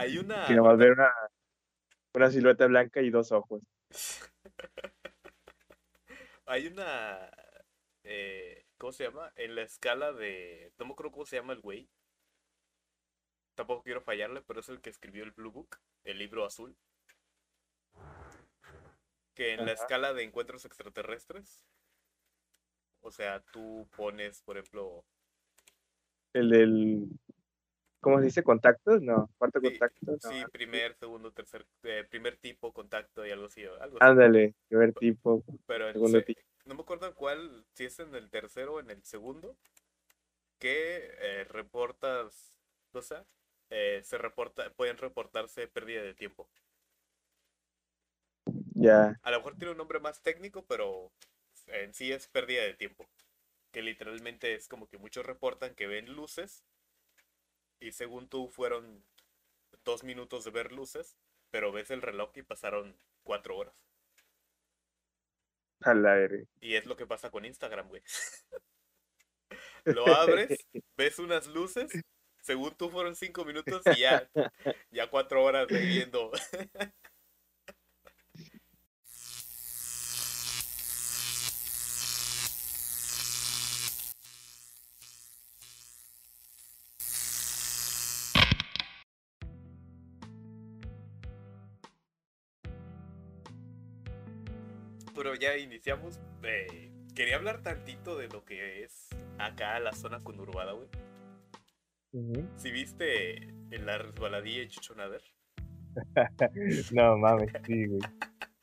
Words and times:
Hay 0.00 0.16
una. 0.16 0.46
Que 0.46 0.54
nomás 0.54 0.78
ver 0.78 0.92
una, 0.92 1.12
una 2.14 2.30
silueta 2.30 2.66
blanca 2.66 3.02
y 3.02 3.10
dos 3.10 3.32
ojos. 3.32 3.62
Hay 6.46 6.68
una. 6.68 7.30
Eh, 8.04 8.64
¿Cómo 8.78 8.92
se 8.92 9.04
llama? 9.04 9.30
En 9.36 9.54
la 9.54 9.60
escala 9.60 10.14
de. 10.14 10.72
No 10.78 10.86
me 10.86 10.92
acuerdo 10.92 11.12
cómo 11.12 11.26
se 11.26 11.36
llama 11.36 11.52
el 11.52 11.60
güey. 11.60 11.90
Tampoco 13.54 13.82
quiero 13.82 14.00
fallarle, 14.00 14.40
pero 14.40 14.60
es 14.60 14.70
el 14.70 14.80
que 14.80 14.88
escribió 14.88 15.22
el 15.22 15.32
Blue 15.32 15.52
Book, 15.52 15.76
el 16.04 16.18
libro 16.18 16.46
azul. 16.46 16.74
Que 19.34 19.52
en 19.52 19.66
la 19.66 19.72
escala 19.72 20.14
de 20.14 20.22
encuentros 20.22 20.64
extraterrestres. 20.64 21.62
O 23.02 23.10
sea, 23.10 23.40
tú 23.52 23.86
pones, 23.94 24.40
por 24.40 24.56
ejemplo. 24.56 25.04
El 26.32 26.48
del. 26.48 27.06
¿Cómo 28.00 28.18
se 28.18 28.24
dice? 28.26 28.42
¿Contactos? 28.42 29.02
No, 29.02 29.28
cuarto 29.38 29.60
Sí, 29.60 29.68
contacto. 29.68 29.98
no, 30.12 30.18
Sí, 30.18 30.44
primer, 30.52 30.94
segundo, 30.96 31.32
tercer, 31.32 31.66
eh, 31.82 32.04
primer 32.08 32.36
tipo, 32.36 32.72
contacto 32.72 33.26
y 33.26 33.30
algo 33.30 33.46
así. 33.46 33.64
Algo 33.64 33.78
así. 33.80 33.96
Ándale, 34.00 34.54
primer 34.68 34.92
tipo. 34.94 35.42
Pero 35.66 35.92
segundo 35.92 36.18
se- 36.18 36.24
tipo. 36.24 36.40
no 36.64 36.74
me 36.74 36.82
acuerdo 36.82 37.06
en 37.06 37.12
cuál, 37.14 37.64
si 37.74 37.84
es 37.84 37.98
en 38.00 38.14
el 38.14 38.30
tercero 38.30 38.74
o 38.74 38.80
en 38.80 38.90
el 38.90 39.02
segundo, 39.04 39.56
que 40.58 41.14
eh, 41.20 41.44
reportas, 41.44 42.54
o 42.92 43.02
sea, 43.02 43.24
eh, 43.70 44.00
se 44.04 44.18
reporta, 44.18 44.70
pueden 44.70 44.96
reportarse 44.98 45.68
pérdida 45.68 46.02
de 46.02 46.14
tiempo. 46.14 46.48
Ya. 48.74 49.18
A 49.22 49.30
lo 49.30 49.38
mejor 49.38 49.56
tiene 49.56 49.72
un 49.72 49.78
nombre 49.78 50.00
más 50.00 50.22
técnico, 50.22 50.64
pero 50.66 51.12
en 51.66 51.92
sí 51.94 52.12
es 52.12 52.26
pérdida 52.28 52.62
de 52.62 52.74
tiempo. 52.74 53.06
Que 53.72 53.82
literalmente 53.82 54.54
es 54.54 54.68
como 54.68 54.88
que 54.88 54.98
muchos 54.98 55.24
reportan 55.24 55.74
que 55.74 55.86
ven 55.86 56.12
luces 56.14 56.64
y 57.80 57.92
según 57.92 58.28
tú 58.28 58.48
fueron 58.48 59.04
dos 59.84 60.04
minutos 60.04 60.44
de 60.44 60.50
ver 60.50 60.72
luces, 60.72 61.16
pero 61.50 61.72
ves 61.72 61.90
el 61.90 62.02
reloj 62.02 62.30
y 62.36 62.42
pasaron 62.42 62.96
cuatro 63.22 63.56
horas. 63.56 63.82
A 65.80 65.94
la 65.94 66.14
verga. 66.14 66.44
Y 66.60 66.74
es 66.74 66.84
lo 66.86 66.96
que 66.96 67.06
pasa 67.06 67.30
con 67.30 67.44
Instagram, 67.44 67.88
güey. 67.88 68.02
Lo 69.84 70.06
abres, 70.06 70.66
ves 70.96 71.18
unas 71.18 71.46
luces, 71.46 71.90
según 72.42 72.76
tú 72.76 72.90
fueron 72.90 73.16
cinco 73.16 73.46
minutos 73.46 73.82
y 73.86 74.00
ya, 74.00 74.30
ya 74.90 75.08
cuatro 75.08 75.42
horas 75.42 75.66
de 75.68 75.80
viendo. 75.80 76.30
Pero 95.22 95.34
ya 95.34 95.54
iniciamos. 95.58 96.18
eh, 96.44 96.90
quería 97.14 97.36
hablar 97.36 97.62
tantito 97.62 98.16
de 98.16 98.28
lo 98.28 98.42
que 98.42 98.84
es 98.84 99.06
acá 99.38 99.78
la 99.78 99.92
zona 99.92 100.18
conurbada, 100.20 100.72
güey. 100.72 100.88
Si 102.56 102.70
viste 102.70 103.48
en 103.70 103.84
la 103.84 103.98
resbaladilla 103.98 104.60
de 104.60 104.68
Chichonader, 104.68 105.22
No 106.94 107.18
mames, 107.18 107.52
sí, 107.66 107.86
güey. 107.86 108.00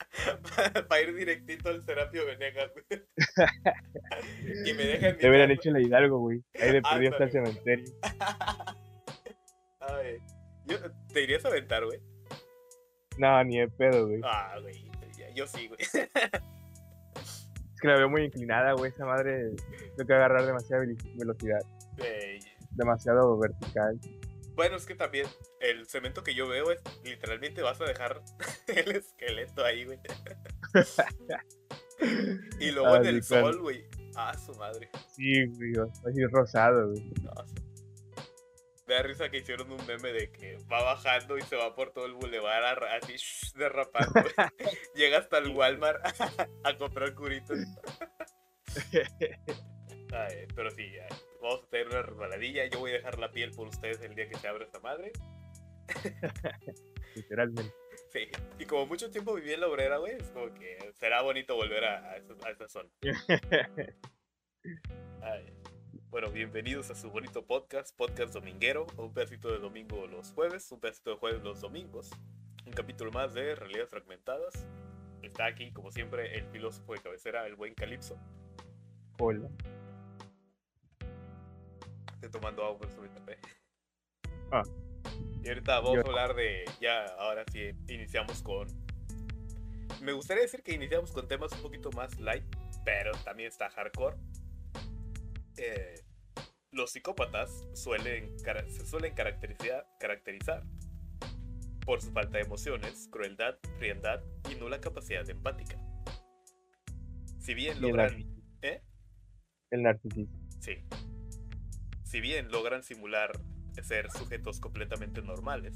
para 0.89 1.01
ir 1.01 1.13
directito 1.13 1.69
al 1.69 1.85
Serapio 1.85 2.25
Venegas, 2.25 2.71
güey. 2.73 3.03
y 4.65 4.73
me 4.73 4.83
dejan 4.83 5.15
Te 5.15 5.29
hubieran 5.29 5.51
hecho 5.51 5.69
la 5.69 5.79
Hidalgo, 5.79 6.17
güey. 6.17 6.43
Ahí 6.59 6.71
de 6.71 6.81
perdido 6.81 7.11
está 7.11 7.25
el 7.25 7.31
cementerio. 7.31 7.93
Ay, 9.79 10.17
yo, 10.65 10.77
¿Te 11.13 11.21
irías 11.21 11.45
a 11.45 11.49
aventar, 11.49 11.85
güey? 11.85 11.99
No, 13.19 13.43
ni 13.43 13.59
de 13.59 13.67
pedo, 13.67 14.07
güey. 14.07 14.21
Ah, 14.23 14.57
güey. 14.59 14.86
Yo 15.37 15.45
sí, 15.47 15.67
güey. 15.67 15.79
Es 15.81 15.91
que 17.81 17.87
la 17.87 17.95
veo 17.97 18.09
muy 18.09 18.23
inclinada, 18.23 18.73
güey. 18.73 18.91
Esa 18.91 19.05
madre 19.05 19.51
tengo 19.95 20.07
que 20.07 20.13
agarrar 20.13 20.45
demasiada 20.45 20.83
velocidad. 21.15 21.59
Eh, 21.97 22.39
Demasiado 22.71 23.37
vertical. 23.37 23.99
Bueno, 24.55 24.75
es 24.77 24.85
que 24.87 24.95
también 24.95 25.27
el 25.59 25.85
cemento 25.87 26.23
que 26.23 26.33
yo 26.33 26.47
veo 26.47 26.71
es 26.71 26.81
literalmente 27.03 27.61
vas 27.61 27.79
a 27.81 27.85
dejar 27.85 28.21
el 28.67 28.95
esqueleto 28.95 29.63
ahí, 29.63 29.85
güey. 29.85 29.99
y 32.59 32.71
luego 32.71 32.87
Ah, 32.93 32.97
en 32.97 33.05
el 33.05 33.23
sí, 33.23 33.29
claro. 33.29 33.53
sol, 33.53 33.61
güey. 33.61 33.85
Ah, 34.15 34.35
su 34.37 34.53
madre. 34.55 34.89
Sí, 35.15 35.45
güey. 35.45 35.73
Así 36.07 36.25
rosado, 36.31 36.89
güey. 36.91 37.13
No, 37.23 37.31
Me 38.87 38.93
da 38.93 39.01
risa 39.01 39.29
que 39.29 39.37
hicieron 39.37 39.69
un 39.69 39.85
meme 39.85 40.13
de 40.13 40.31
que 40.31 40.57
va 40.71 40.81
bajando 40.81 41.37
y 41.37 41.41
se 41.41 41.57
va 41.57 41.75
por 41.75 41.91
todo 41.91 42.05
el 42.05 42.13
bulevar 42.13 42.83
así 42.85 43.17
shh, 43.17 43.53
derrapando. 43.57 44.13
Llega 44.95 45.17
hasta 45.17 45.39
el 45.39 45.49
Walmart 45.49 46.01
a 46.63 46.77
comprar 46.77 47.13
curitos. 47.13 47.59
Ay, 50.13 50.47
pero 50.55 50.71
sí, 50.71 50.89
ya. 50.93 51.07
Vamos 51.41 51.63
a 51.65 51.69
tener 51.69 51.87
una 51.87 52.01
resbaladilla. 52.01 52.65
Yo 52.67 52.79
voy 52.79 52.91
a 52.91 52.95
dejar 52.95 53.19
la 53.19 53.29
piel 53.31 53.51
por 53.51 53.67
ustedes 53.67 54.01
el 54.01 54.15
día 54.15 54.29
que 54.29 54.37
se 54.37 54.47
abra 54.47 54.63
esta 54.63 54.79
madre. 54.79 55.11
Literalmente. 57.15 57.73
Sí, 58.09 58.29
y 58.57 58.65
como 58.65 58.85
mucho 58.85 59.11
tiempo 59.11 59.33
viví 59.33 59.51
en 59.51 59.61
la 59.61 59.67
obrera, 59.67 59.97
güey, 59.97 60.13
es 60.13 60.29
como 60.29 60.53
que 60.53 60.77
será 60.93 61.21
bonito 61.21 61.55
volver 61.55 61.83
a, 61.83 62.11
a 62.11 62.15
esa, 62.15 62.33
a 62.45 62.51
esa 62.51 62.67
zona. 62.69 62.89
Ay. 65.21 65.53
Bueno, 66.09 66.31
bienvenidos 66.31 66.89
a 66.89 66.95
su 66.95 67.09
bonito 67.11 67.45
podcast, 67.45 67.95
podcast 67.95 68.33
dominguero, 68.33 68.87
un 68.97 69.13
pedacito 69.13 69.51
de 69.51 69.59
domingo 69.59 70.07
los 70.07 70.31
jueves, 70.31 70.71
un 70.71 70.79
pedacito 70.79 71.11
de 71.11 71.17
jueves 71.17 71.43
los 71.43 71.59
domingos, 71.61 72.11
un 72.65 72.71
capítulo 72.71 73.11
más 73.11 73.33
de 73.33 73.55
Realidades 73.55 73.89
Fragmentadas. 73.89 74.65
Está 75.21 75.45
aquí, 75.45 75.71
como 75.71 75.91
siempre, 75.91 76.37
el 76.37 76.45
filósofo 76.47 76.93
de 76.93 77.01
cabecera, 77.01 77.45
el 77.45 77.55
buen 77.55 77.73
Calipso. 77.73 78.17
Hola. 79.19 79.49
Estoy 82.13 82.31
tomando 82.31 82.63
agua 82.63 82.79
por 82.79 83.01
me 83.01 83.09
tapé. 83.09 83.37
Ah. 84.51 84.63
Y 85.43 85.49
ahorita 85.49 85.79
vamos 85.81 85.95
Yo- 85.95 86.01
a 86.01 86.05
hablar 86.05 86.35
de, 86.35 86.63
ya, 86.79 87.05
ahora 87.17 87.43
sí, 87.51 87.71
iniciamos 87.89 88.41
con... 88.41 88.67
Me 90.01 90.13
gustaría 90.13 90.43
decir 90.43 90.63
que 90.63 90.73
iniciamos 90.73 91.11
con 91.11 91.27
temas 91.27 91.51
un 91.51 91.61
poquito 91.61 91.91
más 91.91 92.17
light, 92.19 92.45
pero 92.85 93.11
también 93.25 93.49
está 93.49 93.69
hardcore. 93.69 94.15
Eh, 95.57 96.03
los 96.71 96.91
psicópatas 96.91 97.67
suelen, 97.73 98.37
se 98.39 98.85
suelen 98.85 99.13
caracterizar, 99.15 99.87
caracterizar 99.99 100.63
por 101.85 102.01
su 102.01 102.11
falta 102.11 102.37
de 102.37 102.43
emociones, 102.43 103.07
crueldad, 103.11 103.57
frialdad 103.77 104.21
y 104.51 104.55
nula 104.55 104.79
capacidad 104.81 105.27
empática. 105.29 105.77
Si 107.39 107.53
bien 107.53 107.77
el 107.77 107.81
logran... 107.81 108.25
¿Eh? 108.61 108.81
El 109.71 109.83
narcisismo. 109.83 110.37
Sí. 110.59 110.83
Si 112.03 112.21
bien 112.21 112.51
logran 112.51 112.83
simular 112.83 113.31
ser 113.83 114.11
sujetos 114.11 114.59
completamente 114.59 115.21
normales, 115.21 115.73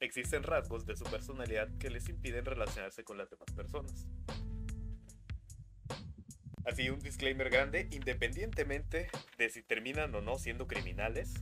existen 0.00 0.42
rasgos 0.42 0.86
de 0.86 0.96
su 0.96 1.04
personalidad 1.04 1.68
que 1.78 1.90
les 1.90 2.08
impiden 2.08 2.44
relacionarse 2.44 3.04
con 3.04 3.18
las 3.18 3.30
demás 3.30 3.50
personas. 3.54 4.08
Así, 6.66 6.88
un 6.88 7.00
disclaimer 7.00 7.50
grande, 7.50 7.88
independientemente 7.90 9.08
de 9.36 9.50
si 9.50 9.62
terminan 9.62 10.14
o 10.14 10.22
no 10.22 10.38
siendo 10.38 10.66
criminales, 10.66 11.34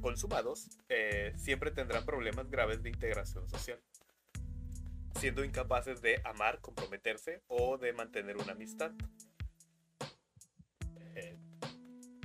consumados, 0.00 0.68
eh, 0.88 1.32
siempre 1.36 1.70
tendrán 1.70 2.04
problemas 2.04 2.50
graves 2.50 2.82
de 2.82 2.90
integración 2.90 3.48
social, 3.48 3.78
siendo 5.18 5.44
incapaces 5.44 6.02
de 6.02 6.20
amar, 6.24 6.60
comprometerse 6.60 7.42
o 7.46 7.78
de 7.78 7.92
mantener 7.92 8.36
una 8.36 8.52
amistad. 8.52 8.92
Eh, 11.14 11.36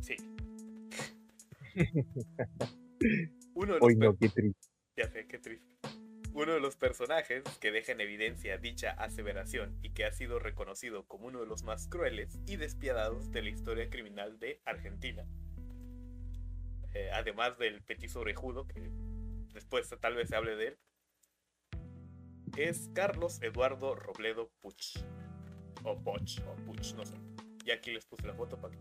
sí. 0.02 0.16
Uno 3.54 3.74
de 3.74 3.80
los 3.80 3.88
Hoy 3.88 3.96
no, 3.96 4.18
qué 4.18 4.30
triste. 4.30 4.70
ya 4.96 5.08
sé, 5.10 5.28
qué 5.28 5.38
triste. 5.38 5.76
Uno 6.36 6.54
de 6.54 6.60
los 6.60 6.76
personajes 6.78 7.44
que 7.62 7.72
deja 7.72 7.92
en 7.92 8.02
evidencia 8.02 8.58
dicha 8.58 8.90
aseveración 8.92 9.78
y 9.84 9.92
que 9.92 10.04
ha 10.04 10.12
sido 10.12 10.40
reconocido 10.40 11.06
como 11.06 11.28
uno 11.28 11.42
de 11.42 11.46
los 11.46 11.62
más 11.62 11.88
crueles 11.88 12.40
y 12.48 12.56
despiadados 12.56 13.32
de 13.32 13.44
la 13.44 13.50
historia 13.50 13.88
criminal 13.92 14.40
de 14.40 14.60
Argentina. 14.66 15.28
Eh, 16.96 17.12
además 17.14 17.60
del 17.60 17.84
petiso 17.84 18.22
orejudo, 18.22 18.68
que 18.68 18.82
después 19.54 19.88
tal 20.02 20.16
vez 20.16 20.30
se 20.30 20.36
hable 20.36 20.56
de 20.56 20.68
él, 20.70 20.78
es 22.58 22.90
Carlos 22.96 23.40
Eduardo 23.44 23.94
Robledo 23.94 24.50
Puch. 24.60 25.04
O 25.84 26.02
Poch, 26.02 26.40
o 26.48 26.56
Puch, 26.66 26.94
no 26.96 27.06
sé. 27.06 27.16
Y 27.64 27.70
aquí 27.70 27.92
les 27.92 28.06
puse 28.06 28.26
la 28.26 28.34
foto 28.34 28.60
para 28.60 28.74
que... 28.74 28.80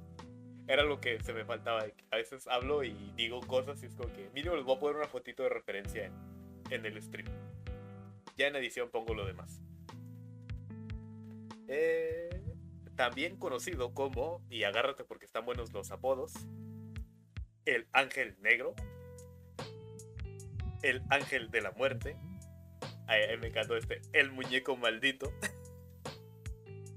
Era 0.68 0.84
lo 0.84 1.00
que 1.00 1.20
se 1.20 1.34
me 1.34 1.44
faltaba. 1.44 1.84
A 2.10 2.16
veces 2.16 2.46
hablo 2.46 2.82
y 2.82 3.12
digo 3.14 3.40
cosas 3.40 3.82
y 3.82 3.86
es 3.86 3.94
como 3.94 4.10
que, 4.10 4.30
mínimo 4.30 4.56
les 4.56 4.64
voy 4.64 4.76
a 4.76 4.80
poner 4.80 4.96
una 4.96 5.08
fotito 5.08 5.42
de 5.42 5.50
referencia 5.50 6.06
en, 6.06 6.31
en 6.72 6.86
el 6.86 7.00
stream. 7.02 7.28
Ya 8.36 8.48
en 8.48 8.56
edición 8.56 8.90
pongo 8.90 9.14
lo 9.14 9.26
demás. 9.26 9.60
Eh, 11.68 12.30
también 12.96 13.36
conocido 13.36 13.94
como, 13.94 14.42
y 14.50 14.64
agárrate 14.64 15.04
porque 15.04 15.26
están 15.26 15.44
buenos 15.44 15.72
los 15.72 15.90
apodos, 15.90 16.32
el 17.64 17.86
Ángel 17.92 18.36
Negro. 18.40 18.74
el 20.82 21.02
ángel 21.10 21.50
de 21.50 21.60
la 21.60 21.70
muerte. 21.72 22.16
Ay, 23.06 23.36
me 23.40 23.48
encantó 23.48 23.76
este. 23.76 24.00
El 24.12 24.32
muñeco 24.32 24.76
maldito. 24.76 25.32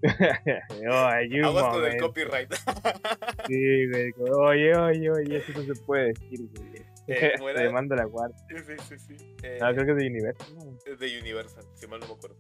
oh, 0.90 1.46
Aguas 1.46 1.74
con 1.74 1.86
el 1.86 1.98
copyright. 2.00 2.54
Sí, 3.48 3.88
güey. 3.88 4.14
Oye, 4.32 4.76
oye, 4.76 5.12
oye, 5.12 5.38
eso 5.38 5.52
no 5.54 5.62
se 5.74 5.82
puede 5.84 6.08
decir, 6.08 6.40
güey. 6.56 6.75
Eh, 7.08 7.34
¿cómo 7.38 7.50
era? 7.50 7.64
La 7.96 8.06
guardia. 8.06 8.38
sí, 8.50 8.98
sí, 8.98 8.98
sí. 8.98 9.36
Eh, 9.44 9.60
No, 9.62 9.72
creo 9.74 9.86
que 9.86 9.92
es 9.92 9.98
de 9.98 10.08
Universal. 10.08 10.80
es 10.86 11.00
de 11.00 11.20
Universal, 11.20 11.64
si 11.76 11.88
mal 11.88 12.00
no 12.00 12.08
me 12.08 12.14
acuerdo. 12.14 12.38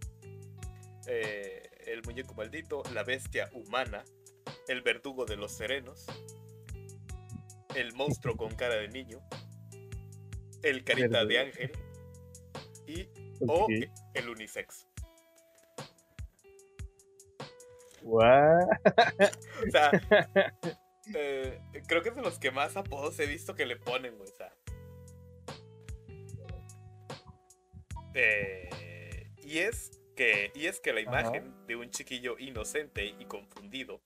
Eh, 1.07 1.69
el 1.85 2.01
muñeco 2.03 2.33
maldito, 2.33 2.81
la 2.94 3.03
bestia 3.03 3.50
humana, 3.53 4.03
el 4.67 4.81
verdugo 4.81 5.25
de 5.25 5.35
los 5.35 5.51
serenos, 5.51 6.06
el 7.75 7.94
monstruo 7.94 8.35
con 8.35 8.56
cara 8.56 8.75
de 8.75 8.88
niño, 8.88 9.19
el 10.63 10.83
carita 10.83 11.25
de 11.25 11.39
ángel 11.39 11.71
y 12.88 13.07
o 13.47 13.67
el 14.13 14.29
unisex. 14.29 14.88
What? 18.01 18.67
O 19.67 19.71
sea, 19.71 19.91
eh, 21.13 21.61
creo 21.87 22.01
que 22.01 22.09
es 22.09 22.15
de 22.15 22.21
los 22.21 22.39
que 22.39 22.51
más 22.51 22.77
apodos 22.77 23.19
he 23.19 23.25
visto 23.25 23.55
que 23.55 23.65
le 23.65 23.75
ponen, 23.77 24.17
güey. 24.17 24.29
O 24.29 24.33
sea. 24.33 24.53
Eh, 28.13 29.29
y 29.43 29.59
es 29.59 30.01
que, 30.15 30.51
y 30.55 30.67
es 30.67 30.79
que 30.79 30.93
la 30.93 31.01
Ajá. 31.01 31.21
imagen 31.21 31.67
de 31.67 31.75
un 31.75 31.89
chiquillo 31.89 32.37
inocente 32.39 33.05
y 33.05 33.25
confundido 33.25 34.01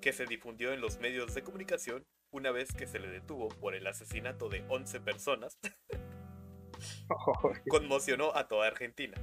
que 0.00 0.12
se 0.12 0.26
difundió 0.26 0.72
en 0.72 0.80
los 0.80 0.98
medios 0.98 1.34
de 1.34 1.42
comunicación 1.42 2.06
una 2.30 2.50
vez 2.50 2.72
que 2.72 2.86
se 2.86 2.98
le 2.98 3.08
detuvo 3.08 3.48
por 3.48 3.74
el 3.74 3.86
asesinato 3.86 4.48
de 4.48 4.64
11 4.68 5.00
personas 5.00 5.58
conmocionó 7.68 8.34
a 8.34 8.48
toda 8.48 8.66
Argentina. 8.66 9.16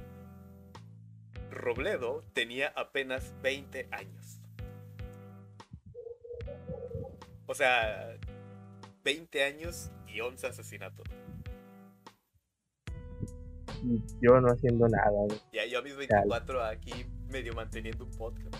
Robledo 1.50 2.24
tenía 2.32 2.72
apenas 2.74 3.34
20 3.42 3.88
años. 3.92 4.21
O 7.46 7.54
sea, 7.54 8.16
20 9.04 9.44
años 9.44 9.90
y 10.06 10.20
11 10.20 10.46
asesinatos. 10.46 11.04
Yo 14.20 14.40
no 14.40 14.48
haciendo 14.52 14.86
nada. 14.88 15.10
Ya 15.52 15.66
yo 15.66 15.80
a 15.80 15.82
mis 15.82 15.96
24 15.96 16.64
aquí 16.64 16.92
medio 17.28 17.52
manteniendo 17.54 18.04
un 18.04 18.10
podcast, 18.12 18.54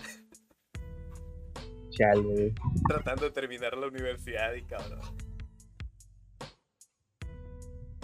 Chale, 1.91 2.53
tratando 2.89 3.25
de 3.25 3.31
terminar 3.31 3.77
la 3.77 3.87
universidad 3.87 4.53
y 4.53 4.63
cabrón. 4.63 4.99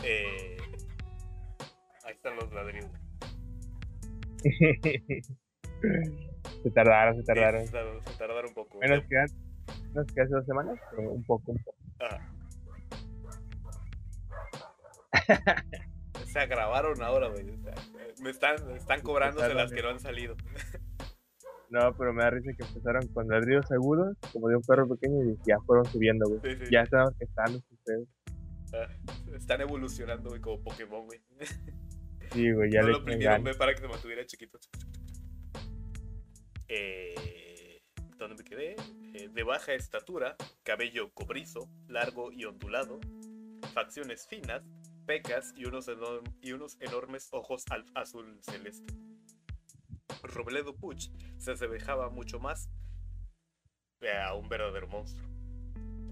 Eh, 0.04 0.56
ahí 2.06 2.14
están 2.14 2.36
los 2.38 2.50
ladrillos. 2.54 2.92
se 6.64 6.72
tardaron, 6.72 7.16
se 7.16 7.22
Sí, 7.22 7.26
tardaron. 7.26 7.66
se 7.66 7.72
tardaron- 7.74 8.04
se 8.06 8.18
tardaron 8.18 8.46
un 8.50 8.54
poco. 8.54 8.78
Menos 8.80 9.04
que, 9.10 9.18
hace- 9.18 9.36
menos 9.90 10.12
que 10.14 10.22
hace 10.22 10.34
dos 10.34 10.46
semanas, 10.46 10.80
pero 10.92 11.12
un 11.12 11.24
poco, 11.24 11.52
un 11.52 11.58
poco. 11.64 11.78
Ajá. 12.00 12.34
O 16.22 16.32
sea, 16.32 16.46
grabaron 16.46 17.02
ahora, 17.02 17.30
güey. 17.30 17.44
Me 18.22 18.30
están, 18.30 18.56
me 18.68 18.78
están 18.78 19.02
cobrándose 19.02 19.52
las 19.56 19.72
que 19.72 19.82
no 19.82 19.90
han 19.90 20.00
salido. 20.00 20.36
No, 21.72 21.96
pero 21.96 22.14
me 22.14 22.24
da 22.24 22.32
risa 22.32 22.50
que 22.58 22.64
empezaron 22.64 23.08
con 23.10 23.28
ladrillos 23.28 23.72
agudos, 23.72 24.18
como 24.34 24.48
de 24.50 24.56
un 24.56 24.64
perro 24.64 24.90
pequeño, 24.90 25.24
y 25.24 25.38
ya 25.48 25.60
fueron 25.68 25.86
subiendo, 25.86 26.28
güey. 26.28 26.40
Sí, 26.42 26.66
sí. 26.66 26.72
Ya 26.72 26.82
estaban 26.82 27.10
orquestando 27.10 27.60
sus 27.60 27.78
pedos. 27.86 28.08
Ah, 28.74 28.88
Están 29.36 29.62
evolucionando, 29.62 30.30
güey, 30.30 30.42
como 30.42 30.64
Pokémon, 30.64 31.06
güey. 31.06 31.22
Sí, 32.32 32.52
güey, 32.52 32.72
ya 32.72 32.82
no 32.82 32.88
lo 32.88 33.04
ganas. 33.06 33.44
güey, 33.44 33.56
para 33.56 33.76
que 33.76 33.82
se 33.82 33.88
mantuviera 33.88 34.26
chiquito. 34.26 34.58
Eh, 36.68 37.14
¿Dónde 38.20 38.36
me 38.36 38.44
quedé? 38.44 38.76
Eh, 39.14 39.30
de 39.34 39.44
baja 39.44 39.74
estatura, 39.74 40.36
cabello 40.64 41.10
cobrizo, 41.14 41.70
largo 41.88 42.32
y 42.32 42.44
ondulado, 42.46 43.00
facciones 43.74 44.28
finas, 44.28 44.62
pecas 45.06 45.54
y 45.56 45.66
unos, 45.66 45.90
y 46.42 46.52
unos 46.52 46.78
enormes 46.82 47.30
ojos 47.32 47.64
al 47.72 47.86
azul 47.96 48.38
celeste. 48.42 48.94
Robledo 50.24 50.76
Puch 50.76 51.10
se 51.38 51.52
asemejaba 51.54 52.10
mucho 52.10 52.40
más 52.40 52.70
eh, 54.02 54.12
a 54.12 54.34
un 54.36 54.50
verdadero 54.50 54.88
monstruo. 54.88 55.28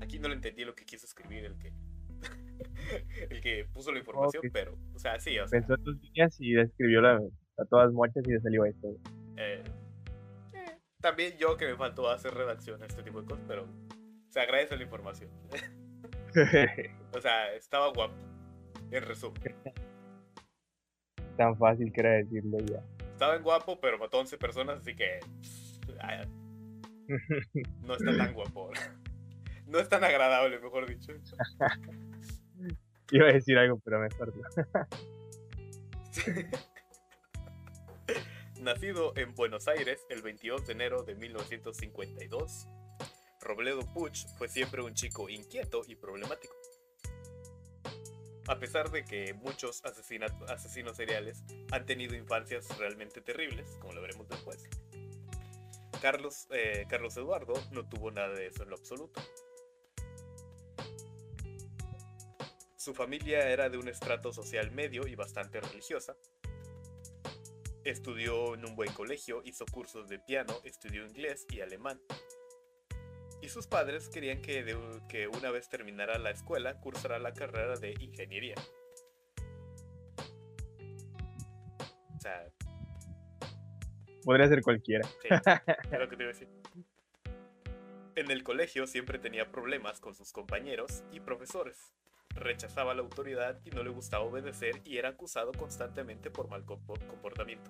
Aquí 0.02 0.18
no 0.18 0.30
le 0.30 0.36
entendí 0.36 0.64
lo 0.64 0.74
que 0.76 0.86
quiso 0.86 1.06
escribir 1.06 1.44
el 1.46 1.58
que 1.58 1.74
el 3.30 3.42
que 3.42 3.66
puso 3.66 3.92
la 3.92 4.00
información, 4.00 4.44
Ok. 4.46 4.52
pero, 4.54 4.78
o 4.96 5.00
sea, 5.00 5.20
sí, 5.20 5.38
o 5.38 5.48
sea, 5.48 5.60
Pensó 5.60 5.76
en 5.76 5.84
tus 5.84 6.02
líneas 6.02 6.36
y 6.40 6.58
escribió 6.58 7.02
la, 7.02 7.18
a 7.58 7.66
todas 7.66 7.92
mochas 7.92 8.24
y 8.26 8.32
le 8.32 8.40
salió 8.40 8.66
esto. 8.66 8.88
eh, 9.36 9.62
también 11.02 11.38
yo 11.38 11.58
que 11.58 11.66
me 11.66 11.76
faltó 11.76 12.10
hacer 12.10 12.34
redacción 12.34 12.82
a 12.82 12.86
este 12.86 13.04
tipo 13.04 13.22
de 13.22 13.28
cosas, 13.28 13.46
pero 13.48 13.68
se 14.30 14.40
agradece 14.40 14.76
la 14.76 14.84
información. 14.84 15.30
o 17.14 17.22
sea, 17.22 17.54
estaba 17.54 17.92
guapo. 17.94 18.16
En 18.90 19.04
resumen, 19.04 19.42
Tan 21.36 21.58
fácil 21.58 21.92
que 21.92 22.00
era 22.00 22.12
decirlo 22.12 22.58
ya. 22.60 22.82
estaba 23.12 23.36
en 23.36 23.44
guapo, 23.44 23.78
pero 23.82 23.98
mató 23.98 24.18
11 24.20 24.38
personas, 24.38 24.80
así 24.80 24.96
que 24.96 25.20
no 27.82 27.96
está 27.96 28.18
tan 28.18 28.34
guapo. 28.34 28.72
No 29.68 29.80
es 29.80 29.90
tan 29.90 30.02
agradable, 30.02 30.62
mejor 30.62 30.88
dicho. 30.88 31.12
Iba 33.12 33.28
a 33.28 33.34
decir 33.34 33.58
algo, 33.58 33.78
pero 33.84 34.00
mejor 34.00 34.34
no. 34.34 34.44
Nacido 38.62 39.14
en 39.16 39.36
Buenos 39.36 39.68
Aires 39.68 40.06
el 40.10 40.24
22 40.24 40.66
de 40.66 40.74
enero 40.74 41.04
de 41.04 41.14
1952, 41.16 42.68
Robledo 43.40 43.82
Puch 43.94 44.26
fue 44.38 44.48
siempre 44.48 44.82
un 44.82 44.96
chico 44.96 45.30
inquieto 45.30 45.84
y 45.88 45.96
problemático. 45.96 46.56
A 48.48 48.58
pesar 48.58 48.90
de 48.90 49.06
que 49.06 49.34
muchos 49.36 49.84
asesinos 49.86 50.98
seriales 50.98 51.44
han 51.72 51.86
tenido 51.86 52.16
infancias 52.16 52.76
realmente 52.78 53.22
terribles, 53.22 53.78
como 53.80 53.94
lo 53.94 54.02
veremos 54.02 54.28
después, 54.28 54.64
Carlos, 56.02 56.48
eh, 56.52 56.86
Carlos 56.90 57.16
Eduardo 57.18 57.54
no 57.72 57.88
tuvo 57.88 58.10
nada 58.12 58.34
de 58.34 58.48
eso 58.48 58.64
en 58.64 58.70
lo 58.70 58.76
absoluto. 58.76 59.22
Su 62.76 62.96
familia 62.96 63.50
era 63.50 63.70
de 63.70 63.78
un 63.78 63.88
estrato 63.88 64.32
social 64.32 64.72
medio 64.72 65.08
y 65.08 65.16
bastante 65.16 65.60
religiosa, 65.60 66.16
Estudió 67.88 68.54
en 68.54 68.66
un 68.66 68.76
buen 68.76 68.92
colegio, 68.92 69.42
hizo 69.46 69.66
cursos 69.66 70.10
de 70.10 70.20
piano, 70.20 70.54
estudió 70.66 71.06
inglés 71.06 71.46
y 71.50 71.62
alemán. 71.62 72.02
Y 73.42 73.48
sus 73.48 73.66
padres 73.66 74.10
querían 74.10 74.42
que, 74.42 74.62
de- 74.66 75.02
que 75.08 75.30
una 75.30 75.52
vez 75.52 75.70
terminara 75.70 76.18
la 76.20 76.32
escuela, 76.32 76.82
cursara 76.82 77.18
la 77.18 77.32
carrera 77.34 77.76
de 77.78 77.94
ingeniería. 78.02 78.56
O 82.18 82.20
sea, 82.20 82.46
Podría 84.26 84.50
ser 84.50 84.62
cualquiera. 84.62 85.08
sí, 85.22 85.30
es 85.30 86.00
lo 86.00 86.10
que 86.10 86.18
te 86.18 86.24
iba 86.24 86.32
a 86.32 86.34
decir. 86.34 86.50
En 88.18 88.32
el 88.32 88.44
colegio 88.44 88.88
siempre 88.88 89.20
tenía 89.20 89.52
problemas 89.52 90.00
con 90.02 90.16
sus 90.16 90.34
compañeros 90.34 91.04
y 91.12 91.20
profesores. 91.20 91.94
Rechazaba 92.38 92.94
la 92.94 93.02
autoridad 93.02 93.60
y 93.66 93.72
no 93.72 93.84
le 93.84 93.90
gustaba 93.90 94.24
obedecer 94.24 94.82
y 94.86 94.98
era 94.98 95.10
acusado 95.10 95.52
constantemente 95.52 96.30
por 96.32 96.48
mal 96.50 96.64
compo- 96.66 97.00
comportamiento. 97.08 97.70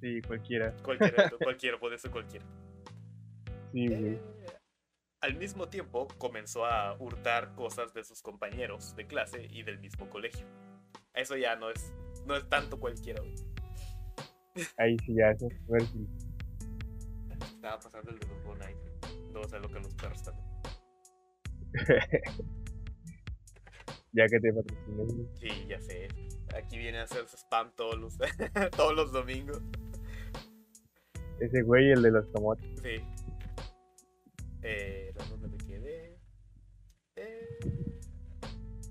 Sí, 0.00 0.20
cualquiera. 0.22 0.74
Cualquiera, 0.82 1.30
cualquiera, 1.42 1.78
puede 1.78 1.98
ser 1.98 2.10
cualquiera. 2.10 2.44
Sí, 3.72 3.86
güey. 3.86 4.14
Eh, 4.14 4.20
al 5.20 5.36
mismo 5.36 5.68
tiempo 5.68 6.08
comenzó 6.18 6.66
a 6.66 6.96
hurtar 6.98 7.54
cosas 7.54 7.94
de 7.94 8.02
sus 8.02 8.20
compañeros 8.22 8.96
de 8.96 9.06
clase 9.06 9.46
y 9.50 9.62
del 9.62 9.78
mismo 9.78 10.10
colegio. 10.10 10.44
Eso 11.14 11.36
ya 11.36 11.54
no 11.54 11.70
es, 11.70 11.92
no 12.26 12.34
es 12.36 12.48
tanto 12.48 12.80
cualquiera. 12.80 13.20
güey. 13.22 13.34
Ahí 14.76 14.96
sí 15.06 15.14
ya 15.14 15.32
si- 15.36 15.46
Estaba 17.54 17.78
pasando 17.78 18.10
el 18.10 18.18
de 18.18 18.26
los 18.26 18.44
Bonai. 18.44 18.74
No 19.32 19.44
sé 19.44 19.60
lo 19.60 19.68
que 19.68 19.74
nos 19.78 19.86
está 19.88 20.08
restando. 20.08 20.42
ya 24.12 24.26
que 24.26 24.40
te 24.40 24.52
patrociné. 24.52 25.26
Sí, 25.40 25.66
ya 25.68 25.80
sé. 25.80 26.08
Aquí 26.56 26.78
viene 26.78 26.98
a 26.98 27.04
hacer 27.04 27.26
su 27.28 27.36
spam 27.36 27.72
todos 27.76 27.98
los, 27.98 28.18
todos 28.76 28.94
los 28.94 29.12
domingos. 29.12 29.60
Ese 31.40 31.62
güey, 31.62 31.90
el 31.92 32.02
de 32.02 32.10
los 32.10 32.30
tomates. 32.30 32.80
Sí. 32.82 32.96
Eh, 34.62 35.12
¿Dónde 35.30 35.48
me 35.48 35.56
quedé? 35.58 36.18
Eh, 37.16 37.58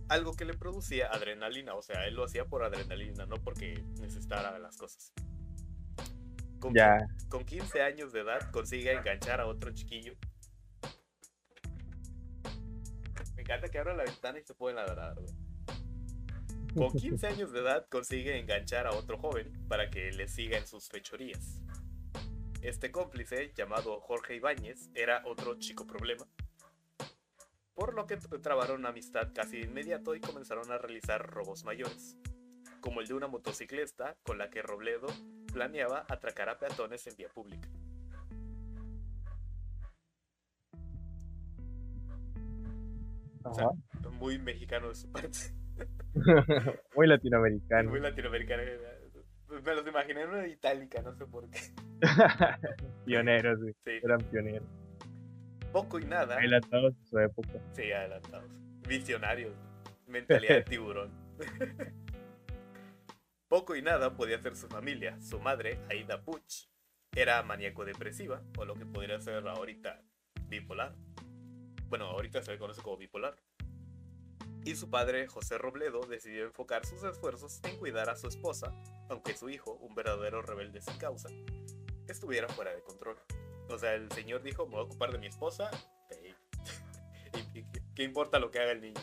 algo 0.10 0.34
que 0.34 0.44
le 0.46 0.54
producía 0.56 1.08
adrenalina. 1.08 1.76
O 1.76 1.82
sea, 1.82 2.06
él 2.08 2.16
lo 2.16 2.26
hacía 2.26 2.46
por 2.46 2.64
adrenalina, 2.64 3.26
no 3.26 3.36
porque 3.38 3.82
necesitara 4.00 4.58
las 4.60 4.76
cosas. 4.78 5.14
Con, 6.60 6.74
Ya. 6.74 6.98
con 7.30 7.46
15 7.46 7.82
años 7.82 8.12
de 8.12 8.22
edad 8.22 8.52
consigue 8.52 8.92
enganchar 8.92 9.40
a 9.40 9.48
otro 9.48 9.72
chiquillo. 9.72 10.14
Encanta 13.52 13.70
que 13.70 13.80
abra 13.80 13.94
la 13.94 14.04
ventana 14.04 14.40
y 14.40 14.44
se 14.44 14.54
pueden 14.54 14.78
ladrar, 14.78 15.16
güey. 15.16 15.34
Con 16.74 16.92
15 16.98 17.28
años 17.28 17.52
de 17.52 17.60
edad 17.60 17.86
consigue 17.90 18.40
enganchar 18.40 18.88
a 18.88 18.92
otro 18.92 19.18
joven 19.18 19.52
para 19.68 19.90
que 19.90 20.12
le 20.12 20.28
siga 20.30 20.58
en 20.58 20.66
sus 20.66 20.88
fechorías. 20.88 21.60
Este 22.62 22.92
cómplice, 22.92 23.52
llamado 23.54 24.00
Jorge 24.00 24.36
Ibáñez, 24.36 24.90
era 24.94 25.24
otro 25.26 25.60
chico 25.60 25.86
problema. 25.86 26.26
Por 27.74 27.94
lo 27.94 28.06
que 28.06 28.18
trabaron 28.18 28.80
una 28.80 28.90
amistad 28.90 29.34
casi 29.34 29.58
de 29.58 29.68
inmediato 29.68 30.16
y 30.16 30.22
comenzaron 30.22 30.72
a 30.72 30.78
realizar 30.78 31.26
robos 31.26 31.66
mayores, 31.66 32.16
como 32.80 33.02
el 33.02 33.08
de 33.08 33.16
una 33.16 33.28
motocicleta 33.28 34.16
con 34.24 34.38
la 34.38 34.50
que 34.50 34.62
Robledo 34.62 35.08
planeaba 35.52 36.06
atracar 36.08 36.50
a 36.50 36.60
peatones 36.60 37.06
en 37.08 37.16
vía 37.16 37.30
pública. 37.30 37.68
O 43.44 43.54
sea, 43.54 43.68
muy 44.12 44.38
mexicano 44.40 44.90
de 44.90 44.96
su 44.96 45.12
parte. 45.12 45.40
muy 46.96 47.08
latinoamericano. 47.08 47.90
Muy 47.90 48.00
latinoamericano. 48.00 48.64
Me 49.64 49.76
los 49.76 49.86
imaginé 49.88 50.22
en 50.22 50.30
una 50.30 50.48
itálica, 50.48 51.02
no 51.02 51.14
sé 51.16 51.26
por 51.26 51.50
qué. 51.50 51.60
pioneros, 53.06 53.60
sí. 53.84 53.92
Eran 54.04 54.20
pioneros. 54.20 54.68
Poco 55.72 56.00
y 56.00 56.06
nada. 56.06 56.38
Adelantados 56.38 56.94
en 56.98 57.06
su 57.06 57.20
época. 57.20 57.60
Sí, 57.74 57.92
adelantados. 57.92 58.50
Visionarios. 58.88 59.54
Mentalidad 60.08 60.56
de 60.56 60.64
tiburón. 60.70 61.12
Poco 63.48 63.76
y 63.76 63.82
nada 63.82 64.16
podía 64.16 64.38
hacer 64.38 64.56
su 64.56 64.68
familia. 64.68 65.20
Su 65.22 65.40
madre, 65.40 65.80
Aida 65.90 66.22
Puch, 66.24 66.70
era 67.14 67.44
maníaco 67.44 67.84
depresiva, 67.84 68.42
o 68.58 68.66
lo 68.66 68.76
que 68.76 68.86
podría 68.86 69.20
ser 69.20 69.46
ahorita 69.46 70.02
bipolar. 70.48 70.96
Bueno, 71.92 72.06
ahorita 72.06 72.42
se 72.42 72.54
le 72.54 72.58
conoce 72.58 72.82
como 72.82 72.96
bipolar 72.96 73.36
y 74.64 74.76
su 74.78 74.90
padre, 74.90 75.28
José 75.28 75.58
Robledo, 75.58 76.00
decidió 76.08 76.46
enfocar 76.46 76.86
sus 76.86 77.04
esfuerzos 77.04 77.60
en 77.64 77.76
cuidar 77.76 78.10
a 78.10 78.16
su 78.16 78.30
esposa, 78.30 78.74
aunque 79.10 79.36
su 79.36 79.50
hijo, 79.50 79.74
un 79.74 79.94
verdadero 79.94 80.42
rebelde 80.42 80.80
sin 80.80 80.98
causa, 80.98 81.28
estuviera 82.08 82.48
fuera 82.48 82.74
de 82.74 82.82
control. 82.82 83.18
O 83.68 83.78
sea, 83.78 83.94
el 83.94 84.10
señor 84.14 84.42
dijo, 84.42 84.66
me 84.68 84.76
voy 84.76 84.80
a 84.80 84.84
ocupar 84.84 85.12
de 85.12 85.18
mi 85.18 85.28
esposa, 85.28 85.70
¿qué 87.94 88.04
importa 88.04 88.40
lo 88.40 88.52
que 88.52 88.60
haga 88.60 88.72
el 88.72 88.80
niño? 88.80 89.02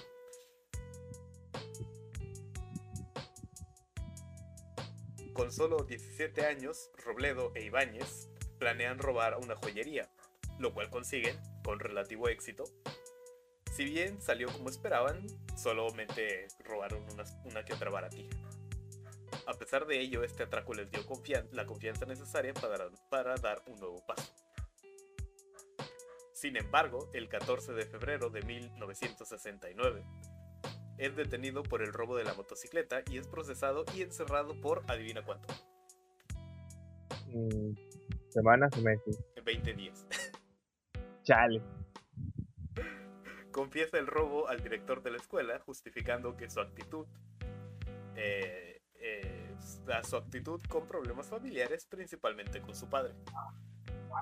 Con 5.34 5.52
solo 5.52 5.84
17 5.84 6.46
años, 6.46 6.90
Robledo 7.04 7.52
e 7.54 7.66
Ibáñez 7.66 8.30
planean 8.58 8.98
robar 8.98 9.36
una 9.36 9.56
joyería, 9.56 10.10
lo 10.58 10.72
cual 10.72 10.88
consiguen, 10.88 11.38
con 11.68 11.80
relativo 11.80 12.30
éxito, 12.30 12.64
si 13.72 13.84
bien 13.84 14.22
salió 14.22 14.50
como 14.50 14.70
esperaban, 14.70 15.26
solamente 15.54 16.48
robaron 16.64 17.04
una, 17.44 17.62
que 17.62 17.74
otra 17.74 17.90
baratija. 17.90 18.34
A 19.46 19.52
pesar 19.52 19.86
de 19.86 20.00
ello, 20.00 20.24
este 20.24 20.44
atraco 20.44 20.72
les 20.72 20.90
dio 20.90 21.02
la 21.52 21.66
confianza 21.66 22.06
necesaria 22.06 22.54
para, 22.54 22.88
para 23.10 23.34
dar 23.34 23.62
un 23.66 23.78
nuevo 23.80 24.02
paso. 24.06 24.32
Sin 26.32 26.56
embargo, 26.56 27.10
el 27.12 27.28
14 27.28 27.74
de 27.74 27.84
febrero 27.84 28.30
de 28.30 28.40
1969, 28.40 30.02
es 30.96 31.16
detenido 31.16 31.62
por 31.62 31.82
el 31.82 31.92
robo 31.92 32.16
de 32.16 32.24
la 32.24 32.32
motocicleta 32.32 33.02
y 33.10 33.18
es 33.18 33.26
procesado 33.26 33.84
y 33.94 34.00
encerrado 34.00 34.58
por 34.62 34.84
adivina 34.88 35.22
cuánto. 35.22 35.52
Mm, 37.26 37.74
semanas 38.30 38.72
o 38.74 38.80
meses. 38.80 39.18
20 39.44 39.74
días. 39.74 40.06
Chale 41.28 41.60
confiesa 43.58 43.98
el 43.98 44.06
robo 44.06 44.48
al 44.48 44.62
director 44.62 45.02
de 45.02 45.10
la 45.10 45.18
escuela, 45.18 45.58
justificando 45.58 46.36
que 46.36 46.48
su 46.48 46.60
actitud, 46.60 47.06
eh, 48.14 48.80
su 50.04 50.16
actitud 50.16 50.62
con 50.68 50.86
problemas 50.86 51.26
familiares, 51.26 51.84
principalmente 51.84 52.62
con 52.62 52.74
su 52.74 52.88
padre. 52.88 53.12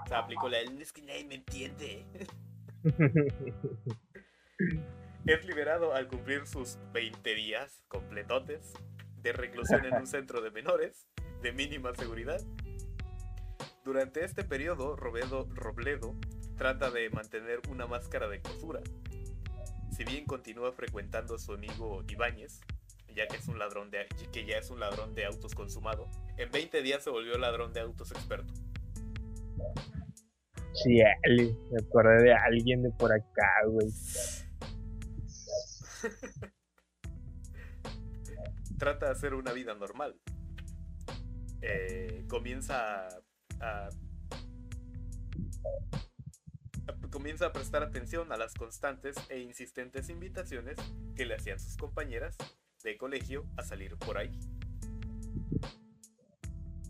O 0.04 0.08
sea, 0.08 0.18
aplicó 0.18 0.48
la 0.48 0.58
es 0.60 0.92
que 0.92 1.02
nadie 1.02 1.24
me 1.26 1.36
entiende. 1.36 2.04
es 5.26 5.44
liberado 5.44 5.94
al 5.94 6.08
cumplir 6.08 6.44
sus 6.46 6.78
20 6.92 7.34
días 7.34 7.84
completotes 7.86 8.72
de 9.22 9.32
reclusión 9.32 9.84
en 9.84 9.94
un 9.94 10.08
centro 10.08 10.40
de 10.40 10.50
menores 10.50 11.06
de 11.42 11.52
mínima 11.52 11.94
seguridad. 11.94 12.40
Durante 13.84 14.24
este 14.24 14.42
periodo, 14.42 14.96
Robledo, 14.96 15.46
Robledo 15.54 16.16
trata 16.56 16.90
de 16.90 17.10
mantener 17.10 17.60
una 17.68 17.86
máscara 17.86 18.28
de 18.28 18.40
costura 18.40 18.80
si 19.96 20.04
bien 20.04 20.26
continúa 20.26 20.72
frecuentando 20.72 21.36
a 21.36 21.38
su 21.38 21.54
amigo 21.54 22.04
Ibáñez, 22.06 22.60
ya 23.14 23.26
que 23.28 23.38
es 23.38 23.48
un 23.48 23.58
ladrón 23.58 23.90
de 23.90 24.06
que 24.30 24.44
ya 24.44 24.58
es 24.58 24.68
un 24.68 24.78
ladrón 24.78 25.14
de 25.14 25.24
autos 25.24 25.54
consumado, 25.54 26.06
en 26.36 26.50
20 26.50 26.82
días 26.82 27.02
se 27.02 27.08
volvió 27.08 27.38
ladrón 27.38 27.72
de 27.72 27.80
autos 27.80 28.10
experto. 28.10 28.52
Sí, 30.74 31.00
me 31.70 31.80
acordé 31.80 32.24
de 32.24 32.34
alguien 32.34 32.82
de 32.82 32.90
por 32.90 33.10
acá, 33.10 33.50
güey. 33.68 33.88
Trata 38.78 39.06
de 39.06 39.12
hacer 39.12 39.32
una 39.32 39.54
vida 39.54 39.74
normal. 39.74 40.14
Eh, 41.62 42.26
comienza 42.28 43.08
a 43.60 43.88
comienza 47.16 47.46
a 47.46 47.52
prestar 47.54 47.82
atención 47.82 48.30
a 48.30 48.36
las 48.36 48.52
constantes 48.52 49.16
e 49.30 49.38
insistentes 49.38 50.10
invitaciones 50.10 50.76
que 51.16 51.24
le 51.24 51.34
hacían 51.34 51.58
sus 51.58 51.78
compañeras 51.78 52.36
de 52.84 52.98
colegio 52.98 53.46
a 53.56 53.62
salir 53.62 53.96
por 53.96 54.18
ahí. 54.18 54.38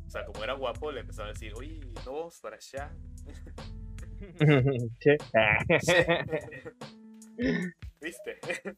O 0.04 0.10
sea, 0.10 0.24
como 0.24 0.42
era 0.42 0.54
guapo, 0.54 0.90
le 0.90 1.02
empezaron 1.02 1.30
a 1.30 1.32
decir, 1.32 1.52
oye, 1.54 1.78
no 2.04 2.12
vamos 2.12 2.40
para 2.40 2.56
allá. 2.56 2.92
¿Viste? 8.00 8.40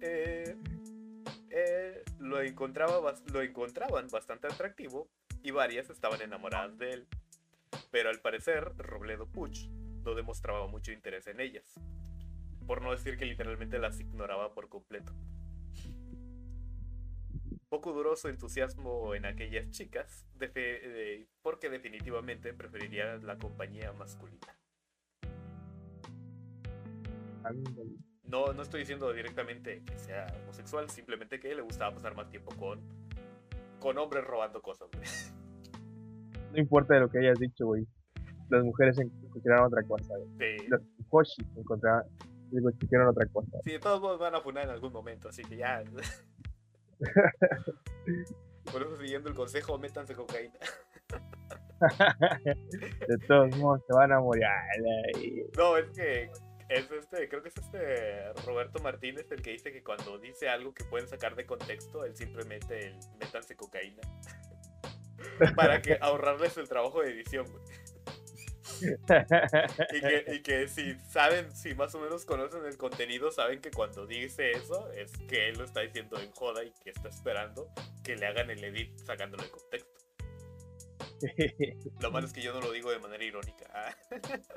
Eh, 0.00 0.56
eh, 1.50 2.02
lo, 2.18 2.42
encontraba, 2.42 3.14
lo 3.32 3.40
encontraban 3.40 4.08
bastante 4.08 4.48
atractivo 4.48 5.08
y 5.44 5.52
varias 5.52 5.88
estaban 5.90 6.20
enamoradas 6.22 6.76
de 6.76 6.92
él 6.92 7.06
pero 7.90 8.10
al 8.10 8.20
parecer 8.20 8.72
Robledo 8.76 9.26
Puch 9.26 9.68
no 10.06 10.14
demostraba 10.14 10.66
mucho 10.68 10.92
interés 10.92 11.26
en 11.26 11.40
ellas, 11.40 11.78
por 12.66 12.80
no 12.80 12.92
decir 12.92 13.18
que 13.18 13.26
literalmente 13.26 13.78
las 13.78 14.00
ignoraba 14.00 14.54
por 14.54 14.68
completo. 14.68 15.12
Poco 17.68 17.92
duró 17.92 18.14
su 18.14 18.28
entusiasmo 18.28 19.14
en 19.16 19.26
aquellas 19.26 19.68
chicas, 19.70 20.24
porque 21.42 21.68
definitivamente 21.68 22.54
preferiría 22.54 23.16
la 23.16 23.36
compañía 23.36 23.92
masculina. 23.92 24.56
No, 28.24 28.52
no 28.52 28.62
estoy 28.62 28.80
diciendo 28.80 29.12
directamente 29.12 29.82
que 29.84 29.98
sea 29.98 30.26
homosexual, 30.42 30.88
simplemente 30.88 31.40
que 31.40 31.54
le 31.54 31.62
gustaba 31.62 31.94
pasar 31.94 32.14
más 32.14 32.28
tiempo 32.30 32.54
con, 32.56 32.80
con 33.80 33.98
hombres 33.98 34.24
robando 34.24 34.62
cosas. 34.62 34.88
no 36.52 36.58
importa 36.58 36.94
de 36.94 37.00
lo 37.00 37.08
que 37.08 37.18
hayas 37.18 37.38
dicho, 37.38 37.66
güey. 37.66 37.86
Las 38.48 38.62
mujeres 38.64 38.96
encontraron 39.36 39.66
otra 39.66 39.82
cosa, 39.82 40.14
güey. 40.16 40.58
Sí. 40.58 40.66
Los 40.68 40.80
encontraron, 41.56 42.04
encontraron 42.52 43.08
otra 43.08 43.26
cosa. 43.26 43.58
Sí, 43.64 43.78
todos 43.80 44.00
modos 44.00 44.18
van 44.18 44.34
a 44.34 44.40
funar 44.40 44.64
en 44.64 44.70
algún 44.70 44.92
momento, 44.92 45.28
así 45.28 45.42
que 45.42 45.56
ya. 45.56 45.84
Por 48.72 48.82
eso, 48.82 48.96
siguiendo 48.96 49.28
el 49.28 49.34
consejo, 49.34 49.78
métanse 49.78 50.14
cocaína. 50.14 50.58
de 53.08 53.18
todos 53.28 53.56
modos, 53.58 53.82
se 53.86 53.94
van 53.94 54.12
a 54.12 54.20
morir. 54.20 54.44
No, 55.56 55.76
es 55.76 55.90
que 55.90 56.30
es 56.68 56.90
este, 56.90 57.28
creo 57.28 57.42
que 57.42 57.48
es 57.48 57.56
este 57.56 58.32
Roberto 58.44 58.82
Martínez 58.82 59.30
el 59.30 59.40
que 59.40 59.52
dice 59.52 59.72
que 59.72 59.84
cuando 59.84 60.18
dice 60.18 60.48
algo 60.48 60.74
que 60.74 60.84
pueden 60.84 61.06
sacar 61.08 61.36
de 61.36 61.46
contexto, 61.46 62.04
él 62.04 62.16
simplemente 62.16 62.88
el 62.88 62.98
métanse 63.20 63.54
cocaína 63.54 64.02
para 65.56 65.80
que 65.80 65.96
ahorrarles 66.00 66.56
el 66.56 66.68
trabajo 66.68 67.02
de 67.02 67.10
edición, 67.10 67.46
y, 70.32 70.42
que, 70.42 70.68
si 70.68 70.94
saben, 71.08 71.54
si 71.54 71.74
más 71.74 71.94
o 71.94 72.00
menos 72.00 72.24
conocen 72.24 72.64
el 72.64 72.76
contenido, 72.76 73.30
saben 73.30 73.60
que 73.60 73.70
cuando 73.70 74.06
dice 74.06 74.52
eso 74.52 74.90
es 74.92 75.12
que 75.28 75.48
él 75.48 75.58
lo 75.58 75.64
está 75.64 75.80
diciendo 75.80 76.18
en 76.18 76.30
joda 76.32 76.64
y 76.64 76.72
que 76.82 76.90
está 76.90 77.08
esperando 77.08 77.68
que 78.02 78.16
le 78.16 78.26
hagan 78.26 78.50
el 78.50 78.62
edit 78.62 78.96
sacándolo 78.98 79.42
de 79.42 79.50
contexto. 79.50 79.96
Lo 82.00 82.10
malo 82.10 82.26
es 82.26 82.32
que 82.32 82.42
yo 82.42 82.52
no 82.52 82.60
lo 82.60 82.72
digo 82.72 82.90
de 82.90 82.98
manera 82.98 83.24
irónica. 83.24 83.96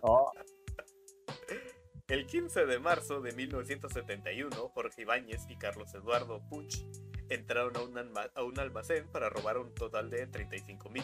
Oh. 0.01 0.31
El 2.07 2.25
15 2.25 2.65
de 2.65 2.79
marzo 2.79 3.21
de 3.21 3.33
1971, 3.33 4.69
Jorge 4.69 5.03
Ibáñez 5.03 5.45
y 5.47 5.55
Carlos 5.57 5.93
Eduardo 5.93 6.41
Puch 6.49 6.83
entraron 7.29 7.77
a 7.77 7.81
un, 7.83 8.17
a 8.33 8.43
un 8.43 8.59
almacén 8.59 9.07
para 9.11 9.29
robar 9.29 9.59
un 9.59 9.75
total 9.75 10.09
de 10.09 10.25
35 10.25 10.89
mil 10.89 11.03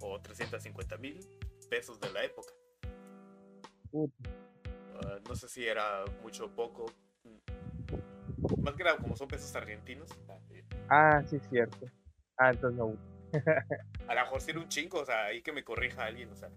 o 0.00 0.20
350 0.20 0.96
mil 0.98 1.18
pesos 1.70 1.98
de 2.00 2.12
la 2.12 2.24
época. 2.24 2.52
Ah, 5.02 5.18
no 5.26 5.34
sé 5.34 5.48
si 5.48 5.66
era 5.66 6.04
mucho 6.22 6.46
o 6.46 6.50
poco. 6.50 6.86
Más 8.62 8.74
que 8.74 8.84
nada, 8.84 8.98
como 8.98 9.16
son 9.16 9.28
pesos 9.28 9.54
argentinos. 9.54 10.10
Ah, 10.88 11.22
sí, 11.26 11.36
es 11.36 11.48
cierto. 11.48 11.86
Ah, 12.36 12.50
entonces 12.50 12.78
no. 12.78 12.96
a 14.08 14.14
lo 14.14 14.20
mejor 14.20 14.40
sí 14.40 14.50
era 14.50 14.60
un 14.60 14.68
chingo, 14.68 15.00
o 15.00 15.04
sea, 15.04 15.26
ahí 15.26 15.40
que 15.40 15.52
me 15.52 15.62
corrija 15.62 16.04
alguien, 16.04 16.30
o 16.30 16.36
sea. 16.36 16.50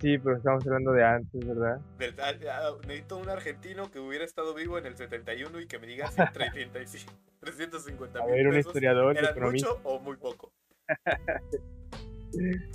Sí, 0.00 0.18
pero 0.18 0.36
estamos 0.36 0.66
hablando 0.66 0.92
de 0.92 1.04
antes, 1.04 1.46
¿verdad? 1.46 1.80
Ah, 2.18 2.32
ah, 2.50 2.76
necesito 2.86 3.16
un 3.16 3.28
argentino 3.28 3.90
que 3.90 4.00
hubiera 4.00 4.24
estado 4.24 4.52
vivo 4.52 4.76
en 4.76 4.86
el 4.86 4.96
71 4.96 5.60
y 5.60 5.66
que 5.66 5.78
me 5.78 5.86
diga 5.86 6.10
si 6.10 6.16
350 7.40 8.26
mil 8.26 8.34
pesos. 8.34 8.52
un 8.52 8.58
historiador. 8.58 9.16
¿Era 9.16 9.34
mucho 9.34 9.80
o 9.84 10.00
muy 10.00 10.16
poco? 10.16 10.52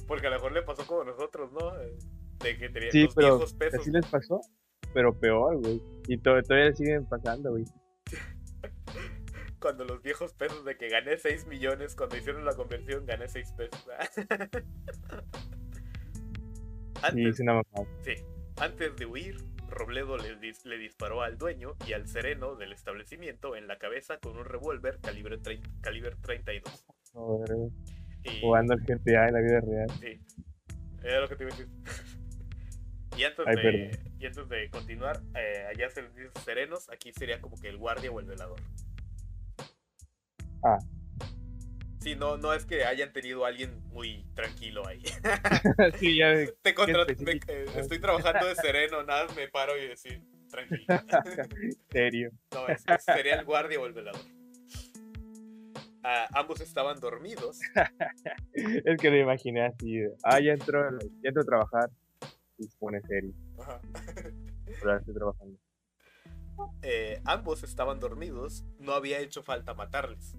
Porque 0.08 0.28
a 0.28 0.30
lo 0.30 0.36
mejor 0.38 0.52
le 0.52 0.62
pasó 0.64 0.86
como 0.86 1.04
nosotros, 1.04 1.52
¿no? 1.52 1.72
De 1.78 2.58
que 2.58 2.70
tenían 2.70 2.92
los 2.94 3.16
viejos 3.16 3.54
pesos. 3.54 3.84
Sí 3.84 3.92
les 3.92 4.06
pasó, 4.06 4.42
pero 4.94 5.18
peor, 5.18 5.58
güey. 5.58 5.82
Y 6.08 6.18
todavía 6.18 6.74
siguen 6.74 7.06
pasando, 7.06 7.52
güey. 7.52 7.66
Cuando 9.60 9.86
los 9.86 10.02
viejos 10.04 10.34
pesos 10.34 10.64
de 10.66 10.78
que 10.78 10.88
gané 10.88 11.18
6 11.18 11.48
millones, 11.48 11.96
cuando 11.96 12.16
hicieron 12.16 12.46
la 12.46 12.56
conversión 12.56 13.08
gané 13.08 13.28
6 13.28 13.54
pesos. 13.54 13.88
Antes, 17.02 17.38
sí, 17.38 18.14
antes 18.60 18.96
de 18.96 19.06
huir, 19.06 19.38
Robledo 19.70 20.18
le, 20.18 20.36
le, 20.36 20.78
disparó 20.78 21.22
al 21.22 21.38
dueño 21.38 21.76
y 21.86 21.94
al 21.94 22.08
sereno 22.08 22.56
del 22.56 22.74
establecimiento 22.74 23.56
en 23.56 23.68
la 23.68 23.78
cabeza 23.78 24.18
con 24.18 24.36
un 24.38 24.46
revólver 24.46 25.00
calibre, 25.00 25.40
calibre 25.82 26.16
32. 26.22 26.86
Y... 28.32 28.42
Jugando 28.42 28.74
al 28.74 28.82
GTA 28.82 29.28
en 29.28 29.34
la 29.34 29.42
vida 29.42 29.62
real. 29.62 29.90
Sí, 30.00 30.20
era 31.04 31.22
lo 31.22 31.28
que 31.28 31.36
te 31.36 31.44
iba 31.44 31.54
a 31.54 31.58
decir. 31.58 31.74
y, 33.18 33.24
antes 33.24 33.46
de, 33.46 34.00
y 34.20 34.26
antes 34.26 34.50
de 34.50 34.70
continuar, 34.70 35.22
eh, 35.36 35.66
allá 35.70 35.90
se 35.90 36.04
les 36.04 36.16
dice 36.16 36.30
serenos, 36.44 36.90
aquí 36.90 37.12
sería 37.14 37.42
como 37.42 37.60
que 37.60 37.70
el 37.70 37.78
guardia 37.78 38.12
o 38.12 38.20
el 38.20 38.26
velador. 38.26 38.60
Ah, 40.64 40.80
Sí, 42.00 42.16
no, 42.16 42.38
no 42.38 42.54
es 42.54 42.66
que 42.66 42.86
hayan 42.86 43.12
tenido 43.12 43.44
a 43.44 43.50
alguien 43.50 43.84
muy 43.90 44.24
tranquilo 44.36 44.88
ahí. 44.88 45.02
sí, 46.00 46.18
ya 46.18 46.34
Te 46.62 46.70
eh, 46.70 47.66
estoy 47.76 48.00
trabajando 48.00 48.48
de 48.48 48.56
sereno, 48.56 49.04
nada, 49.04 49.28
me 49.36 49.48
paro 49.48 49.78
y 49.78 49.90
decir, 49.90 50.22
tranquilo. 50.50 50.86
Serio. 51.92 52.32
No, 52.54 52.68
es, 52.68 52.86
sería 53.04 53.36
el 53.36 53.46
guardia 53.46 53.80
o 53.80 53.86
el 53.88 53.94
velador. 53.94 54.22
Ah, 56.04 56.28
ambos 56.34 56.62
estaban 56.62 57.00
dormidos. 57.00 57.60
es 58.54 58.98
que 58.98 59.10
lo 59.10 59.18
imaginé 59.18 59.66
así. 59.66 60.02
Ah, 60.24 60.40
ya 60.40 60.54
entró, 60.54 60.90
ya 61.00 61.30
entró 61.30 61.42
a 61.42 61.46
trabajar 61.46 61.90
y 62.58 62.64
se 62.64 62.78
pone 62.78 63.02
serio. 63.02 63.34
Pero 64.66 64.98
estoy 64.98 65.14
trabajando. 65.14 65.60
Eh, 66.82 67.22
ambos 67.26 67.64
estaban 67.64 68.00
dormidos, 68.00 68.66
no 68.80 68.94
había 68.94 69.20
hecho 69.20 69.44
falta 69.44 69.74
matarles. 69.74 70.36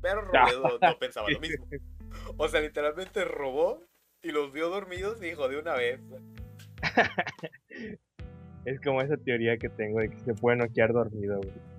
Pero 0.00 0.20
Robledo 0.22 0.78
no 0.80 0.98
pensaba 0.98 1.28
lo 1.30 1.40
mismo. 1.40 1.66
O 2.36 2.48
sea, 2.48 2.60
literalmente 2.60 3.24
robó 3.24 3.82
y 4.22 4.30
los 4.30 4.52
vio 4.52 4.70
dormidos 4.70 5.20
y 5.20 5.26
dijo 5.26 5.48
de 5.48 5.58
una 5.58 5.74
vez. 5.74 6.00
es 8.64 8.80
como 8.80 9.02
esa 9.02 9.16
teoría 9.16 9.56
que 9.58 9.68
tengo 9.68 10.00
de 10.00 10.10
que 10.10 10.20
se 10.20 10.34
puede 10.34 10.58
noquear 10.58 10.92
dormido, 10.92 11.38
güey. 11.38 11.73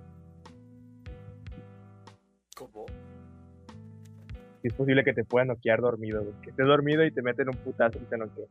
Es 4.68 4.74
posible 4.74 5.04
que 5.04 5.12
te 5.12 5.24
pueda 5.24 5.44
noquear 5.44 5.80
dormido, 5.80 6.22
güey. 6.22 6.34
Que 6.42 6.50
estés 6.50 6.66
dormido 6.66 7.04
y 7.04 7.10
te 7.10 7.22
meten 7.22 7.48
un 7.48 7.56
putazo 7.56 7.98
y 7.98 8.04
te 8.06 8.16
noquea. 8.16 8.46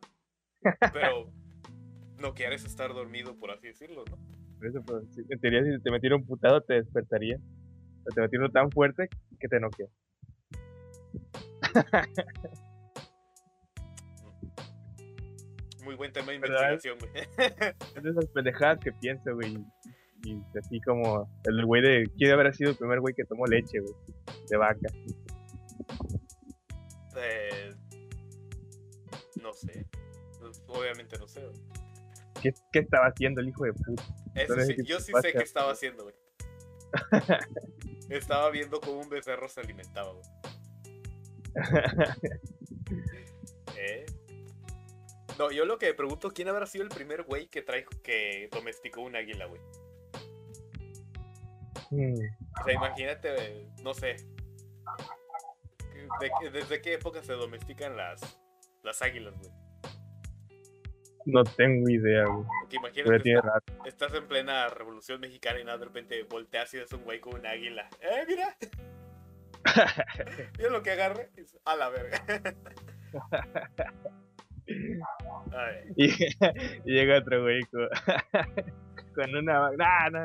Pero 0.93 1.31
noquear 2.19 2.53
es 2.53 2.65
estar 2.65 2.93
dormido, 2.93 3.37
por 3.37 3.51
así 3.51 3.67
decirlo, 3.67 4.03
¿no? 4.09 4.17
Por 4.57 4.67
eso, 4.67 4.81
pues, 4.85 5.03
en 5.17 5.39
teoría, 5.39 5.63
si 5.63 5.81
te 5.81 5.91
metiera 5.91 6.15
un 6.15 6.25
putazo, 6.25 6.61
te 6.61 6.75
despertaría. 6.75 7.37
O 8.07 8.13
te 8.13 8.21
metiera 8.21 8.47
tan 8.49 8.71
fuerte 8.71 9.09
que 9.39 9.47
te 9.47 9.59
noquea. 9.59 9.87
Muy 15.83 15.95
buen 15.95 16.11
tema 16.11 16.29
de 16.29 16.35
investigación, 16.35 16.97
güey. 16.99 17.11
Es 17.95 18.03
de 18.03 18.09
esas 18.09 18.25
pendejadas 18.27 18.79
que 18.79 18.91
pienso, 18.91 19.33
güey. 19.35 19.57
Y 20.23 20.41
así 20.57 20.81
como 20.81 21.29
el 21.43 21.65
güey 21.65 21.83
de. 21.83 22.09
¿Quién 22.17 22.31
habrá 22.31 22.51
sido 22.53 22.71
el 22.71 22.77
primer 22.77 22.99
güey 22.99 23.13
que 23.13 23.25
tomó 23.25 23.45
leche, 23.45 23.79
güey? 23.79 23.93
De 24.49 24.57
vaca. 24.57 24.89
No 29.45 29.53
sé. 29.53 29.85
Obviamente 30.67 31.17
no 31.17 31.27
sé, 31.27 31.45
güey. 31.45 31.59
¿Qué, 32.41 32.53
¿Qué, 32.71 32.79
estaba 32.79 33.07
haciendo 33.07 33.41
el 33.41 33.49
hijo 33.49 33.63
de 33.63 33.73
puta? 33.73 34.03
Eso 34.33 34.59
sí, 34.61 34.75
yo 34.83 34.99
sí 34.99 35.13
sé 35.21 35.31
qué 35.31 35.43
estaba 35.43 35.71
haciendo, 35.71 36.03
güey. 36.03 36.15
Estaba 38.09 38.49
viendo 38.49 38.81
cómo 38.81 39.01
un 39.01 39.09
becerro 39.09 39.47
se 39.47 39.61
alimentaba, 39.61 40.13
güey. 40.13 40.25
¿Eh? 43.77 44.05
No, 45.39 45.51
yo 45.51 45.65
lo 45.65 45.77
que 45.77 45.87
me 45.87 45.93
pregunto, 45.93 46.31
¿quién 46.31 46.47
habrá 46.47 46.65
sido 46.65 46.83
el 46.83 46.89
primer 46.89 47.23
güey 47.23 47.47
que 47.47 47.61
trajo, 47.61 47.89
que 48.03 48.49
domesticó 48.51 49.01
un 49.01 49.15
águila, 49.15 49.45
güey? 49.45 49.61
Hmm. 51.91 52.15
O 52.61 52.63
sea, 52.63 52.73
imagínate, 52.73 53.67
no 53.81 53.93
sé. 53.93 54.15
¿Desde 56.51 56.81
qué 56.81 56.93
época 56.93 57.23
se 57.23 57.33
domestican 57.33 57.97
las, 57.97 58.39
las 58.85 59.01
águilas, 59.01 59.33
güey? 59.37 59.51
No 61.25 61.43
tengo 61.43 61.89
idea, 61.89 62.25
güey. 62.25 62.45
imagínate, 62.69 63.33
estás 63.85 64.13
en 64.13 64.27
plena 64.27 64.69
revolución 64.69 65.19
mexicana 65.19 65.59
y 65.59 65.63
nada, 65.63 65.79
de 65.79 65.85
repente 65.85 66.23
volteas 66.23 66.71
y 66.75 66.77
ves 66.77 66.93
un 66.93 67.03
güey 67.03 67.19
con 67.19 67.39
un 67.39 67.47
águila. 67.47 67.89
¡Eh, 67.99 68.25
mira! 68.27 68.55
mira 70.57 70.69
lo 70.69 70.83
que 70.83 70.91
agarre. 70.91 71.31
A 71.65 71.75
la 71.75 71.89
verga. 71.89 72.23
y, 75.95 76.09
llega 76.85 77.17
otro 77.17 77.41
güey 77.41 77.61
con, 77.63 77.89
con 79.15 79.35
una. 79.35 79.71
¡Nah, 79.71 80.09
no! 80.11 80.21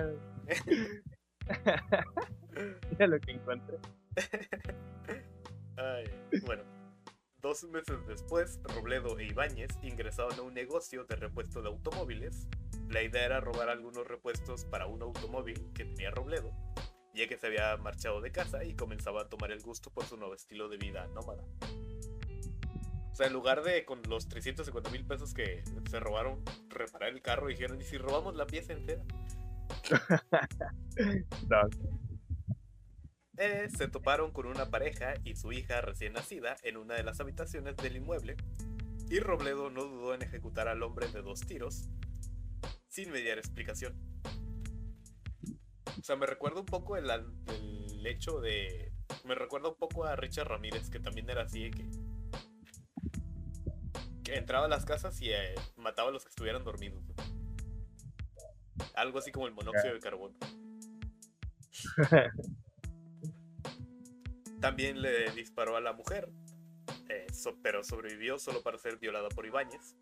mira 2.91 3.07
lo 3.07 3.19
que 3.21 3.33
encontré. 3.33 3.79
Ay, 5.79 6.05
bueno. 6.45 6.80
Dos 7.41 7.65
meses 7.65 8.07
después, 8.07 8.61
Robledo 8.65 9.19
e 9.19 9.25
Ibáñez 9.25 9.71
ingresaron 9.83 10.39
a 10.39 10.43
un 10.43 10.53
negocio 10.53 11.05
de 11.05 11.17
repuesto 11.17 11.63
de 11.63 11.69
automóviles. 11.69 12.47
La 12.91 13.03
idea 13.03 13.25
era 13.25 13.41
robar 13.41 13.71
algunos 13.71 14.07
repuestos 14.07 14.67
para 14.67 14.87
un 14.87 15.01
automóvil 15.01 15.73
que 15.73 15.87
tenía 15.87 16.11
Robledo, 16.11 16.53
ya 17.15 17.27
que 17.27 17.39
se 17.39 17.47
había 17.47 17.79
marchado 17.79 18.21
de 18.21 18.31
casa 18.31 18.63
y 18.63 18.75
comenzaba 18.75 19.23
a 19.23 19.29
tomar 19.31 19.53
el 19.53 19.63
gusto 19.63 19.91
por 19.91 20.05
su 20.05 20.19
nuevo 20.19 20.35
estilo 20.35 20.69
de 20.69 20.77
vida 20.77 21.07
nómada. 21.15 21.43
O 23.11 23.15
sea, 23.15 23.27
en 23.27 23.33
lugar 23.33 23.63
de 23.63 23.87
con 23.87 24.03
los 24.03 24.29
350 24.29 24.91
mil 24.91 25.07
pesos 25.07 25.33
que 25.33 25.65
se 25.89 25.99
robaron 25.99 26.45
reparar 26.69 27.09
el 27.09 27.23
carro, 27.23 27.47
dijeron, 27.47 27.81
¿y 27.81 27.85
si 27.85 27.97
robamos 27.97 28.37
la 28.37 28.47
pieza 28.47 28.75
entera? 28.75 29.03
Eh, 33.43 33.71
se 33.75 33.89
toparon 33.89 34.33
con 34.33 34.45
una 34.45 34.69
pareja 34.69 35.15
y 35.25 35.35
su 35.35 35.51
hija 35.51 35.81
recién 35.81 36.13
nacida 36.13 36.59
en 36.63 36.77
una 36.77 36.95
de 36.95 37.03
las 37.03 37.21
habitaciones 37.21 37.75
del 37.79 37.97
inmueble, 37.97 38.37
y 39.09 39.19
Robledo 39.19 39.71
no 39.71 39.85
dudó 39.85 40.13
en 40.13 40.21
ejecutar 40.21 40.69
al 40.69 40.83
hombre 40.83 41.09
de 41.09 41.23
dos 41.23 41.41
tiros, 41.41 41.89
sin 42.89 43.11
mediar 43.11 43.39
explicación. 43.39 43.99
O 45.99 46.03
sea, 46.03 46.17
me 46.17 46.27
recuerda 46.27 46.61
un 46.61 46.67
poco 46.67 46.99
el, 46.99 47.09
hecho 48.05 48.41
de... 48.41 48.93
Me 49.25 49.35
recuerda 49.35 49.71
un 49.71 49.77
poco 49.77 50.05
a 50.05 50.17
Richard 50.17 50.49
Ramírez, 50.49 50.91
que 50.91 51.01
también 51.01 51.31
era 51.31 51.45
así, 51.45 51.71
que, 51.71 51.89
que 54.23 54.37
entraba 54.37 54.67
a 54.67 54.69
las 54.69 54.85
casas 54.85 55.19
y 55.23 55.33
eh, 55.33 55.55
mataba 55.77 56.11
a 56.11 56.13
los 56.13 56.25
que 56.25 56.29
estuvieran 56.29 56.63
dormidos. 56.63 57.03
Algo 58.95 59.19
así 59.19 59.33
como 59.33 59.47
el 59.47 59.55
monóxido 59.55 59.95
de 59.95 60.01
carbono. 60.01 60.37
También 64.61 65.01
le 65.01 65.31
disparó 65.33 65.77
a 65.77 65.81
la 65.81 65.93
mujer, 65.93 66.29
eh, 67.09 67.27
pero 67.63 67.83
sobrevivió 67.83 68.39
solo 68.39 68.63
para 68.63 68.79
ser 68.79 68.99
violada 68.99 69.29
por 69.29 69.47
Ibáñez. 69.47 69.97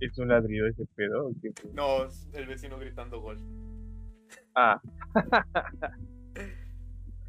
¿Es 0.00 0.16
un 0.16 0.28
ladrido 0.28 0.66
ese 0.68 0.86
pedo? 0.94 1.30
No, 1.72 2.04
es 2.04 2.28
el 2.32 2.46
vecino 2.46 2.78
gritando 2.78 3.20
gol. 3.20 3.38
Ah. 4.54 4.80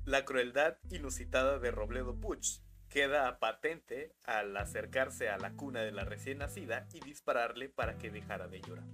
la 0.05 0.23
crueldad 0.23 0.77
inusitada 0.91 1.59
de 1.59 1.71
Robledo 1.71 2.15
Puch 2.15 2.61
queda 2.89 3.37
patente 3.39 4.15
al 4.23 4.55
acercarse 4.57 5.29
a 5.29 5.37
la 5.37 5.51
cuna 5.51 5.81
de 5.81 5.91
la 5.91 6.05
recién 6.05 6.39
nacida 6.39 6.87
y 6.93 6.99
dispararle 7.01 7.69
para 7.69 7.97
que 7.97 8.09
dejara 8.11 8.47
de 8.47 8.61
llorar. 8.61 8.85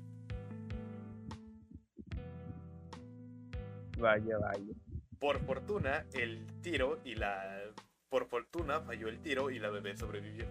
Vaya, 3.97 4.38
vaya. 4.38 4.73
Por 5.19 5.39
fortuna, 5.45 6.05
el 6.13 6.45
tiro 6.62 6.99
y 7.03 7.15
la. 7.15 7.62
Por 8.10 8.27
fortuna 8.27 8.81
falló 8.81 9.08
el 9.08 9.21
tiro 9.21 9.49
y 9.49 9.60
la 9.60 9.69
bebé 9.69 9.95
sobrevivió. 9.97 10.45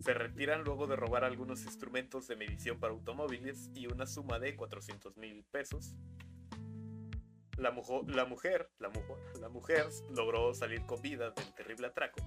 Se 0.00 0.14
retiran 0.14 0.62
luego 0.62 0.86
de 0.86 0.96
robar 0.96 1.24
algunos 1.24 1.64
instrumentos 1.64 2.28
de 2.28 2.36
medición 2.36 2.78
para 2.78 2.92
automóviles 2.92 3.70
y 3.74 3.86
una 3.86 4.06
suma 4.06 4.38
de 4.38 4.56
400 4.56 5.16
mil 5.16 5.44
pesos. 5.50 5.96
La, 7.56 7.70
la, 8.06 8.24
mujer, 8.24 8.70
la, 8.78 8.90
la 9.40 9.48
mujer 9.48 9.86
logró 10.14 10.54
salir 10.54 10.86
con 10.86 11.02
vida 11.02 11.32
del 11.32 11.54
terrible 11.54 11.88
atraco 11.88 12.20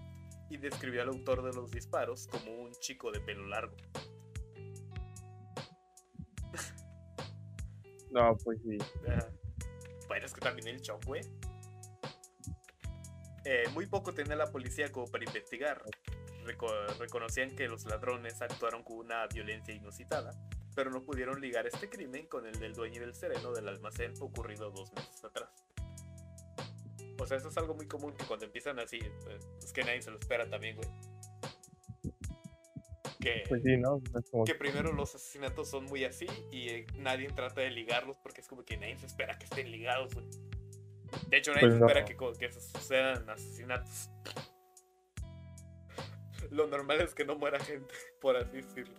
y 0.50 0.58
describió 0.58 1.02
al 1.02 1.10
autor 1.10 1.44
de 1.44 1.54
los 1.54 1.72
disparos 1.72 2.28
como 2.28 2.52
un 2.52 2.72
chico 2.74 3.12
de 3.12 3.22
pelo 3.22 3.48
largo. 3.48 3.78
No, 8.12 8.38
pues 8.44 8.60
sí. 8.62 8.78
Bueno, 10.08 10.26
es 10.26 10.34
que 10.34 10.42
también 10.42 10.68
el 10.68 10.82
shock, 10.82 11.06
güey. 11.06 11.22
Eh, 13.46 13.64
muy 13.74 13.88
poco 13.88 14.14
tenía 14.14 14.36
la 14.36 14.52
policía 14.52 14.92
como 14.92 15.08
para 15.08 15.24
investigar. 15.24 15.82
reconocían 17.00 17.56
que 17.56 17.68
los 17.68 17.86
ladrones 17.86 18.42
actuaron 18.42 18.84
con 18.84 18.98
una 18.98 19.26
violencia 19.28 19.74
inusitada, 19.74 20.32
pero 20.76 20.92
no 20.92 21.02
pudieron 21.04 21.40
ligar 21.40 21.66
este 21.66 21.90
crimen 21.90 22.28
con 22.28 22.46
el 22.46 22.60
del 22.60 22.74
dueño 22.74 23.02
del 23.02 23.16
sereno 23.16 23.52
del 23.54 23.68
almacén 23.68 24.14
ocurrido 24.20 24.70
dos 24.72 24.92
meses 24.94 25.24
atrás. 25.24 25.50
O 27.20 27.26
sea, 27.26 27.38
eso 27.38 27.50
es 27.50 27.58
algo 27.58 27.76
muy 27.76 27.88
común 27.88 28.14
que 28.14 28.26
cuando 28.26 28.46
empiezan 28.46 28.80
así, 28.80 29.00
pues, 29.24 29.48
es 29.64 29.72
que 29.72 29.84
nadie 29.84 30.02
se 30.02 30.12
lo 30.12 30.20
espera 30.20 30.50
también, 30.50 30.76
güey. 30.76 30.90
Que, 33.22 33.44
pues 33.48 33.62
sí, 33.62 33.78
¿no? 33.78 34.02
que 34.46 34.56
primero 34.56 34.92
los 34.94 35.14
asesinatos 35.14 35.70
son 35.70 35.86
muy 35.86 36.04
así 36.06 36.26
y 36.52 36.70
eh, 36.70 36.88
nadie 36.96 37.28
trata 37.30 37.62
de 37.62 37.70
ligarlos 37.70 38.18
porque 38.24 38.42
es 38.42 38.48
como 38.48 38.66
que 38.66 38.78
nadie 38.78 38.98
se 38.98 39.06
espera 39.06 39.38
que 39.38 39.46
estén 39.46 39.72
ligados, 39.72 40.14
güey. 40.16 40.28
De 41.28 41.38
hecho, 41.38 41.52
nadie 41.54 41.68
pues 41.68 41.80
se 41.80 41.86
espera 41.86 42.06
que, 42.06 42.18
que 42.40 42.52
sucedan 42.52 43.30
asesinatos. 43.30 44.10
Lo 46.50 46.68
normal 46.68 47.02
es 47.02 47.14
que 47.14 47.24
no 47.24 47.36
muera 47.36 47.60
gente, 47.60 47.94
por 48.22 48.36
así 48.36 48.58
decirlo. 48.58 48.96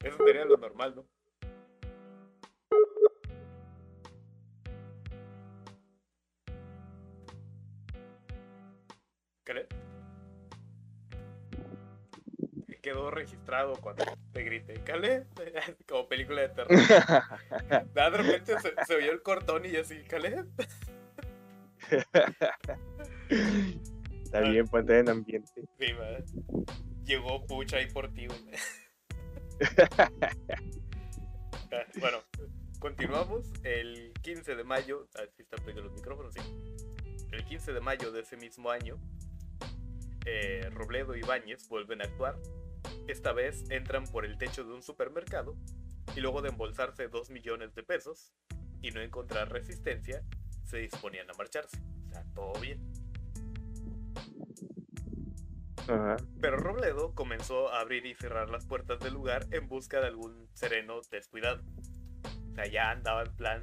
Eso 0.00 0.24
sería 0.24 0.44
lo 0.44 0.56
normal, 0.56 0.94
¿no? 0.94 1.17
Quedó 12.88 13.10
registrado 13.10 13.74
cuando 13.82 14.02
te 14.32 14.42
grité, 14.42 14.72
¿cale? 14.82 15.26
Como 15.86 16.08
película 16.08 16.40
de 16.40 16.48
terror. 16.48 16.70
de 17.94 18.08
repente 18.08 18.54
se, 18.86 18.94
oyó 18.94 19.12
el 19.12 19.20
cortón 19.20 19.66
y 19.66 19.76
así, 19.76 20.04
¿cale? 20.04 20.46
Está 24.24 24.40
bien, 24.40 24.66
ponte 24.68 25.00
en 25.00 25.10
ambiente. 25.10 25.68
Sí, 25.78 25.86
Llegó 27.04 27.44
Pucha 27.46 27.76
ahí 27.76 27.90
por 27.90 28.10
ti, 28.10 28.26
ah, 30.00 30.10
bueno, 32.00 32.22
continuamos. 32.78 33.52
El 33.64 34.14
15 34.22 34.56
de 34.56 34.64
mayo, 34.64 35.06
así 35.14 35.26
ah, 35.28 35.42
está 35.42 35.56
prendiendo 35.56 35.90
los 35.90 35.92
micrófonos, 35.92 36.32
sí. 36.32 36.40
El 37.32 37.44
15 37.44 37.74
de 37.74 37.80
mayo 37.82 38.12
de 38.12 38.22
ese 38.22 38.38
mismo 38.38 38.70
año, 38.70 38.98
eh, 40.24 40.70
Robledo 40.72 41.14
y 41.14 41.20
Báñez 41.20 41.68
vuelven 41.68 42.00
a 42.00 42.04
actuar. 42.04 42.38
Esta 43.06 43.32
vez 43.32 43.64
entran 43.70 44.04
por 44.04 44.24
el 44.24 44.36
techo 44.38 44.64
de 44.64 44.74
un 44.74 44.82
supermercado 44.82 45.56
y 46.14 46.20
luego 46.20 46.42
de 46.42 46.50
embolsarse 46.50 47.08
2 47.08 47.30
millones 47.30 47.74
de 47.74 47.82
pesos 47.82 48.34
y 48.82 48.90
no 48.90 49.00
encontrar 49.00 49.50
resistencia, 49.50 50.22
se 50.64 50.78
disponían 50.78 51.28
a 51.30 51.32
marcharse. 51.34 51.78
O 52.06 52.10
sea, 52.10 52.24
todo 52.34 52.52
bien. 52.60 52.80
Pero 56.40 56.58
Robledo 56.58 57.14
comenzó 57.14 57.72
a 57.72 57.80
abrir 57.80 58.04
y 58.04 58.14
cerrar 58.14 58.50
las 58.50 58.66
puertas 58.66 59.00
del 59.00 59.14
lugar 59.14 59.46
en 59.52 59.68
busca 59.68 60.00
de 60.00 60.08
algún 60.08 60.46
sereno 60.52 61.00
descuidado. 61.10 61.62
O 62.50 62.54
sea, 62.54 62.66
ya 62.66 62.90
andaba 62.90 63.22
en 63.22 63.36
plan 63.36 63.62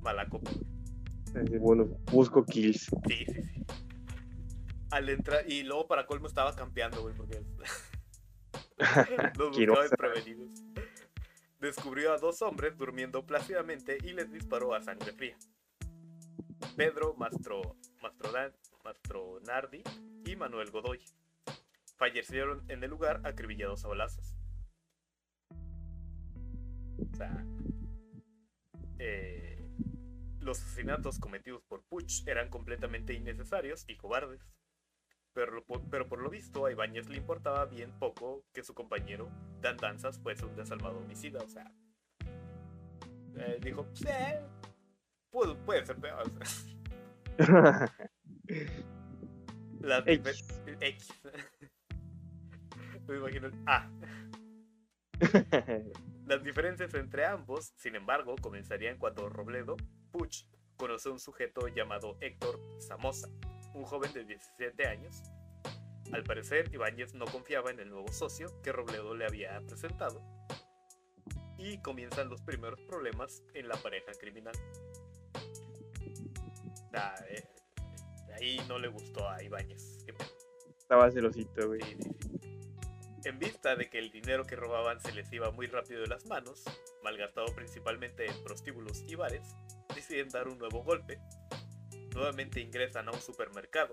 malaco. 0.00 0.40
Bueno, 1.58 1.86
busco 2.12 2.44
kills. 2.44 2.88
Sí, 3.08 3.24
sí, 3.26 3.42
sí 3.42 3.85
al 4.90 5.08
entrar. 5.08 5.48
Y 5.50 5.62
luego 5.62 5.86
para 5.86 6.06
colmo 6.06 6.26
estaba 6.26 6.54
campeando, 6.54 7.02
güey, 7.02 7.14
porque 7.14 7.42
los 9.38 9.56
buscaba 9.56 9.82
desprevenidos. 9.82 10.50
Descubrió 11.60 12.12
a 12.12 12.18
dos 12.18 12.42
hombres 12.42 12.76
durmiendo 12.76 13.24
plácidamente 13.24 13.98
y 14.02 14.12
les 14.12 14.30
disparó 14.30 14.74
a 14.74 14.82
sangre 14.82 15.12
fría. 15.12 15.36
Pedro 16.76 17.14
Mastro, 17.14 17.76
Mastro, 18.02 19.40
Nardi 19.46 19.82
y 20.24 20.36
Manuel 20.36 20.70
Godoy. 20.70 21.00
Fallecieron 21.96 22.62
en 22.70 22.84
el 22.84 22.90
lugar 22.90 23.22
acribillados 23.24 23.84
a 23.84 23.88
balazos. 23.88 24.36
O 26.98 27.16
sea, 27.16 27.44
eh, 28.98 29.66
los 30.40 30.62
asesinatos 30.62 31.18
cometidos 31.18 31.62
por 31.64 31.82
Puch 31.84 32.26
eran 32.26 32.50
completamente 32.50 33.14
innecesarios 33.14 33.84
y 33.88 33.96
cobardes. 33.96 34.40
Pero, 35.36 35.62
pero 35.90 36.08
por 36.08 36.22
lo 36.22 36.30
visto 36.30 36.64
a 36.64 36.72
Ibáñez 36.72 37.10
le 37.10 37.18
importaba 37.18 37.66
bien 37.66 37.92
poco 37.98 38.46
que 38.54 38.62
su 38.64 38.72
compañero 38.72 39.30
Dan 39.60 39.76
Danzas 39.76 40.18
fuese 40.18 40.46
un 40.46 40.56
desalmado 40.56 40.96
homicida, 40.96 41.40
o 41.42 41.48
sea. 41.48 41.70
Eh, 43.36 43.58
dijo, 43.60 43.86
sí, 43.92 44.06
puede, 45.30 45.54
puede 45.56 45.84
ser 45.84 45.96
peor. 45.96 46.32
La 49.82 50.02
X. 50.06 50.62
X. 50.80 51.08
Me 53.06 53.16
imagino 53.16 53.48
el 53.48 53.54
A. 53.66 53.90
Las 56.26 56.42
diferencias 56.42 56.94
entre 56.94 57.26
ambos, 57.26 57.74
sin 57.76 57.94
embargo, 57.94 58.36
comenzarían 58.40 58.96
cuando 58.96 59.28
Robledo, 59.28 59.76
Puch, 60.12 60.46
conoce 60.78 61.10
a 61.10 61.12
un 61.12 61.20
sujeto 61.20 61.68
llamado 61.68 62.16
Héctor 62.22 62.58
Samosa, 62.78 63.28
un 63.76 63.84
joven 63.84 64.12
de 64.12 64.24
17 64.24 64.86
años. 64.86 65.22
Al 66.12 66.24
parecer, 66.24 66.72
Ibáñez 66.72 67.14
no 67.14 67.26
confiaba 67.26 67.70
en 67.70 67.80
el 67.80 67.90
nuevo 67.90 68.08
socio 68.12 68.48
que 68.62 68.72
Robledo 68.72 69.14
le 69.14 69.26
había 69.26 69.60
presentado. 69.66 70.22
Y 71.58 71.78
comienzan 71.78 72.28
los 72.28 72.40
primeros 72.42 72.80
problemas 72.82 73.42
en 73.54 73.68
la 73.68 73.76
pareja 73.76 74.12
criminal. 74.18 74.54
Eh, 77.28 77.44
ahí 78.34 78.58
no 78.68 78.78
le 78.78 78.88
gustó 78.88 79.28
a 79.28 79.42
Ibáñez. 79.42 79.98
Estaba 80.78 81.10
celosito, 81.10 81.66
güey. 81.66 81.80
En 83.24 83.38
vista 83.38 83.74
de 83.74 83.90
que 83.90 83.98
el 83.98 84.10
dinero 84.12 84.44
que 84.44 84.54
robaban 84.54 85.00
se 85.00 85.12
les 85.12 85.30
iba 85.32 85.50
muy 85.50 85.66
rápido 85.66 86.00
de 86.00 86.06
las 86.06 86.24
manos, 86.26 86.62
malgastado 87.02 87.46
principalmente 87.54 88.24
en 88.26 88.44
prostíbulos 88.44 89.02
y 89.08 89.16
bares, 89.16 89.56
deciden 89.94 90.28
dar 90.28 90.46
un 90.46 90.58
nuevo 90.58 90.84
golpe 90.84 91.20
nuevamente 92.16 92.60
ingresan 92.60 93.08
a 93.08 93.12
un 93.12 93.20
supermercado, 93.20 93.92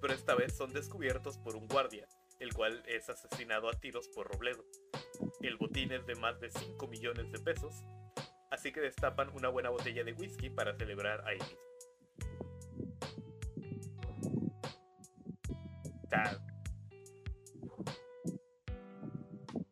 pero 0.00 0.14
esta 0.14 0.36
vez 0.36 0.56
son 0.56 0.72
descubiertos 0.72 1.36
por 1.36 1.56
un 1.56 1.66
guardia, 1.66 2.06
el 2.38 2.54
cual 2.54 2.82
es 2.86 3.10
asesinado 3.10 3.68
a 3.68 3.72
tiros 3.72 4.08
por 4.08 4.28
Robledo. 4.28 4.64
El 5.42 5.56
botín 5.56 5.90
es 5.92 6.06
de 6.06 6.14
más 6.14 6.40
de 6.40 6.48
5 6.48 6.86
millones 6.86 7.30
de 7.32 7.40
pesos, 7.40 7.74
así 8.52 8.72
que 8.72 8.80
destapan 8.80 9.30
una 9.34 9.48
buena 9.48 9.68
botella 9.68 10.04
de 10.04 10.12
whisky 10.12 10.48
para 10.48 10.74
celebrar 10.76 11.26
ahí 11.26 11.38
mismo. 11.38 11.58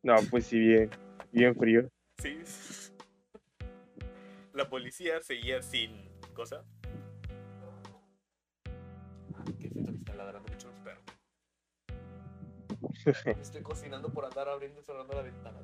No, 0.02 0.16
pues 0.30 0.46
sí, 0.46 0.58
bien, 0.58 0.90
bien 1.32 1.54
frío. 1.54 1.88
Sí. 2.18 2.40
La 4.54 4.68
policía 4.68 5.20
seguía 5.20 5.60
sin 5.62 6.08
cosa, 6.34 6.64
Estoy 13.40 13.62
cocinando 13.62 14.11
por 14.11 14.24
andar 14.24 14.48
abriendo 14.48 14.81
y 14.81 14.85
cerrando 14.85 15.14
la 15.14 15.22
ventana. 15.22 15.59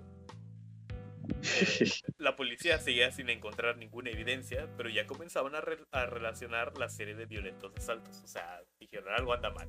la 2.18 2.36
policía 2.36 2.78
seguía 2.78 3.10
sin 3.10 3.30
encontrar 3.30 3.76
ninguna 3.76 4.10
evidencia, 4.10 4.68
pero 4.76 4.88
ya 4.88 5.06
comenzaban 5.06 5.52
a, 5.54 6.06
relacionar 6.06 6.76
la 6.78 6.88
serie 6.88 7.14
de 7.14 7.26
violentos 7.26 7.72
asaltos. 7.76 8.22
O 8.22 8.26
sea, 8.26 8.62
dijeron 8.78 9.12
algo 9.16 9.32
anda 9.32 9.50
mal. 9.50 9.68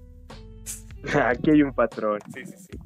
Aquí 1.26 1.52
hay 1.52 1.64
un 1.64 1.74
patrón. 1.74 2.20
Sí, 2.34 2.46
sí, 2.46 2.58
sí. 2.58 2.78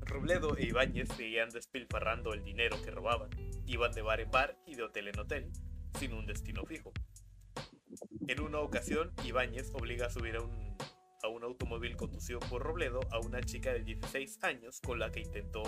Robledo 0.00 0.56
e 0.56 0.66
Ibáñez 0.66 1.08
seguían 1.16 1.50
despilfarrando 1.50 2.34
el 2.34 2.42
dinero 2.42 2.76
que 2.82 2.90
robaban. 2.90 3.30
Iban 3.66 3.92
de 3.92 4.02
bar 4.02 4.20
en 4.20 4.30
bar 4.30 4.56
y 4.66 4.74
de 4.74 4.82
hotel 4.82 5.08
en 5.08 5.18
hotel, 5.18 5.52
sin 5.98 6.12
un 6.12 6.26
destino 6.26 6.64
fijo. 6.64 6.92
En 8.28 8.40
una 8.40 8.60
ocasión, 8.60 9.12
Ibáñez 9.24 9.72
obliga 9.74 10.06
a 10.06 10.10
subir 10.10 10.36
a 10.36 10.42
un 11.28 11.44
automóvil 11.44 11.96
conducido 11.96 12.38
por 12.40 12.62
Robledo 12.62 13.00
a 13.10 13.18
una 13.18 13.40
chica 13.42 13.72
de 13.72 13.82
16 13.84 14.42
años 14.42 14.80
con 14.80 14.98
la 14.98 15.10
que 15.10 15.20
intentó 15.20 15.62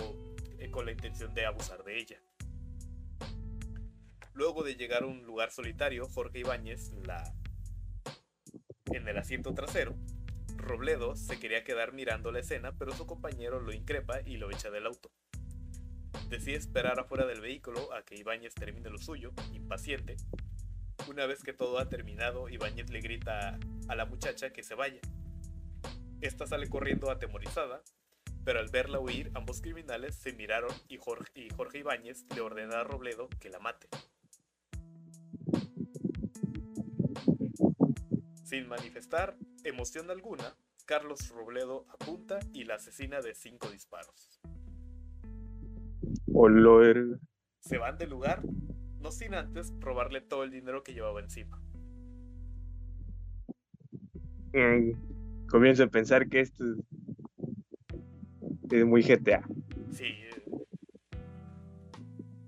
eh, 0.59 0.71
con 0.71 0.85
la 0.85 0.91
intención 0.91 1.33
de 1.33 1.45
abusar 1.45 1.83
de 1.83 1.99
ella. 1.99 2.21
Luego 4.33 4.63
de 4.63 4.75
llegar 4.75 5.03
a 5.03 5.07
un 5.07 5.23
lugar 5.23 5.51
solitario, 5.51 6.07
Jorge 6.07 6.39
Ibáñez, 6.39 6.91
la, 7.05 7.23
en 8.85 9.07
el 9.07 9.17
asiento 9.17 9.53
trasero, 9.53 9.95
Robledo 10.55 11.15
se 11.15 11.39
quería 11.39 11.63
quedar 11.63 11.93
mirando 11.93 12.31
la 12.31 12.39
escena, 12.39 12.71
pero 12.77 12.93
su 12.93 13.05
compañero 13.05 13.59
lo 13.59 13.73
increpa 13.73 14.21
y 14.25 14.37
lo 14.37 14.49
echa 14.49 14.71
del 14.71 14.87
auto. 14.87 15.11
Decide 16.29 16.55
esperar 16.55 16.99
afuera 16.99 17.25
del 17.25 17.41
vehículo 17.41 17.93
a 17.93 18.03
que 18.03 18.15
Ibáñez 18.15 18.55
termine 18.55 18.89
lo 18.89 18.97
suyo, 18.97 19.33
impaciente. 19.53 20.15
Una 21.07 21.25
vez 21.25 21.43
que 21.43 21.53
todo 21.53 21.79
ha 21.79 21.89
terminado, 21.89 22.49
Ibáñez 22.49 22.89
le 22.89 23.01
grita 23.01 23.59
a 23.87 23.95
la 23.95 24.05
muchacha 24.05 24.51
que 24.51 24.63
se 24.63 24.75
vaya. 24.75 25.01
Esta 26.21 26.47
sale 26.47 26.69
corriendo 26.69 27.11
atemorizada, 27.11 27.83
pero 28.45 28.59
al 28.59 28.69
verla 28.69 28.99
huir, 28.99 29.31
ambos 29.35 29.61
criminales 29.61 30.15
se 30.15 30.33
miraron 30.33 30.71
y 30.87 30.97
Jorge, 30.97 31.31
y 31.35 31.49
Jorge 31.49 31.79
Ibáñez 31.79 32.25
le 32.33 32.41
ordena 32.41 32.79
a 32.79 32.83
Robledo 32.83 33.29
que 33.39 33.49
la 33.49 33.59
mate. 33.59 33.87
Sin 38.43 38.67
manifestar 38.67 39.35
emoción 39.63 40.09
alguna, 40.09 40.55
Carlos 40.85 41.29
Robledo 41.29 41.85
apunta 41.89 42.39
y 42.53 42.65
la 42.65 42.75
asesina 42.75 43.21
de 43.21 43.33
cinco 43.33 43.69
disparos. 43.69 44.41
Se 47.61 47.77
van 47.77 47.97
del 47.97 48.09
lugar, 48.09 48.43
no 49.03 49.11
sin 49.11 49.35
antes 49.35 49.71
robarle 49.81 50.21
todo 50.21 50.43
el 50.43 50.51
dinero 50.51 50.81
que 50.81 50.93
llevaba 50.93 51.19
encima. 51.19 51.61
Comienzo 55.49 55.83
a 55.83 55.87
pensar 55.87 56.29
que 56.29 56.39
esto 56.39 56.63
es 58.71 58.85
muy 58.85 59.03
GTA. 59.03 59.43
Sí. 59.91 60.05
Eh. 60.05 60.43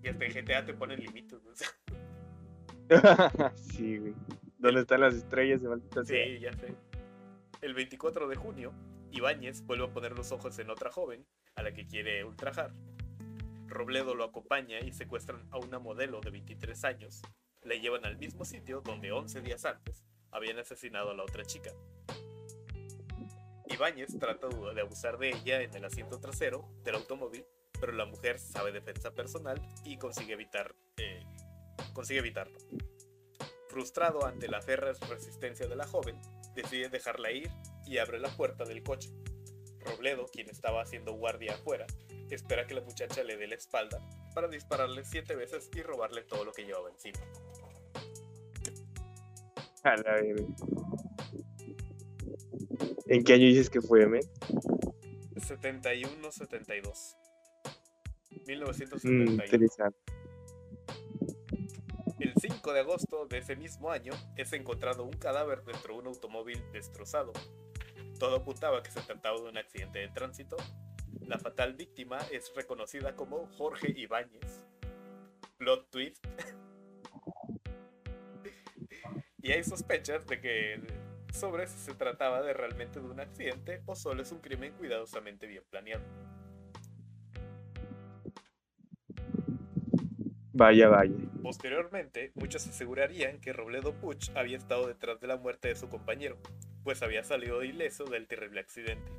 Y 0.03 0.07
hasta 0.07 0.25
en 0.25 0.33
GTA 0.33 0.65
te 0.65 0.73
ponen 0.73 1.01
límites. 1.01 1.39
sí, 3.55 3.97
güey. 3.97 4.13
¿Dónde 4.57 4.81
están 4.81 5.01
las 5.01 5.15
estrellas 5.15 5.61
de 5.61 6.05
Sí, 6.05 6.39
ya 6.39 6.53
sé. 6.53 6.73
El 7.61 7.73
24 7.73 8.27
de 8.27 8.35
junio, 8.35 8.71
Ibáñez 9.11 9.61
vuelve 9.65 9.85
a 9.85 9.93
poner 9.93 10.13
los 10.13 10.31
ojos 10.31 10.57
en 10.59 10.69
otra 10.69 10.91
joven 10.91 11.25
a 11.55 11.63
la 11.63 11.73
que 11.73 11.85
quiere 11.85 12.23
ultrajar. 12.23 12.71
Robledo 13.67 14.15
lo 14.15 14.23
acompaña 14.23 14.79
y 14.79 14.91
secuestran 14.91 15.47
a 15.51 15.57
una 15.57 15.79
modelo 15.79 16.21
de 16.21 16.31
23 16.31 16.83
años. 16.85 17.21
Le 17.63 17.79
llevan 17.79 18.05
al 18.05 18.17
mismo 18.17 18.45
sitio 18.45 18.81
donde 18.81 19.11
11 19.11 19.41
días 19.41 19.65
antes 19.65 20.03
habían 20.31 20.59
asesinado 20.59 21.11
a 21.11 21.15
la 21.15 21.23
otra 21.23 21.43
chica. 21.43 21.71
Ibáñez 23.67 24.17
trata 24.19 24.47
de 24.47 24.81
abusar 24.81 25.17
de 25.17 25.29
ella 25.29 25.61
en 25.61 25.73
el 25.73 25.85
asiento 25.85 26.19
trasero 26.19 26.69
del 26.83 26.95
automóvil, 26.95 27.45
pero 27.79 27.91
la 27.91 28.05
mujer 28.05 28.39
sabe 28.39 28.71
defensa 28.71 29.11
personal 29.13 29.59
y 29.83 29.97
consigue 29.97 30.37
eh, 30.97 31.23
consigue 31.93 32.19
evitarlo. 32.19 32.59
Frustrado 33.69 34.25
ante 34.25 34.47
la 34.47 34.61
férrea 34.61 34.93
resistencia 35.09 35.67
de 35.67 35.75
la 35.75 35.87
joven, 35.87 36.21
decide 36.53 36.89
dejarla 36.89 37.31
ir 37.31 37.49
y 37.85 37.97
abre 37.97 38.19
la 38.19 38.29
puerta 38.29 38.63
del 38.63 38.83
coche. 38.83 39.09
Robledo, 39.79 40.27
quien 40.31 40.49
estaba 40.49 40.81
haciendo 40.81 41.13
guardia 41.13 41.55
afuera, 41.55 41.85
espera 42.33 42.65
que 42.65 42.73
la 42.73 42.81
muchacha 42.81 43.23
le 43.23 43.37
dé 43.37 43.47
la 43.47 43.55
espalda 43.55 44.01
para 44.33 44.47
dispararle 44.47 45.03
siete 45.05 45.35
veces 45.35 45.69
y 45.75 45.81
robarle 45.81 46.23
todo 46.23 46.43
lo 46.45 46.51
que 46.51 46.63
llevaba 46.63 46.89
encima. 46.89 47.19
¿En 53.07 53.23
qué 53.23 53.33
año 53.33 53.45
dices 53.45 53.69
que 53.69 53.81
fue, 53.81 54.07
men? 54.07 54.23
71-72. 55.35 57.17
1971. 58.47 59.43
interesante. 59.43 59.99
El 62.19 62.33
5 62.33 62.73
de 62.73 62.79
agosto 62.79 63.27
de 63.27 63.37
ese 63.39 63.55
mismo 63.55 63.91
año 63.91 64.13
es 64.37 64.53
encontrado 64.53 65.03
un 65.03 65.13
cadáver 65.13 65.63
dentro 65.63 65.93
de 65.93 65.99
un 65.99 66.07
automóvil 66.07 66.63
destrozado. 66.71 67.33
Todo 68.19 68.37
apuntaba 68.37 68.81
que 68.81 68.91
se 68.91 69.01
trataba 69.01 69.39
de 69.41 69.49
un 69.49 69.57
accidente 69.57 69.99
de 69.99 70.07
tránsito. 70.07 70.55
La 71.21 71.39
fatal 71.39 71.73
víctima 71.73 72.19
es 72.31 72.51
reconocida 72.55 73.15
como 73.15 73.47
Jorge 73.57 73.93
Ibáñez. 73.95 74.63
Plot 75.57 75.89
twist. 75.89 76.25
y 79.41 79.51
hay 79.51 79.63
sospechas 79.63 80.25
de 80.27 80.41
que 80.41 80.81
sobre 81.31 81.67
si 81.67 81.77
se 81.77 81.93
trataba 81.93 82.41
de 82.41 82.53
realmente 82.53 82.99
de 82.99 83.07
un 83.07 83.19
accidente 83.19 83.81
o 83.85 83.95
solo 83.95 84.21
es 84.21 84.31
un 84.31 84.39
crimen 84.39 84.73
cuidadosamente 84.73 85.47
bien 85.47 85.63
planeado. 85.69 86.03
Vaya, 90.53 90.87
vaya. 90.87 91.13
Posteriormente, 91.43 92.31
muchos 92.35 92.65
asegurarían 92.65 93.41
que 93.41 93.51
Robledo 93.51 93.93
Puch 93.93 94.29
había 94.35 94.57
estado 94.57 94.87
detrás 94.87 95.19
de 95.19 95.27
la 95.27 95.35
muerte 95.35 95.67
de 95.67 95.75
su 95.75 95.89
compañero, 95.89 96.37
pues 96.85 97.03
había 97.03 97.25
salido 97.25 97.61
ileso 97.61 98.05
del 98.05 98.25
terrible 98.25 98.61
accidente. 98.61 99.11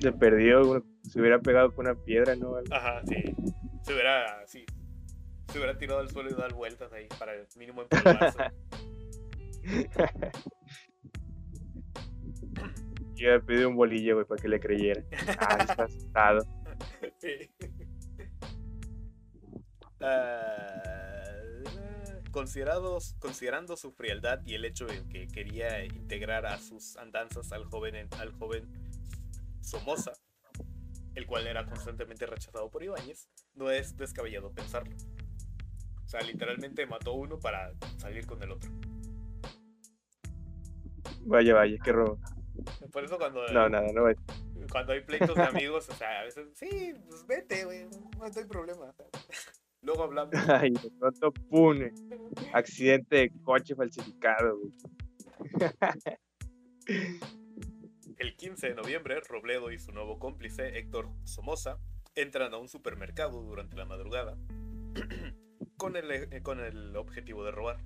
Se 0.00 0.12
perdió, 0.12 0.84
se 1.02 1.20
hubiera 1.20 1.38
pegado 1.40 1.74
con 1.74 1.86
una 1.86 1.94
piedra, 1.94 2.36
¿no? 2.36 2.56
Ajá, 2.70 3.02
sí. 3.06 3.34
Se 3.82 3.92
hubiera, 3.94 4.46
sí, 4.46 4.64
se 5.50 5.58
hubiera 5.58 5.78
tirado 5.78 6.00
al 6.00 6.10
suelo 6.10 6.30
y 6.30 6.34
dado 6.34 6.54
vueltas 6.54 6.92
ahí 6.92 7.06
para 7.18 7.34
el 7.34 7.46
mínimo 7.56 7.82
empuje. 7.82 8.02
Yo 13.14 13.30
le 13.30 13.40
pedí 13.40 13.64
un 13.64 13.76
bolillo, 13.76 14.16
güey, 14.16 14.26
para 14.26 14.42
que 14.42 14.48
le 14.48 14.60
creyera. 14.60 15.02
Ah, 15.38 15.56
está 15.60 15.84
asustado. 15.84 16.44
Sí. 17.18 17.50
Uh, 20.00 21.05
considerados, 22.36 23.14
considerando 23.18 23.78
su 23.78 23.92
frialdad 23.92 24.42
y 24.44 24.56
el 24.56 24.66
hecho 24.66 24.84
de 24.84 25.08
que 25.08 25.26
quería 25.26 25.82
integrar 25.86 26.44
a 26.44 26.58
sus 26.58 26.98
andanzas 26.98 27.50
al 27.50 27.64
joven, 27.64 28.10
al 28.18 28.30
joven 28.32 28.70
Somoza, 29.62 30.12
el 31.14 31.26
cual 31.26 31.46
era 31.46 31.64
constantemente 31.64 32.26
rechazado 32.26 32.70
por 32.70 32.84
Ibáñez, 32.84 33.30
no 33.54 33.70
es 33.70 33.96
descabellado 33.96 34.52
pensarlo. 34.52 34.94
O 36.04 36.08
sea, 36.08 36.20
literalmente 36.20 36.84
mató 36.84 37.14
uno 37.14 37.38
para 37.38 37.72
salir 37.96 38.26
con 38.26 38.42
el 38.42 38.50
otro. 38.52 38.70
Vaya, 41.22 41.54
vaya, 41.54 41.78
qué 41.82 41.90
robo. 41.90 42.20
Por 42.92 43.02
eso 43.02 43.16
cuando. 43.16 43.48
No, 43.48 43.70
nada, 43.70 43.90
no 43.94 44.02
vaya. 44.02 44.20
Cuando 44.70 44.92
hay 44.92 45.00
pleitos 45.00 45.34
de 45.34 45.42
amigos, 45.42 45.88
o 45.88 45.94
sea, 45.94 46.20
a 46.20 46.24
veces, 46.24 46.48
sí, 46.52 46.92
pues 47.08 47.26
vete, 47.26 47.64
güey, 47.64 47.86
no 47.86 48.24
hay 48.24 48.44
problema. 48.44 48.94
Luego 49.86 50.02
hablamos. 50.02 50.32
Ay, 50.48 50.70
de 50.72 50.90
pronto, 50.98 51.32
pune. 51.32 51.92
Accidente 52.52 53.16
de 53.16 53.32
coche 53.44 53.76
falsificado, 53.76 54.58
güey. 54.58 54.72
El 58.18 58.34
15 58.36 58.68
de 58.68 58.74
noviembre, 58.74 59.20
Robledo 59.20 59.70
y 59.70 59.78
su 59.78 59.92
nuevo 59.92 60.18
cómplice, 60.18 60.78
Héctor 60.78 61.08
Somoza, 61.24 61.78
entran 62.16 62.52
a 62.52 62.56
un 62.56 62.68
supermercado 62.68 63.42
durante 63.42 63.76
la 63.76 63.84
madrugada 63.84 64.36
con 65.76 65.96
el, 65.96 66.10
eh, 66.10 66.42
con 66.42 66.58
el 66.58 66.96
objetivo 66.96 67.44
de 67.44 67.52
robar. 67.52 67.78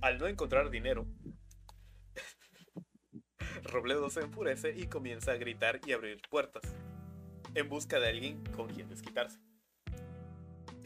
Al 0.00 0.18
no 0.18 0.28
encontrar 0.28 0.70
dinero, 0.70 1.06
Robledo 3.64 4.08
se 4.08 4.20
enfurece 4.20 4.74
y 4.74 4.86
comienza 4.86 5.32
a 5.32 5.36
gritar 5.36 5.80
y 5.84 5.92
abrir 5.92 6.22
puertas, 6.30 6.74
en 7.54 7.68
busca 7.68 7.98
de 7.98 8.08
alguien 8.08 8.42
con 8.54 8.68
quien 8.68 8.88
desquitarse. 8.88 9.45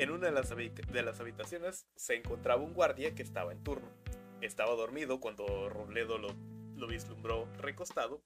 En 0.00 0.10
una 0.10 0.28
de 0.28 0.32
las, 0.32 0.48
de 0.48 1.02
las 1.02 1.20
habitaciones 1.20 1.86
se 1.94 2.14
encontraba 2.14 2.62
un 2.62 2.72
guardia 2.72 3.14
que 3.14 3.22
estaba 3.22 3.52
en 3.52 3.62
turno. 3.62 3.86
Estaba 4.40 4.74
dormido 4.74 5.20
cuando 5.20 5.68
Robledo 5.68 6.16
lo, 6.16 6.28
lo 6.74 6.86
vislumbró 6.86 7.44
recostado 7.58 8.22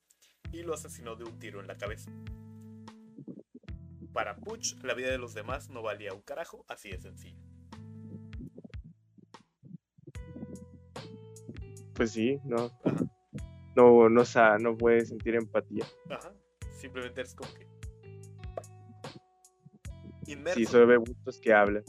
y 0.52 0.62
lo 0.62 0.74
asesinó 0.74 1.16
de 1.16 1.24
un 1.24 1.37
tiro 1.40 1.58
en 1.58 1.66
la 1.66 1.76
cabeza. 1.76 2.12
Para 4.12 4.37
Puch, 4.37 4.76
la 4.84 4.94
vida 4.94 5.10
de 5.10 5.18
los 5.18 5.34
demás 5.34 5.68
no 5.68 5.82
valía 5.82 6.14
un 6.14 6.22
carajo, 6.22 6.64
así 6.68 6.90
de 6.90 7.00
sencillo. 7.00 7.42
Pues 11.94 12.12
sí, 12.12 12.38
no. 12.44 12.70
No, 13.74 14.08
no, 14.08 14.22
no 14.60 14.76
puede 14.76 15.06
sentir 15.06 15.34
empatía. 15.34 15.84
Ajá. 16.08 16.32
Simplemente 16.70 17.22
es 17.22 17.34
como 17.34 17.52
que. 17.52 17.73
Inmerso. 20.26 20.58
Sí, 20.58 20.66
solo 20.66 20.87
ve 20.87 20.98
que 21.42 21.52
hablan. 21.52 21.84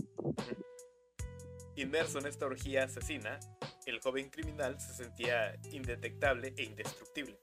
Inmerso 1.75 2.19
en 2.19 2.27
esta 2.27 2.45
orgía 2.45 2.85
asesina, 2.85 3.39
el 3.85 3.99
joven 3.99 4.29
criminal 4.29 4.79
se 4.79 4.93
sentía 4.93 5.55
indetectable 5.71 6.53
e 6.57 6.63
indestructible 6.63 7.37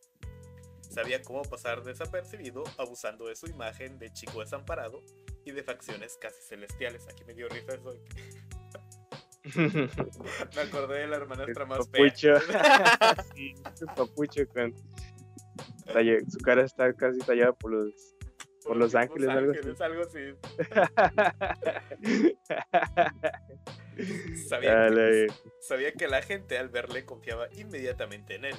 sabía 0.93 1.23
cómo 1.23 1.43
pasar 1.43 1.83
desapercibido 1.83 2.63
abusando 2.79 3.27
de 3.27 3.35
su 3.35 3.47
imagen 3.47 3.99
de 3.99 4.13
chico 4.13 4.41
desamparado 4.41 5.03
y 5.45 5.51
de 5.51 5.63
facciones 5.65 6.17
casi 6.21 6.41
celestiales. 6.43 7.09
Aquí 7.09 7.25
me 7.25 7.35
dio 7.35 7.49
risa 7.49 7.75
eso. 7.75 7.95
me 10.55 10.61
acordé 10.61 11.01
de 11.01 11.07
la 11.09 11.17
hermanastra 11.17 11.65
más 11.65 11.89
papucho. 11.89 12.39
sí, 13.35 13.55
papucho 13.97 14.47
con 14.49 14.75
su 16.31 16.39
cara 16.39 16.63
está 16.63 16.93
casi 16.93 17.19
tallada 17.21 17.53
por 17.53 17.73
los 17.73 18.15
por 18.65 18.77
los, 18.77 18.95
ángeles, 18.95 19.29
algo 19.29 19.53
así. 19.53 19.61
Algo 19.81 20.03
así. 20.03 20.35
Sabía, 24.49 24.89
sabía 25.61 25.93
que 25.93 26.09
la 26.09 26.23
gente 26.23 26.57
al 26.57 26.71
verle 26.71 27.05
confiaba 27.05 27.49
inmediatamente 27.53 28.37
en 28.37 28.47
él. 28.47 28.57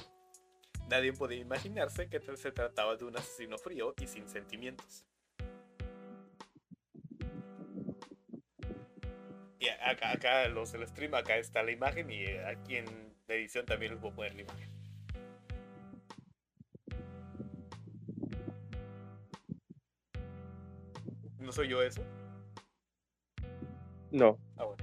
Nadie 0.88 1.12
podía 1.12 1.38
imaginarse 1.38 2.08
que 2.08 2.20
se 2.20 2.52
trataba 2.52 2.96
de 2.96 3.04
un 3.04 3.16
asesino 3.16 3.58
frío 3.58 3.94
y 4.00 4.06
sin 4.06 4.28
sentimientos. 4.28 5.04
Y 9.58 9.68
acá, 9.68 10.12
acá 10.12 10.48
los 10.48 10.72
del 10.72 10.86
stream, 10.86 11.14
acá 11.14 11.36
está 11.36 11.62
la 11.62 11.72
imagen 11.72 12.10
y 12.10 12.26
aquí 12.26 12.76
en 12.76 12.86
la 13.26 13.34
edición 13.34 13.64
también 13.64 13.92
les 13.92 14.00
voy 14.00 14.12
a 14.12 14.14
poner 14.14 14.34
la 14.34 14.42
imagen. 14.42 14.73
¿No 21.44 21.52
soy 21.52 21.68
yo 21.68 21.82
eso? 21.82 22.02
No. 24.10 24.38
Ah, 24.56 24.64
bueno. 24.64 24.82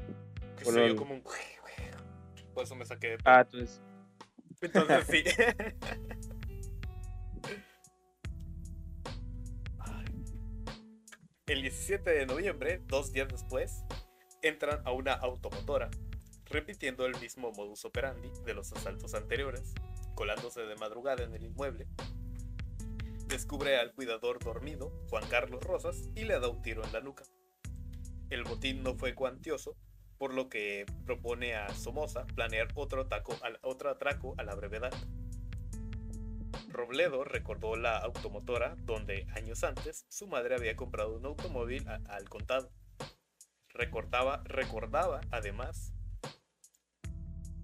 Que 0.58 0.66
soy 0.66 0.90
yo 0.90 0.96
como 0.96 1.16
un... 1.16 1.24
Por 2.54 2.64
eso 2.64 2.76
me 2.76 2.86
saqué 2.86 3.08
de... 3.10 3.18
Ah, 3.26 3.42
entonces... 3.42 3.82
Entonces 4.62 5.08
sí. 5.10 5.24
El 11.48 11.64
17 11.64 12.10
de 12.10 12.26
noviembre, 12.28 12.82
dos 12.86 13.12
días 13.12 13.28
después, 13.28 13.84
entran 14.42 14.82
a 14.86 14.92
una 14.92 15.14
automotora, 15.14 15.90
repitiendo 16.46 17.06
el 17.06 17.20
mismo 17.20 17.52
modus 17.52 17.84
operandi 17.84 18.32
de 18.46 18.54
los 18.54 18.72
asaltos 18.72 19.16
anteriores, 19.16 19.74
colándose 20.16 20.62
de 20.62 20.76
madrugada 20.76 21.24
en 21.24 21.34
el 21.34 21.44
inmueble. 21.44 21.88
Descubre 23.42 23.76
al 23.80 23.92
cuidador 23.92 24.38
dormido, 24.38 24.94
Juan 25.10 25.28
Carlos 25.28 25.64
Rosas, 25.64 26.12
y 26.14 26.26
le 26.26 26.40
da 26.40 26.48
un 26.48 26.62
tiro 26.62 26.84
en 26.86 26.94
la 26.94 27.02
nuca. 27.02 27.24
El 28.30 28.44
botín 28.44 28.84
no 28.84 28.94
fue 28.94 29.16
cuantioso, 29.16 29.76
por 30.20 30.32
lo 30.32 30.48
que 30.48 30.86
propone 31.08 31.56
a 31.56 31.68
Somoza 31.74 32.28
planear 32.36 32.68
otro, 32.76 33.02
atraco 33.02 34.36
a 34.38 34.44
la 34.44 34.54
brevedad. 34.54 34.94
Robledo 36.70 37.24
recordó 37.24 37.76
la 37.76 37.98
automotora 37.98 38.76
donde 38.86 39.26
años 39.34 39.64
antes 39.64 40.06
su 40.08 40.28
madre 40.28 40.54
había 40.54 40.76
comprado 40.76 41.18
un 41.18 41.26
automóvil 41.26 41.88
al 41.90 42.30
contado. 42.30 42.72
Recordaba, 43.70 44.44
recordaba 44.46 45.22
además 45.32 45.94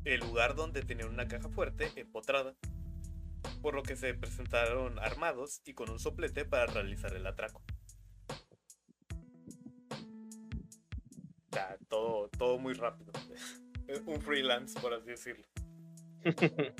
el 0.06 0.22
lugar 0.22 0.56
donde 0.56 0.82
tenían 0.82 1.10
una 1.10 1.28
caja 1.28 1.50
fuerte 1.50 1.92
empotrada, 1.98 2.56
por 3.58 3.76
lo 3.76 3.84
que 3.84 3.96
se 3.96 4.14
presentaron 4.14 5.00
armados 5.00 5.62
y 5.66 5.74
con 5.74 5.90
un 5.90 6.00
soplete 6.00 6.46
para 6.46 6.66
realizar 6.68 7.14
el 7.16 7.26
atraco. 7.26 7.62
todo, 11.88 12.30
todo 12.30 12.58
muy 12.58 12.74
rápido. 12.74 13.12
un 14.06 14.22
freelance, 14.22 14.80
por 14.80 14.94
así 14.94 15.10
decirlo. 15.10 15.46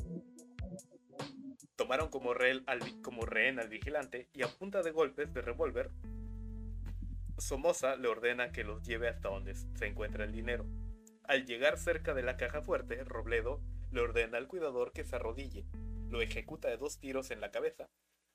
Tomaron 1.76 2.10
como 2.10 2.34
rehén, 2.34 2.64
al, 2.66 2.80
como 3.02 3.26
rehén 3.26 3.60
al 3.60 3.70
vigilante 3.70 4.30
y 4.34 4.44
a 4.44 4.48
punta 4.48 4.82
de 4.82 4.92
golpes 4.92 5.34
de 5.34 5.42
revólver, 5.42 5.92
Somoza 7.38 7.96
le 7.96 8.08
ordena 8.08 8.52
que 8.52 8.64
los 8.64 8.82
lleve 8.82 9.10
hasta 9.10 9.30
donde 9.30 9.54
se 9.56 9.86
encuentra 9.86 10.24
el 10.26 10.32
dinero. 10.32 10.66
Al 11.24 11.46
llegar 11.46 11.78
cerca 11.78 12.16
de 12.16 12.24
la 12.24 12.36
caja 12.36 12.64
fuerte, 12.64 13.04
Robledo 13.04 13.62
le 13.92 14.02
ordena 14.02 14.40
al 14.40 14.48
cuidador 14.48 14.92
que 14.92 15.04
se 15.04 15.16
arrodille, 15.16 15.66
lo 16.10 16.22
ejecuta 16.22 16.68
de 16.68 16.78
dos 16.78 17.00
tiros 17.00 17.32
en 17.32 17.42
la 17.42 17.52
cabeza, 17.52 17.90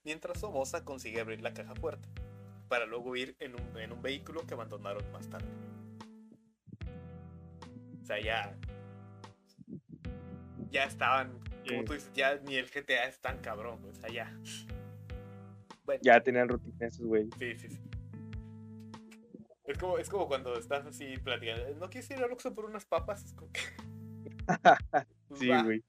mientras 0.05 0.41
Somoza 0.41 0.85
consigue 0.85 1.21
abrir 1.21 1.43
la 1.43 1.55
caja 1.55 1.75
fuerte, 1.75 2.09
para 2.69 2.87
luego 2.87 3.17
ir 3.17 3.37
en 3.39 3.55
un, 3.55 3.79
en 3.79 3.93
un 3.93 4.03
vehículo 4.03 4.47
que 4.47 4.55
abandonaron 4.55 5.11
más 5.13 5.29
tarde. 5.29 5.49
O 8.03 8.05
sea, 8.05 8.21
ya. 8.21 8.57
Ya 10.71 10.85
estaban. 10.85 11.39
Como 11.69 11.85
tú 11.85 11.93
dices, 11.93 12.11
ya 12.15 12.37
ni 12.39 12.57
el 12.57 12.69
GTA 12.69 13.05
es 13.05 13.21
tan 13.21 13.39
cabrón, 13.39 13.79
o 13.85 13.95
sea, 13.95 14.09
ya. 14.09 14.37
Ya 16.01 16.21
tenían 16.21 16.49
rutina 16.49 16.87
esos 16.87 17.07
güey. 17.07 17.29
Sí, 17.39 17.57
sí, 17.57 17.69
sí. 17.69 17.81
Es 19.65 19.79
como, 19.79 19.99
es 19.99 20.09
como 20.09 20.27
cuando 20.27 20.59
estás 20.59 20.85
así 20.87 21.17
platicando. 21.19 21.75
¿No 21.77 21.89
quieres 21.89 22.11
ir 22.11 22.19
a 22.19 22.27
Luxo 22.27 22.55
por 22.55 22.65
unas 22.65 22.85
papas? 22.85 23.25
Es 23.25 23.33
como 23.35 23.51
que... 23.53 23.61
Sí, 25.35 25.49
güey. 25.65 25.83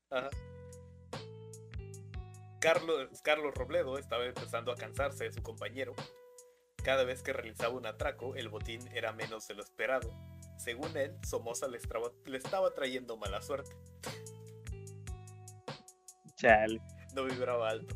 Carlos, 2.63 3.21
Carlos 3.21 3.53
Robledo 3.53 3.99
estaba 3.99 4.25
empezando 4.25 4.71
a 4.71 4.75
cansarse 4.75 5.25
de 5.25 5.33
su 5.33 5.43
compañero. 5.43 5.93
Cada 6.83 7.03
vez 7.03 7.21
que 7.21 7.33
realizaba 7.33 7.75
un 7.75 7.85
atraco, 7.85 8.35
el 8.35 8.47
botín 8.47 8.87
era 8.93 9.11
menos 9.11 9.47
de 9.47 9.55
lo 9.55 9.63
esperado 9.63 10.09
según 10.57 10.95
él, 10.95 11.17
Somoza 11.27 11.67
le 11.67 11.77
estaba, 11.77 12.11
le 12.25 12.37
estaba 12.37 12.73
trayendo 12.73 13.17
mala 13.17 13.41
suerte. 13.41 13.75
Chale. 16.35 16.81
No 17.13 17.25
vibraba 17.25 17.69
alto. 17.69 17.95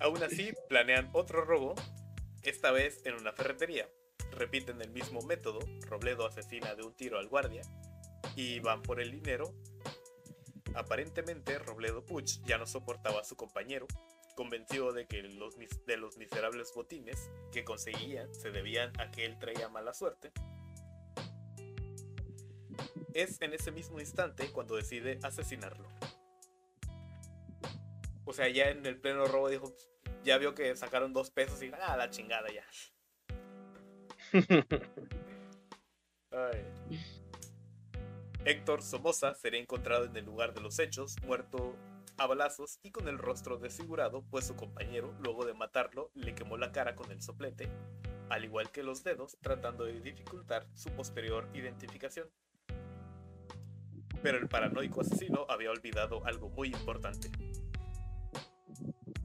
Aún 0.00 0.22
así, 0.22 0.52
planean 0.68 1.10
otro 1.12 1.44
robo, 1.44 1.74
esta 2.42 2.70
vez 2.70 3.04
en 3.04 3.14
una 3.14 3.32
ferretería. 3.32 3.88
Repiten 4.32 4.80
el 4.80 4.90
mismo 4.90 5.20
método, 5.22 5.60
Robledo 5.88 6.26
asesina 6.26 6.74
de 6.74 6.82
un 6.82 6.94
tiro 6.94 7.18
al 7.18 7.28
guardia, 7.28 7.62
y 8.36 8.60
van 8.60 8.82
por 8.82 9.00
el 9.00 9.10
dinero. 9.12 9.54
Aparentemente, 10.74 11.58
Robledo 11.58 12.04
Puch 12.04 12.40
ya 12.44 12.58
no 12.58 12.66
soportaba 12.66 13.20
a 13.20 13.24
su 13.24 13.36
compañero 13.36 13.86
convencido 14.34 14.92
de 14.92 15.06
que 15.06 15.22
los, 15.22 15.54
de 15.86 15.96
los 15.96 16.18
miserables 16.18 16.72
botines 16.74 17.30
que 17.52 17.64
conseguía 17.64 18.26
se 18.32 18.50
debían 18.50 18.92
a 19.00 19.10
que 19.10 19.24
él 19.24 19.38
traía 19.38 19.68
mala 19.68 19.94
suerte. 19.94 20.32
Es 23.12 23.40
en 23.40 23.54
ese 23.54 23.70
mismo 23.70 24.00
instante 24.00 24.50
cuando 24.50 24.74
decide 24.74 25.20
asesinarlo. 25.22 25.88
O 28.24 28.32
sea, 28.32 28.48
ya 28.48 28.70
en 28.70 28.84
el 28.86 28.98
pleno 28.98 29.26
robo 29.26 29.48
dijo, 29.48 29.72
ya 30.24 30.38
vio 30.38 30.54
que 30.54 30.74
sacaron 30.74 31.12
dos 31.12 31.30
pesos 31.30 31.62
y 31.62 31.70
ah, 31.80 31.96
la 31.96 32.10
chingada 32.10 32.48
ya. 32.50 32.64
Héctor 38.46 38.82
Somoza 38.82 39.34
sería 39.34 39.58
encontrado 39.58 40.04
en 40.04 40.14
el 40.16 40.26
lugar 40.26 40.52
de 40.52 40.60
los 40.60 40.78
hechos, 40.78 41.16
muerto 41.26 41.76
a 42.18 42.26
balazos 42.26 42.78
y 42.82 42.90
con 42.90 43.08
el 43.08 43.18
rostro 43.18 43.56
desfigurado, 43.56 44.22
pues 44.30 44.46
su 44.46 44.54
compañero, 44.54 45.14
luego 45.20 45.46
de 45.46 45.54
matarlo, 45.54 46.10
le 46.14 46.34
quemó 46.34 46.58
la 46.58 46.70
cara 46.70 46.94
con 46.94 47.10
el 47.10 47.22
soplete, 47.22 47.70
al 48.28 48.44
igual 48.44 48.70
que 48.70 48.82
los 48.82 49.02
dedos, 49.02 49.38
tratando 49.40 49.84
de 49.84 49.98
dificultar 49.98 50.66
su 50.74 50.90
posterior 50.90 51.48
identificación. 51.54 52.28
Pero 54.22 54.36
el 54.36 54.48
paranoico 54.48 55.00
asesino 55.00 55.46
había 55.48 55.70
olvidado 55.70 56.24
algo 56.26 56.50
muy 56.50 56.68
importante. 56.68 57.30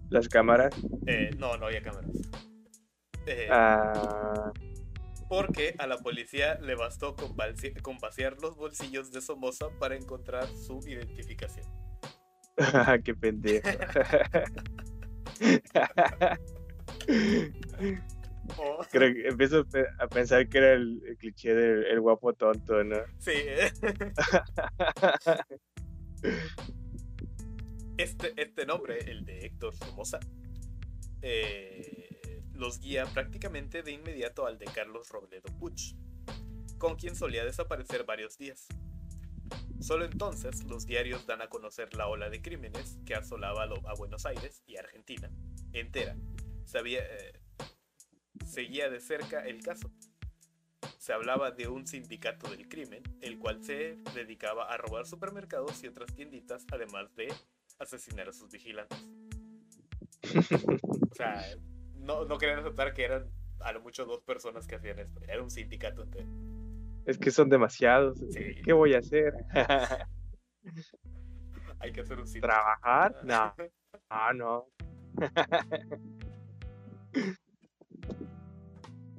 ¿Las 0.10 0.30
cámaras? 0.30 0.74
Eh, 1.06 1.32
no, 1.38 1.58
no 1.58 1.66
había 1.66 1.84
cámaras. 1.84 2.16
Eh, 3.26 3.50
ah. 3.52 4.52
Porque 5.30 5.76
a 5.78 5.88
la 5.88 6.00
policía 6.00 6.56
le 6.56 6.76
bastó 6.76 7.16
con, 7.16 7.38
con 7.82 7.98
vaciar 8.00 8.36
los 8.42 8.58
bolsillos 8.58 9.12
de 9.12 9.22
Somoza 9.22 9.68
para 9.80 9.96
encontrar 9.96 10.48
su 10.48 10.82
identificación. 10.88 11.66
Qué 13.06 13.16
pendejo. 13.16 13.70
Oh. 18.58 18.84
Creo 18.92 19.14
que 19.14 19.28
empiezo 19.28 19.64
a 20.00 20.08
pensar 20.08 20.50
que 20.50 20.58
era 20.58 20.74
el, 20.74 21.16
cliché 21.20 21.54
del 21.54 22.02
guapo 22.02 22.34
tonto, 22.34 22.84
¿no? 22.84 22.98
Sí. 23.20 23.32
este, 27.98 28.34
este 28.42 28.66
nombre, 28.66 28.98
el 29.10 29.24
de 29.24 29.46
Héctor 29.46 29.76
Somoza, 29.76 30.20
eh, 31.22 32.09
los 32.60 32.80
guía 32.80 33.06
prácticamente 33.06 33.82
de 33.82 33.94
inmediato 33.94 34.46
al 34.46 34.60
de 34.60 34.66
Carlos 34.66 35.10
Robledo 35.10 35.48
Puch, 35.58 35.96
con 36.78 36.98
quien 36.98 37.16
solía 37.16 37.46
desaparecer 37.46 38.04
varios 38.04 38.38
días. 38.38 38.68
Solo 39.80 40.04
entonces 40.04 40.66
los 40.66 40.86
diarios 40.86 41.26
dan 41.26 41.42
a 41.42 41.48
conocer 41.48 41.96
la 41.96 42.08
ola 42.08 42.30
de 42.30 42.42
crímenes 42.42 43.00
que 43.06 43.16
asolaba 43.16 43.64
a 43.64 43.94
Buenos 43.96 44.26
Aires 44.26 44.62
y 44.68 44.76
Argentina 44.76 45.32
entera. 45.72 46.18
Sabía, 46.66 47.00
eh, 47.00 47.40
seguía 48.46 48.90
de 48.90 49.00
cerca 49.00 49.46
el 49.48 49.64
caso. 49.64 49.90
Se 50.98 51.14
hablaba 51.14 51.52
de 51.52 51.70
un 51.70 51.88
sindicato 51.88 52.50
del 52.50 52.68
crimen, 52.68 53.04
el 53.22 53.40
cual 53.40 53.64
se 53.64 53.98
dedicaba 54.14 54.66
a 54.66 54.78
robar 54.78 55.06
supermercados 55.06 55.82
y 55.84 55.88
otras 55.88 56.14
tienditas, 56.14 56.66
además 56.72 57.16
de 57.16 57.34
asesinar 57.80 58.28
a 58.28 58.34
sus 58.34 58.52
vigilantes. 58.52 59.00
o 61.12 61.16
sea, 61.16 61.42
no, 62.10 62.26
no 62.26 62.40
querían 62.40 62.58
aceptar 62.58 62.92
que 62.96 63.04
eran 63.04 63.30
a 63.60 63.72
lo 63.72 63.82
mucho 63.82 64.04
dos 64.06 64.24
personas 64.24 64.66
que 64.66 64.76
hacían 64.76 64.98
esto. 64.98 65.22
Era 65.28 65.44
un 65.44 65.52
sindicato 65.52 66.02
entero. 66.02 66.28
Es 67.06 67.20
que 67.20 67.30
son 67.30 67.50
demasiados. 67.50 68.20
¿Qué 68.66 68.74
voy 68.74 68.96
a 68.96 69.00
hacer? 69.00 69.32
Hay 71.80 71.92
que 71.92 72.02
hacer 72.02 72.18
un 72.18 72.26
sitio. 72.28 72.42
¿Trabajar? 72.42 73.16
No. 73.24 73.54
Ah, 74.10 74.34
no. 74.34 74.68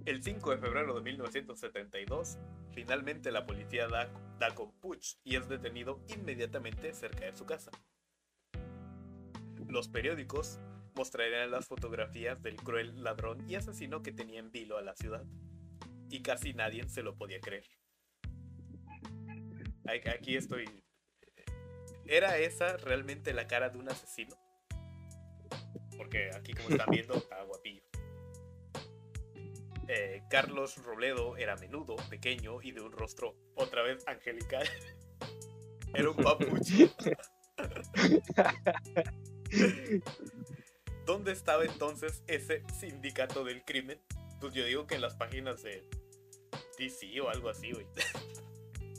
El 0.04 0.22
5 0.22 0.50
de 0.50 0.58
febrero 0.58 0.94
de 0.94 1.02
1972, 1.02 2.38
finalmente 2.72 3.30
la 3.30 3.46
policía 3.46 3.86
da, 3.86 4.08
da 4.38 4.52
con 4.54 4.72
Puch 4.80 5.16
y 5.22 5.36
es 5.36 5.48
detenido 5.48 6.00
inmediatamente 6.08 6.92
cerca 6.92 7.26
de 7.26 7.36
su 7.36 7.46
casa. 7.46 7.70
Los 9.68 9.88
periódicos 9.88 10.58
mostrarían 11.00 11.50
las 11.50 11.66
fotografías 11.66 12.42
del 12.42 12.56
cruel 12.56 13.02
ladrón 13.02 13.48
y 13.48 13.54
asesino 13.54 14.02
que 14.02 14.12
tenía 14.12 14.38
en 14.38 14.50
vilo 14.50 14.76
a 14.76 14.82
la 14.82 14.94
ciudad. 14.94 15.24
Y 16.10 16.20
casi 16.20 16.52
nadie 16.52 16.86
se 16.90 17.02
lo 17.02 17.16
podía 17.16 17.40
creer. 17.40 17.64
Aquí 20.14 20.36
estoy. 20.36 20.66
¿Era 22.04 22.36
esa 22.36 22.76
realmente 22.76 23.32
la 23.32 23.46
cara 23.46 23.70
de 23.70 23.78
un 23.78 23.88
asesino? 23.88 24.36
Porque 25.96 26.28
aquí, 26.34 26.52
como 26.52 26.68
están 26.68 26.90
viendo, 26.90 27.14
está 27.14 27.42
guapillo. 27.44 27.82
Eh, 29.88 30.22
Carlos 30.28 30.76
Robledo 30.84 31.38
era 31.38 31.56
menudo, 31.56 31.96
pequeño 32.10 32.60
y 32.60 32.72
de 32.72 32.82
un 32.82 32.92
rostro 32.92 33.34
otra 33.54 33.82
vez 33.82 34.06
angelical. 34.06 34.68
era 35.94 36.10
un 36.10 36.16
papucho. 36.16 36.94
¿Dónde 41.10 41.32
estaba 41.32 41.64
entonces 41.64 42.22
ese 42.28 42.62
sindicato 42.78 43.42
del 43.42 43.64
crimen? 43.64 44.00
Pues 44.40 44.54
yo 44.54 44.64
digo 44.64 44.86
que 44.86 44.94
en 44.94 45.00
las 45.00 45.16
páginas 45.16 45.60
de 45.60 45.82
DC 46.78 47.20
o 47.20 47.28
algo 47.28 47.48
así, 47.48 47.72
güey. 47.72 47.84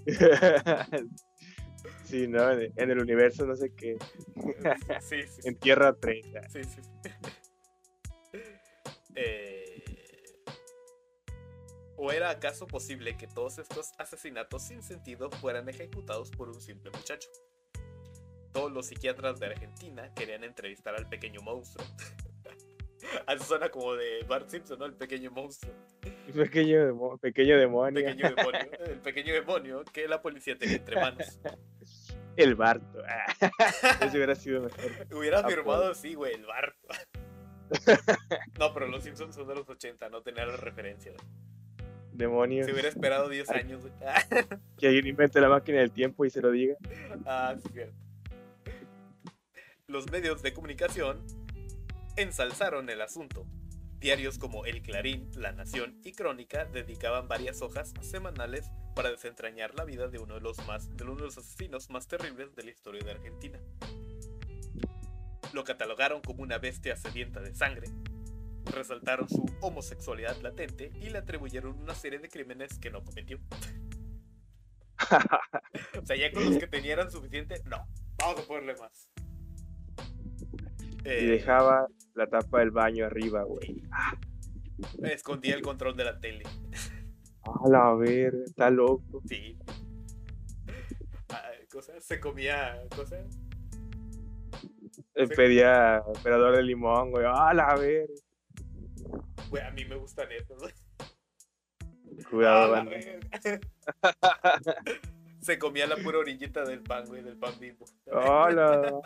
sí, 2.04 2.28
¿no? 2.28 2.52
En 2.52 2.92
el 2.92 3.00
universo 3.00 3.46
no 3.46 3.56
sé 3.56 3.74
qué. 3.74 3.98
Sí, 5.00 5.22
sí. 5.26 5.40
en 5.46 5.58
Tierra 5.58 5.94
30. 5.94 6.50
Sí, 6.50 6.64
sí. 6.66 6.82
Eh, 9.16 9.84
¿O 11.98 12.12
era 12.12 12.30
acaso 12.30 12.68
posible 12.68 13.18
que 13.18 13.28
todos 13.28 13.58
estos 13.58 13.92
asesinatos 13.98 14.64
sin 14.64 14.84
sentido 14.84 15.30
fueran 15.30 15.70
ejecutados 15.70 16.30
por 16.32 16.50
un 16.50 16.60
simple 16.60 16.92
muchacho? 16.92 17.30
Todos 18.52 18.72
los 18.72 18.88
psiquiatras 18.88 19.40
de 19.40 19.48
Argentina 19.48 20.14
querían 20.14 20.44
entrevistar 20.44 20.96
al 20.96 21.08
pequeño 21.08 21.42
monstruo. 21.42 21.86
Eso 23.28 23.44
suena 23.44 23.70
como 23.70 23.96
de 23.96 24.24
Bart 24.28 24.50
Simpson, 24.50 24.80
¿no? 24.80 24.86
El 24.86 24.94
pequeño 24.94 25.32
monstruo. 25.32 25.74
Pequeño, 26.34 27.18
pequeño 27.18 27.58
demonio. 27.58 28.04
Pequeño 28.04 28.36
demonio. 28.36 28.72
El 28.86 29.00
pequeño 29.00 29.34
demonio 29.34 29.84
que 29.92 30.08
la 30.08 30.22
policía 30.22 30.58
tenía 30.58 30.78
entre 30.78 31.00
manos. 31.00 31.40
El 32.38 32.56
Barto. 32.56 33.04
Eso 34.02 34.16
hubiera 34.16 34.36
sido 34.36 34.62
mejor. 34.62 35.08
Hubiera 35.12 35.44
firmado, 35.48 35.94
sí, 35.94 36.14
güey, 36.14 36.34
el 36.34 36.46
Barto. 36.46 36.88
No, 38.58 38.74
pero 38.74 38.88
los 38.88 39.04
Simpsons 39.04 39.36
son 39.36 39.48
de 39.48 39.56
los 39.56 39.68
80, 39.68 40.10
no 40.10 40.22
tenía 40.22 40.46
la 40.46 40.56
referencia. 40.56 41.12
Demonios. 42.14 42.66
Se 42.66 42.72
hubiera 42.72 42.88
esperado 42.88 43.28
10 43.30 43.50
años. 43.50 43.84
Que 44.78 44.88
alguien 44.88 45.08
invente 45.08 45.42
la 45.42 45.50
máquina 45.50 45.80
del 45.80 45.92
tiempo 45.92 46.24
y 46.26 46.30
se 46.30 46.42
lo 46.42 46.52
diga. 46.52 46.76
Ah, 47.26 47.56
sí, 47.62 47.70
cierto. 47.74 48.01
Los 49.92 50.10
medios 50.10 50.42
de 50.42 50.54
comunicación 50.54 51.22
ensalzaron 52.16 52.90
el 52.90 53.02
asunto. 53.02 53.46
Diarios 54.00 54.38
como 54.38 54.66
El 54.66 54.82
Clarín, 54.82 55.30
La 55.36 55.52
Nación 55.52 56.00
y 56.06 56.14
Crónica 56.14 56.64
dedicaban 56.64 57.28
varias 57.28 57.62
hojas 57.62 57.94
semanales 58.00 58.72
para 58.96 59.12
desentrañar 59.12 59.76
la 59.76 59.84
vida 59.84 60.08
de 60.08 60.18
uno 60.18 60.36
de 60.36 60.40
los, 60.40 60.66
más, 60.66 60.96
de 60.96 61.04
uno 61.04 61.16
de 61.16 61.24
los 61.24 61.38
asesinos 61.38 61.90
más 61.90 62.08
terribles 62.08 62.56
de 62.56 62.64
la 62.64 62.72
historia 62.72 63.04
de 63.04 63.12
Argentina. 63.12 63.60
Lo 65.52 65.66
catalogaron 65.66 66.22
como 66.22 66.42
una 66.42 66.58
bestia 66.58 66.96
sedienta 66.96 67.42
de 67.42 67.54
sangre, 67.54 67.90
resaltaron 68.74 69.28
su 69.28 69.46
homosexualidad 69.60 70.40
latente 70.40 70.94
y 71.02 71.10
le 71.10 71.18
atribuyeron 71.18 71.78
una 71.78 71.96
serie 71.96 72.20
de 72.20 72.30
crímenes 72.30 72.80
que 72.80 72.92
no 72.92 73.04
cometió. 73.04 73.42
o 76.02 76.06
sea, 76.06 76.16
ya 76.16 76.32
con 76.32 76.46
los 76.46 76.60
que 76.60 76.68
tenían 76.68 77.12
suficiente, 77.12 77.62
no, 77.66 77.86
vamos 78.18 78.40
a 78.40 78.48
ponerle 78.48 78.76
más. 78.78 79.11
Y 81.04 81.10
eh, 81.10 81.26
dejaba 81.26 81.88
la 82.14 82.28
tapa 82.28 82.60
del 82.60 82.72
baño 82.72 83.06
arriba, 83.06 83.44
güey. 83.44 83.84
Escondía 85.04 85.56
el 85.56 85.62
control 85.62 85.96
de 85.96 86.04
la 86.04 86.20
tele. 86.20 86.44
A 87.44 87.70
la 87.70 87.94
ver, 87.96 88.36
está 88.46 88.70
loco. 88.70 89.22
Sí. 89.28 89.58
Ah, 91.30 91.52
se 92.00 92.20
comía 92.20 92.82
cosas. 92.96 93.26
Pedía 95.36 96.04
operador 96.06 96.56
de 96.56 96.64
limón, 96.64 97.12
güey. 97.12 97.26
A 97.28 97.54
la 97.54 97.76
ver. 97.76 98.10
Güey, 99.50 99.64
a 99.64 99.72
mí 99.72 99.86
me 99.86 99.96
gustan 99.96 100.32
esos. 100.32 100.74
Cuidado, 102.30 102.76
Se 105.42 105.58
comía 105.58 105.88
la 105.88 105.98
pura 105.98 106.20
orillita 106.20 106.64
del 106.64 106.82
pan, 106.84 107.06
güey, 107.08 107.24
del 107.24 107.38
pan 107.38 107.54
vivo. 107.60 107.86
Hola. 108.06 109.02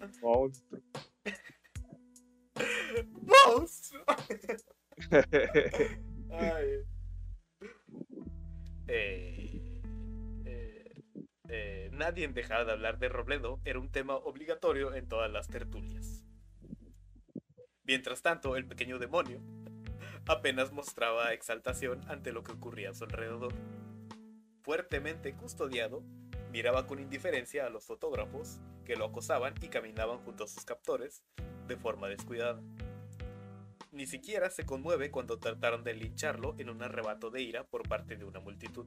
Monstruo. 0.22 0.80
¡Monstruo! 3.22 4.04
Eh, 8.88 9.82
eh, 10.44 11.02
eh, 11.48 11.90
nadie 11.92 12.28
dejaba 12.28 12.64
de 12.64 12.72
hablar 12.72 12.98
de 12.98 13.08
Robledo 13.08 13.60
era 13.64 13.80
un 13.80 13.90
tema 13.90 14.14
obligatorio 14.14 14.94
en 14.94 15.08
todas 15.08 15.30
las 15.30 15.48
tertulias. 15.48 16.24
Mientras 17.82 18.22
tanto, 18.22 18.56
el 18.56 18.66
pequeño 18.66 18.98
demonio 18.98 19.40
apenas 20.26 20.72
mostraba 20.72 21.32
exaltación 21.32 22.00
ante 22.08 22.32
lo 22.32 22.42
que 22.42 22.52
ocurría 22.52 22.90
a 22.90 22.94
su 22.94 23.04
alrededor. 23.04 23.52
Fuertemente 24.62 25.34
custodiado, 25.34 26.02
miraba 26.50 26.86
con 26.86 26.98
indiferencia 26.98 27.66
a 27.66 27.70
los 27.70 27.84
fotógrafos 27.84 28.60
que 28.86 28.96
lo 28.96 29.06
acosaban 29.06 29.54
y 29.60 29.68
caminaban 29.68 30.18
junto 30.20 30.44
a 30.44 30.48
sus 30.48 30.64
captores 30.64 31.22
de 31.66 31.76
forma 31.76 32.08
descuidada. 32.08 32.62
Ni 33.92 34.06
siquiera 34.06 34.48
se 34.50 34.64
conmueve 34.64 35.10
cuando 35.10 35.38
trataron 35.38 35.84
de 35.84 35.92
lincharlo 35.94 36.54
en 36.58 36.70
un 36.70 36.82
arrebato 36.82 37.30
de 37.30 37.42
ira 37.42 37.64
por 37.64 37.86
parte 37.88 38.16
de 38.16 38.24
una 38.24 38.40
multitud. 38.40 38.86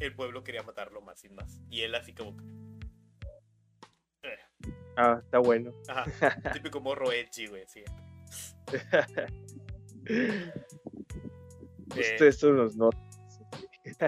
El 0.00 0.14
pueblo 0.14 0.42
quería 0.44 0.62
matarlo 0.62 1.02
más 1.02 1.24
y 1.24 1.28
más. 1.28 1.60
Y 1.70 1.82
él 1.82 1.94
así 1.94 2.14
como... 2.14 2.34
Eh. 4.22 4.38
Ah, 4.96 5.20
está 5.22 5.38
bueno. 5.38 5.74
Ajá, 5.88 6.06
típico 6.52 6.80
morro 6.80 7.12
edgy, 7.12 7.46
güey, 7.46 7.66
sí. 7.66 7.84
Ustedes 11.90 12.38
son 12.38 12.56
los 12.56 12.76
no. 12.76 12.90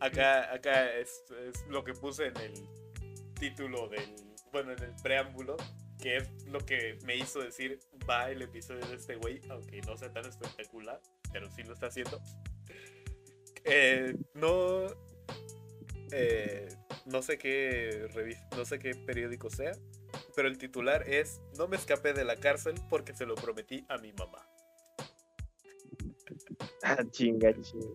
acá 0.00 0.52
acá 0.52 0.92
es, 0.96 1.24
lo 1.68 1.84
que 1.84 1.94
puse 1.94 2.26
en 2.26 2.36
el 2.38 2.52
título 3.38 3.88
del. 3.88 4.14
Bueno, 4.52 4.72
en 4.72 4.82
el 4.82 4.94
preámbulo. 5.02 5.56
Que 6.00 6.18
es 6.18 6.44
lo 6.46 6.60
que 6.60 6.98
me 7.04 7.16
hizo 7.16 7.40
decir 7.40 7.80
va 8.08 8.30
el 8.30 8.42
episodio 8.42 8.86
de 8.86 8.96
este 8.96 9.16
güey. 9.16 9.40
Aunque 9.48 9.80
no 9.82 9.96
sea 9.96 10.12
tan 10.12 10.26
espectacular. 10.26 11.00
Pero 11.32 11.50
sí 11.50 11.62
lo 11.62 11.74
está 11.74 11.86
haciendo. 11.86 12.20
Eh, 13.64 14.14
no. 14.34 14.86
Eh, 16.12 16.68
no 17.06 17.22
sé 17.22 17.38
qué 17.38 18.08
no 18.56 18.64
sé 18.64 18.78
qué 18.78 18.94
periódico 18.94 19.50
sea, 19.50 19.72
pero 20.34 20.46
el 20.46 20.56
titular 20.56 21.08
es 21.08 21.40
No 21.58 21.66
me 21.66 21.76
escapé 21.76 22.12
de 22.12 22.24
la 22.24 22.36
cárcel 22.36 22.74
porque 22.88 23.14
se 23.14 23.26
lo 23.26 23.34
prometí 23.34 23.84
a 23.88 23.98
mi 23.98 24.12
mamá. 24.12 24.46
Ah, 26.82 27.04
chinga, 27.10 27.52
chinga. 27.60 27.86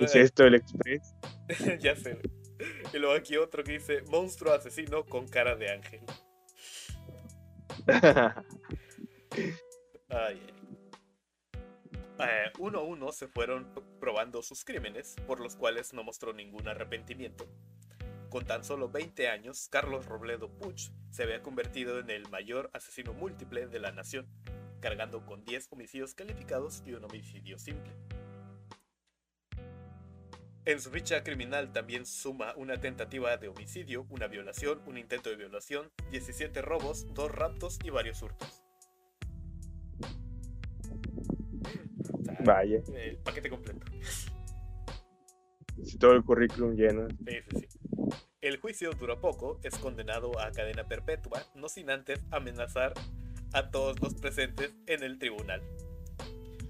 ¿Es 0.00 0.14
esto 0.14 0.44
el 0.44 0.54
Express? 0.54 1.14
ya 1.80 1.94
sé. 1.96 2.18
Y 2.94 2.98
luego 3.00 3.16
aquí 3.16 3.36
otro 3.36 3.64
que 3.64 3.72
dice 3.72 4.02
Monstruo 4.02 4.52
asesino 4.54 5.04
con 5.04 5.26
cara 5.26 5.56
de 5.56 5.68
ángel. 5.68 6.00
ay, 10.08 10.40
eh, 12.20 12.52
uno 12.60 12.78
a 12.78 12.82
uno 12.82 13.10
se 13.10 13.26
fueron 13.26 13.68
probando 13.98 14.42
sus 14.42 14.64
crímenes, 14.64 15.16
por 15.26 15.40
los 15.40 15.56
cuales 15.56 15.92
no 15.92 16.04
mostró 16.04 16.32
ningún 16.32 16.68
arrepentimiento. 16.68 17.48
Con 18.30 18.46
tan 18.46 18.62
solo 18.62 18.88
20 18.88 19.28
años, 19.28 19.66
Carlos 19.68 20.06
Robledo 20.06 20.48
Puch 20.48 20.92
se 21.10 21.24
había 21.24 21.42
convertido 21.42 21.98
en 21.98 22.10
el 22.10 22.28
mayor 22.28 22.70
asesino 22.74 23.12
múltiple 23.12 23.66
de 23.66 23.80
la 23.80 23.90
nación, 23.90 24.28
cargando 24.80 25.26
con 25.26 25.44
10 25.44 25.66
homicidios 25.72 26.14
calificados 26.14 26.84
y 26.86 26.92
un 26.92 27.02
homicidio 27.02 27.58
simple. 27.58 27.92
En 30.66 30.80
su 30.80 30.90
ficha 30.90 31.22
criminal 31.22 31.72
también 31.72 32.06
suma 32.06 32.54
una 32.56 32.80
tentativa 32.80 33.36
de 33.36 33.48
homicidio, 33.48 34.06
una 34.08 34.28
violación, 34.28 34.80
un 34.86 34.96
intento 34.96 35.28
de 35.28 35.36
violación, 35.36 35.90
17 36.10 36.62
robos, 36.62 37.06
2 37.12 37.30
raptos 37.30 37.78
y 37.84 37.90
varios 37.90 38.22
hurtos. 38.22 38.64
Vaya. 42.42 42.82
El 42.94 43.18
paquete 43.18 43.50
completo. 43.50 43.84
todo 46.00 46.12
el 46.12 46.24
currículum 46.24 46.74
lleno. 46.74 47.08
Sí, 47.10 47.36
sí, 47.50 47.66
sí. 47.68 47.78
El 48.40 48.58
juicio 48.58 48.90
duró 48.92 49.20
poco, 49.20 49.60
es 49.62 49.76
condenado 49.78 50.38
a 50.40 50.50
cadena 50.50 50.84
perpetua, 50.84 51.42
no 51.54 51.68
sin 51.68 51.90
antes 51.90 52.20
amenazar 52.30 52.94
a 53.52 53.70
todos 53.70 54.00
los 54.00 54.14
presentes 54.14 54.74
en 54.86 55.02
el 55.02 55.18
tribunal. 55.18 55.62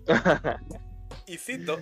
y 1.27 1.39
cito, 1.39 1.81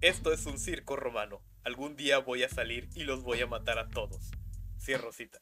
esto 0.00 0.32
es 0.32 0.46
un 0.46 0.58
circo 0.58 0.96
romano. 0.96 1.42
Algún 1.62 1.94
día 1.96 2.18
voy 2.18 2.42
a 2.42 2.48
salir 2.48 2.88
y 2.94 3.02
los 3.02 3.22
voy 3.22 3.40
a 3.40 3.46
matar 3.46 3.78
a 3.78 3.88
todos. 3.88 4.30
Cierro 4.78 5.12
cita. 5.12 5.40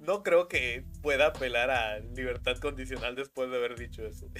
no 0.00 0.22
creo 0.22 0.48
que 0.48 0.84
pueda 1.02 1.28
apelar 1.28 1.70
a 1.70 1.98
libertad 1.98 2.58
condicional 2.58 3.14
después 3.14 3.50
de 3.50 3.56
haber 3.56 3.78
dicho 3.78 4.04
eso. 4.06 4.30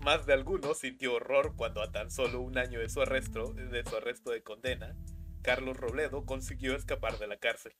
Más 0.00 0.26
de 0.26 0.34
alguno 0.34 0.74
sintió 0.74 1.14
horror 1.14 1.54
cuando 1.56 1.82
a 1.82 1.90
tan 1.90 2.10
solo 2.10 2.40
un 2.40 2.58
año 2.58 2.78
de 2.78 2.88
su 2.88 3.00
arresto, 3.00 3.54
de 3.54 3.82
su 3.84 3.96
arresto 3.96 4.30
de 4.30 4.42
condena, 4.42 4.94
Carlos 5.42 5.76
Robledo 5.76 6.26
consiguió 6.26 6.76
escapar 6.76 7.18
de 7.18 7.26
la 7.26 7.38
cárcel. 7.38 7.72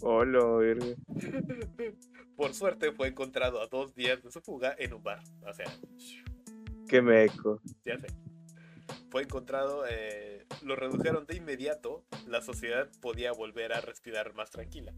Hola, 0.00 0.40
Por 2.36 2.52
suerte 2.52 2.92
fue 2.92 3.08
encontrado 3.08 3.62
a 3.62 3.66
dos 3.68 3.94
días 3.94 4.22
de 4.22 4.30
su 4.30 4.40
fuga 4.40 4.74
en 4.78 4.94
un 4.94 5.02
bar. 5.02 5.22
O 5.46 5.52
sea, 5.52 5.66
qué 6.88 7.00
meco. 7.00 7.60
Ya 7.84 7.98
sé. 7.98 8.08
Fue 9.10 9.22
encontrado, 9.22 9.84
eh, 9.88 10.44
lo 10.62 10.76
redujeron 10.76 11.26
de 11.26 11.36
inmediato. 11.36 12.04
La 12.26 12.42
sociedad 12.42 12.88
podía 13.00 13.32
volver 13.32 13.72
a 13.72 13.80
respirar 13.80 14.34
más 14.34 14.50
tranquila. 14.50 14.92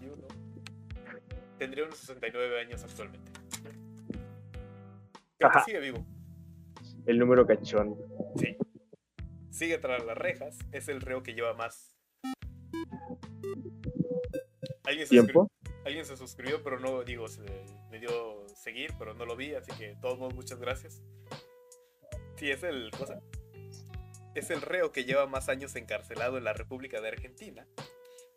21. 0.00 0.22
Tendría 1.58 1.84
unos 1.84 1.98
69 1.98 2.60
años 2.60 2.84
actualmente. 2.84 3.32
sigue 5.64 5.80
vivo. 5.80 6.04
El 7.06 7.18
número 7.18 7.46
cachón. 7.46 7.96
Sí 8.36 8.56
sigue 9.52 9.78
tras 9.78 10.04
las 10.04 10.16
rejas, 10.16 10.58
es 10.72 10.88
el 10.88 11.00
reo 11.00 11.22
que 11.22 11.34
lleva 11.34 11.54
más. 11.54 11.94
¿Alguien 14.84 15.06
se, 15.06 15.10
¿Tiempo? 15.10 15.48
Alguien 15.84 16.04
se 16.04 16.16
suscribió, 16.16 16.62
pero 16.64 16.80
no, 16.80 17.04
digo, 17.04 17.28
se, 17.28 17.42
me 17.92 18.00
dio 18.00 18.46
seguir, 18.56 18.90
pero 18.98 19.14
no 19.14 19.24
lo 19.24 19.36
vi, 19.36 19.54
así 19.54 19.70
que 19.78 19.94
todos 20.00 20.18
modos, 20.18 20.34
muchas 20.34 20.58
gracias. 20.58 21.00
Sí, 22.36 22.50
es 22.50 22.64
el 22.64 22.90
cosa. 22.90 23.20
Es 24.34 24.50
el 24.50 24.62
reo 24.62 24.90
que 24.90 25.04
lleva 25.04 25.26
más 25.26 25.48
años 25.48 25.76
encarcelado 25.76 26.38
en 26.38 26.44
la 26.44 26.54
República 26.54 27.00
de 27.00 27.08
Argentina 27.08 27.66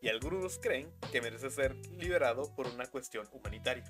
y 0.01 0.09
algunos 0.09 0.59
creen 0.59 0.91
que 1.11 1.21
merece 1.21 1.49
ser 1.49 1.73
liberado 1.97 2.53
por 2.53 2.67
una 2.67 2.85
cuestión 2.85 3.27
humanitaria. 3.31 3.85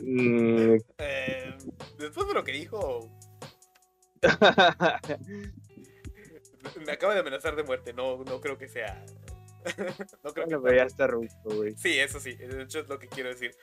Mm. 0.00 0.74
Eh, 0.98 1.56
después 1.96 2.26
de 2.26 2.34
lo 2.34 2.44
que 2.44 2.52
dijo, 2.52 3.08
Me 6.84 6.92
acaba 6.92 7.14
de 7.14 7.20
amenazar 7.20 7.56
de 7.56 7.62
muerte, 7.62 7.92
no, 7.92 8.24
no 8.24 8.40
creo 8.40 8.58
que 8.58 8.68
sea. 8.68 9.04
no 10.24 10.32
creo 10.32 10.62
que 10.62 10.76
ya 10.76 10.84
está 10.84 11.08
güey. 11.44 11.76
Sí, 11.76 11.98
eso 11.98 12.20
sí, 12.20 12.34
de 12.34 12.62
hecho 12.62 12.80
es 12.80 12.88
lo 12.88 12.98
que 12.98 13.08
quiero 13.08 13.30
decir. 13.30 13.54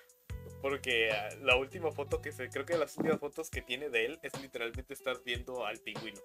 Porque 0.64 1.12
ah, 1.12 1.28
la 1.42 1.58
última 1.58 1.92
foto 1.92 2.22
que 2.22 2.32
se. 2.32 2.48
Creo 2.48 2.66
que 2.66 2.78
las 2.78 2.98
últimas 2.98 3.20
fotos 3.20 3.50
que 3.50 3.62
tiene 3.62 3.90
de 3.90 4.06
él 4.06 4.20
es 4.24 4.32
literalmente 4.42 4.94
estás 4.94 5.22
viendo 5.26 5.66
al 5.66 5.78
pingüino. 5.80 6.22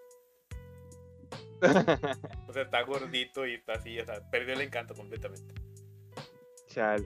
o 2.46 2.52
sea, 2.52 2.62
está 2.62 2.82
gordito 2.82 3.44
y 3.44 3.54
está 3.54 3.72
así, 3.72 3.98
o 3.98 4.06
sea, 4.06 4.22
perdió 4.30 4.54
el 4.54 4.60
encanto 4.60 4.94
completamente. 4.94 5.52
Chale. 6.68 7.04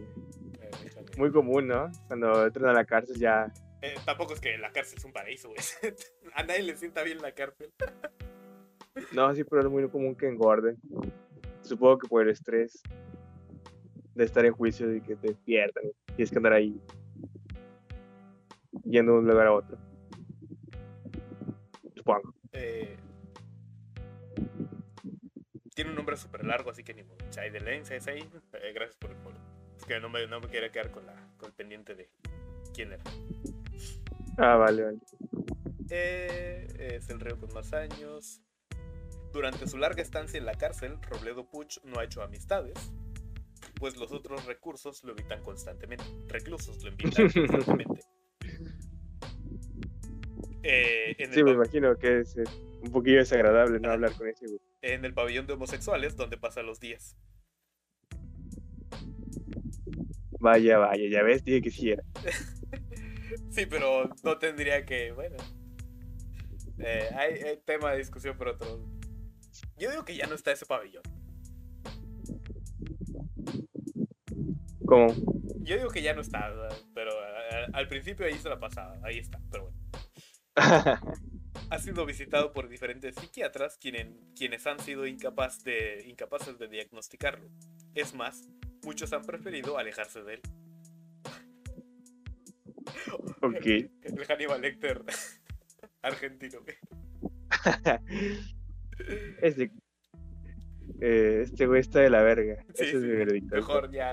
Eh, 0.60 0.70
Muy 1.16 1.32
común, 1.32 1.68
¿no? 1.68 1.90
Cuando 2.06 2.46
entran 2.46 2.66
a 2.66 2.74
la 2.74 2.84
cárcel 2.84 3.18
ya 3.18 3.50
eh, 3.80 3.94
tampoco 4.04 4.34
es 4.34 4.40
que 4.40 4.58
la 4.58 4.70
cárcel 4.70 4.98
es 4.98 5.04
un 5.06 5.12
paraíso, 5.12 5.48
güey. 5.48 5.58
A 6.34 6.42
nadie 6.42 6.62
le 6.62 6.76
sienta 6.76 7.02
bien 7.02 7.22
la 7.22 7.32
cárcel. 7.32 7.72
no, 9.12 9.34
sí, 9.34 9.42
pero 9.42 9.62
es 9.62 9.68
muy 9.70 9.88
común 9.88 10.14
que 10.14 10.28
engorden. 10.28 10.78
Supongo 11.62 11.98
que 11.98 12.08
por 12.08 12.22
el 12.22 12.28
estrés 12.28 12.82
de 14.14 14.24
estar 14.24 14.44
en 14.44 14.52
juicio 14.52 14.94
y 14.94 15.00
que 15.00 15.16
te 15.16 15.32
pierdan. 15.32 15.84
Tienes 16.14 16.30
que 16.30 16.36
andar 16.36 16.52
ahí 16.52 16.78
yendo 18.84 19.12
de 19.12 19.18
un 19.18 19.26
lugar 19.26 19.46
a 19.46 19.52
otro. 19.52 19.78
Supongo. 21.94 22.34
Eh, 22.52 22.96
tiene 25.74 25.90
un 25.90 25.96
nombre 25.96 26.16
súper 26.16 26.44
largo, 26.44 26.70
así 26.70 26.82
que 26.84 26.94
ni 26.94 27.02
modo. 27.02 27.18
Chai 27.30 27.50
de 27.50 27.60
Lens, 27.60 27.90
es 27.90 28.06
ahí. 28.06 28.20
Eh, 28.52 28.72
gracias 28.74 28.96
por 28.96 29.10
el 29.10 29.16
follow. 29.18 29.40
Es 29.76 29.84
que 29.84 30.00
no 30.00 30.08
me, 30.08 30.26
no 30.26 30.40
me 30.40 30.48
quería 30.48 30.70
quedar 30.70 30.90
con, 30.90 31.06
la, 31.06 31.14
con 31.38 31.48
el 31.48 31.54
pendiente 31.54 31.94
de 31.94 32.10
quién 32.74 32.92
era. 32.92 33.02
Ah, 34.38 34.56
vale, 34.56 34.82
vale. 34.82 34.98
Eh, 35.90 36.66
es 36.78 37.08
el 37.10 37.20
reo 37.20 37.38
con 37.38 37.52
más 37.52 37.72
años. 37.72 38.42
Durante 39.32 39.66
su 39.66 39.78
larga 39.78 40.02
estancia 40.02 40.38
en 40.38 40.44
la 40.44 40.54
cárcel, 40.54 40.98
Robledo 41.08 41.48
Puch 41.48 41.82
no 41.84 41.98
ha 41.98 42.04
hecho 42.04 42.22
amistades, 42.22 42.92
pues 43.76 43.96
los 43.96 44.12
otros 44.12 44.44
recursos 44.44 45.02
lo 45.04 45.12
evitan 45.12 45.42
constantemente. 45.42 46.04
Reclusos 46.28 46.82
lo 46.82 46.90
invitan 46.90 47.28
constantemente. 47.32 48.02
Eh, 50.62 51.16
sí, 51.32 51.42
me 51.42 51.52
imagino 51.52 51.96
que 51.96 52.20
es 52.20 52.36
eh, 52.36 52.44
un 52.82 52.92
poquillo 52.92 53.18
desagradable 53.18 53.80
no 53.80 53.90
hablar 53.90 54.12
con 54.12 54.28
ese 54.28 54.46
güey. 54.46 54.60
En 54.82 55.04
el 55.04 55.14
pabellón 55.14 55.46
de 55.46 55.54
homosexuales, 55.54 56.16
donde 56.16 56.36
pasa 56.36 56.62
los 56.62 56.78
días. 56.78 57.16
Vaya, 60.38 60.78
vaya, 60.78 61.08
ya 61.08 61.22
ves, 61.22 61.44
dije 61.44 61.62
que 61.62 61.70
sí 61.70 61.90
era. 61.90 62.02
Sí, 63.48 63.66
pero 63.66 64.10
no 64.24 64.38
tendría 64.38 64.84
que, 64.86 65.12
bueno. 65.12 65.36
Eh, 66.78 67.08
hay, 67.14 67.58
tema 67.64 67.92
de 67.92 67.98
discusión 67.98 68.36
por 68.36 68.48
otro. 68.48 68.82
Yo 69.78 69.90
digo 69.90 70.04
que 70.04 70.16
ya 70.16 70.26
no 70.26 70.34
está 70.34 70.52
ese 70.52 70.64
pabellón. 70.64 71.02
¿Cómo? 74.86 75.14
Yo 75.60 75.76
digo 75.76 75.90
que 75.90 76.02
ya 76.02 76.14
no 76.14 76.22
está, 76.22 76.50
pero 76.94 77.10
al 77.72 77.88
principio 77.88 78.26
ahí 78.26 78.34
se 78.34 78.48
la 78.48 78.58
pasaba, 78.58 78.98
ahí 79.02 79.18
está, 79.18 79.38
pero 79.50 79.64
bueno. 79.64 79.81
Ha 80.54 81.78
sido 81.78 82.04
visitado 82.04 82.52
por 82.52 82.68
diferentes 82.68 83.14
psiquiatras 83.14 83.78
quienes, 83.78 84.08
quienes 84.36 84.66
han 84.66 84.78
sido 84.78 85.06
incapaz 85.06 85.64
de, 85.64 86.04
incapaces 86.06 86.58
de 86.58 86.68
diagnosticarlo. 86.68 87.48
Es 87.94 88.14
más, 88.14 88.48
muchos 88.82 89.12
han 89.12 89.22
preferido 89.22 89.78
alejarse 89.78 90.22
de 90.22 90.34
él. 90.34 90.42
Ok. 93.40 93.66
El 93.66 94.24
Hannibal 94.28 94.60
Lecter 94.60 95.02
argentino. 96.02 96.60
este, 99.42 99.72
eh, 101.00 101.40
este 101.44 101.66
güey 101.66 101.80
está 101.80 102.00
de 102.00 102.10
la 102.10 102.22
verga. 102.22 102.64
Sí, 102.74 102.84
Ese 102.84 102.96
es 102.96 103.02
mi 103.02 103.10
veredicto. 103.10 103.56
Mejor 103.56 103.90
ya. 103.92 104.12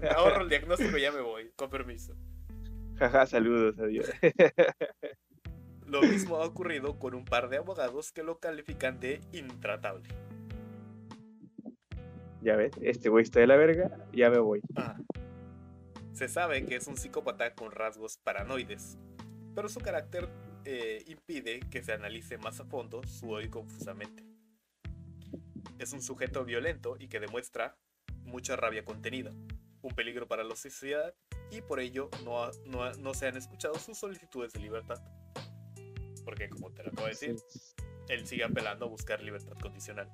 Me 0.00 0.08
ahorro 0.08 0.42
el 0.42 0.48
diagnóstico 0.48 0.96
y 0.96 1.02
ya 1.02 1.12
me 1.12 1.20
voy. 1.20 1.50
Con 1.56 1.70
permiso. 1.70 2.14
Jaja, 2.96 3.26
saludos, 3.26 3.78
adiós. 3.78 4.10
Lo 5.90 6.02
mismo 6.02 6.36
ha 6.36 6.46
ocurrido 6.46 7.00
con 7.00 7.14
un 7.14 7.24
par 7.24 7.48
de 7.48 7.56
abogados 7.56 8.12
que 8.12 8.22
lo 8.22 8.38
califican 8.38 9.00
de 9.00 9.20
intratable. 9.32 10.08
Ya 12.42 12.54
ves, 12.54 12.72
este 12.80 13.08
güey 13.08 13.24
está 13.24 13.40
de 13.40 13.48
la 13.48 13.56
verga, 13.56 13.98
ya 14.12 14.30
me 14.30 14.38
voy. 14.38 14.60
Ah. 14.76 14.96
Se 16.12 16.28
sabe 16.28 16.64
que 16.64 16.76
es 16.76 16.86
un 16.86 16.96
psicópata 16.96 17.56
con 17.56 17.72
rasgos 17.72 18.18
paranoides, 18.18 18.98
pero 19.56 19.68
su 19.68 19.80
carácter 19.80 20.28
eh, 20.64 21.02
impide 21.08 21.58
que 21.70 21.82
se 21.82 21.92
analice 21.92 22.38
más 22.38 22.60
a 22.60 22.64
fondo 22.66 23.02
su 23.02 23.28
hoy 23.28 23.48
confusamente. 23.48 24.24
Es 25.80 25.92
un 25.92 26.02
sujeto 26.02 26.44
violento 26.44 26.96
y 27.00 27.08
que 27.08 27.18
demuestra 27.18 27.76
mucha 28.22 28.54
rabia 28.54 28.84
contenida, 28.84 29.32
un 29.82 29.92
peligro 29.96 30.28
para 30.28 30.44
la 30.44 30.54
sociedad 30.54 31.12
y 31.50 31.62
por 31.62 31.80
ello 31.80 32.10
no, 32.24 32.48
no, 32.96 33.14
se 33.14 33.26
han 33.26 33.36
escuchado 33.36 33.74
sus 33.74 33.98
solicitudes 33.98 34.52
de 34.52 34.60
libertad. 34.60 35.02
Porque 36.30 36.48
como 36.48 36.70
te 36.70 36.84
lo 36.84 36.90
acabo 36.90 37.06
de 37.06 37.10
decir, 37.10 37.34
él 38.08 38.24
sigue 38.24 38.44
apelando 38.44 38.86
a 38.86 38.88
buscar 38.88 39.20
libertad 39.20 39.58
condicional. 39.60 40.08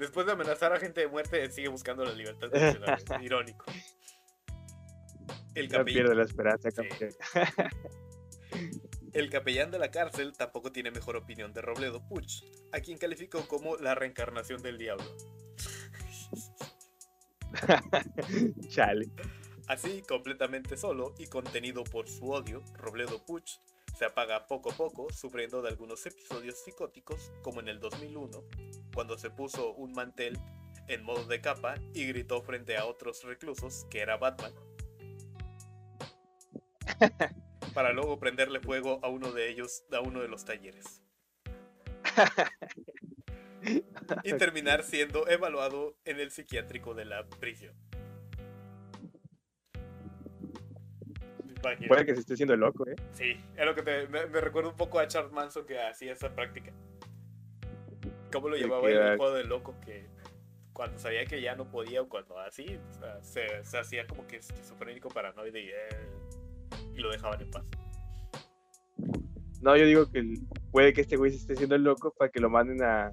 Después 0.00 0.26
de 0.26 0.32
amenazar 0.32 0.72
a 0.72 0.80
gente 0.80 1.02
de 1.02 1.06
muerte, 1.06 1.48
sigue 1.52 1.68
buscando 1.68 2.04
la 2.04 2.12
libertad 2.12 2.48
irónico. 3.22 3.66
El 5.54 5.68
capellán... 5.68 6.06
No 6.06 6.14
la 6.14 6.24
esperanza, 6.24 6.70
El 9.12 9.30
capellán 9.30 9.70
de 9.70 9.78
la 9.78 9.92
cárcel 9.92 10.32
tampoco 10.36 10.72
tiene 10.72 10.90
mejor 10.90 11.14
opinión 11.14 11.52
de 11.52 11.62
Robledo 11.62 12.04
Puch, 12.08 12.42
a 12.72 12.80
quien 12.80 12.98
calificó 12.98 13.46
como 13.46 13.76
la 13.76 13.94
reencarnación 13.94 14.60
del 14.60 14.76
diablo. 14.76 15.04
Chale. 18.70 19.08
Así, 19.70 20.02
completamente 20.02 20.76
solo 20.76 21.14
y 21.16 21.28
contenido 21.28 21.84
por 21.84 22.08
su 22.08 22.32
odio, 22.32 22.60
Robledo 22.74 23.24
Puch 23.24 23.60
se 23.96 24.04
apaga 24.04 24.48
poco 24.48 24.72
a 24.72 24.76
poco, 24.76 25.12
sufriendo 25.12 25.62
de 25.62 25.68
algunos 25.68 26.04
episodios 26.06 26.58
psicóticos, 26.64 27.30
como 27.42 27.60
en 27.60 27.68
el 27.68 27.78
2001, 27.78 28.42
cuando 28.92 29.16
se 29.16 29.30
puso 29.30 29.72
un 29.74 29.92
mantel 29.92 30.36
en 30.88 31.04
modo 31.04 31.24
de 31.24 31.40
capa 31.40 31.76
y 31.94 32.04
gritó 32.06 32.42
frente 32.42 32.76
a 32.76 32.84
otros 32.84 33.22
reclusos 33.22 33.86
que 33.88 34.00
era 34.00 34.16
Batman, 34.16 34.52
para 37.72 37.92
luego 37.92 38.18
prenderle 38.18 38.58
fuego 38.58 38.98
a 39.04 39.08
uno 39.08 39.30
de 39.30 39.50
ellos, 39.50 39.84
a 39.92 40.00
uno 40.00 40.20
de 40.20 40.26
los 40.26 40.44
talleres. 40.44 41.00
y 44.24 44.32
terminar 44.32 44.82
siendo 44.82 45.28
evaluado 45.28 45.94
en 46.04 46.18
el 46.18 46.32
psiquiátrico 46.32 46.92
de 46.92 47.04
la 47.04 47.24
prisión. 47.28 47.76
Puede 51.60 52.06
que 52.06 52.14
se 52.14 52.20
esté 52.20 52.34
haciendo 52.34 52.56
loco, 52.56 52.86
¿eh? 52.88 52.96
Sí, 53.12 53.36
es 53.56 53.64
lo 53.66 53.74
que 53.74 53.82
te, 53.82 54.06
me, 54.08 54.26
me 54.26 54.40
recuerda 54.40 54.70
un 54.70 54.76
poco 54.76 54.98
a 54.98 55.06
Charles 55.08 55.32
Manson 55.32 55.66
que 55.66 55.80
hacía 55.80 56.12
esa 56.12 56.34
práctica. 56.34 56.72
¿Cómo 58.32 58.48
lo 58.48 58.56
llevaba 58.56 58.88
era- 58.88 59.12
el 59.12 59.16
juego 59.18 59.34
de 59.34 59.44
loco? 59.44 59.74
Que 59.84 60.06
cuando 60.72 60.98
sabía 60.98 61.24
que 61.26 61.40
ya 61.42 61.54
no 61.56 61.70
podía 61.70 62.02
o 62.02 62.08
cuando 62.08 62.38
así, 62.38 62.78
o 62.90 62.94
sea, 62.94 63.22
se, 63.22 63.64
se 63.64 63.78
hacía 63.78 64.06
como 64.06 64.26
que 64.26 64.36
esquizofrénico, 64.36 65.08
paranoide 65.08 65.60
y, 65.60 65.68
eh, 65.68 66.92
y 66.94 66.98
lo 67.00 67.10
dejaban 67.10 67.40
en 67.42 67.50
paz. 67.50 67.64
No, 69.60 69.76
yo 69.76 69.84
digo 69.84 70.10
que 70.10 70.22
puede 70.70 70.92
que 70.92 71.02
este 71.02 71.16
güey 71.16 71.32
se 71.32 71.36
esté 71.38 71.52
haciendo 71.54 71.76
loco 71.76 72.14
para 72.16 72.30
que 72.30 72.40
lo 72.40 72.48
manden 72.48 72.82
a, 72.82 73.08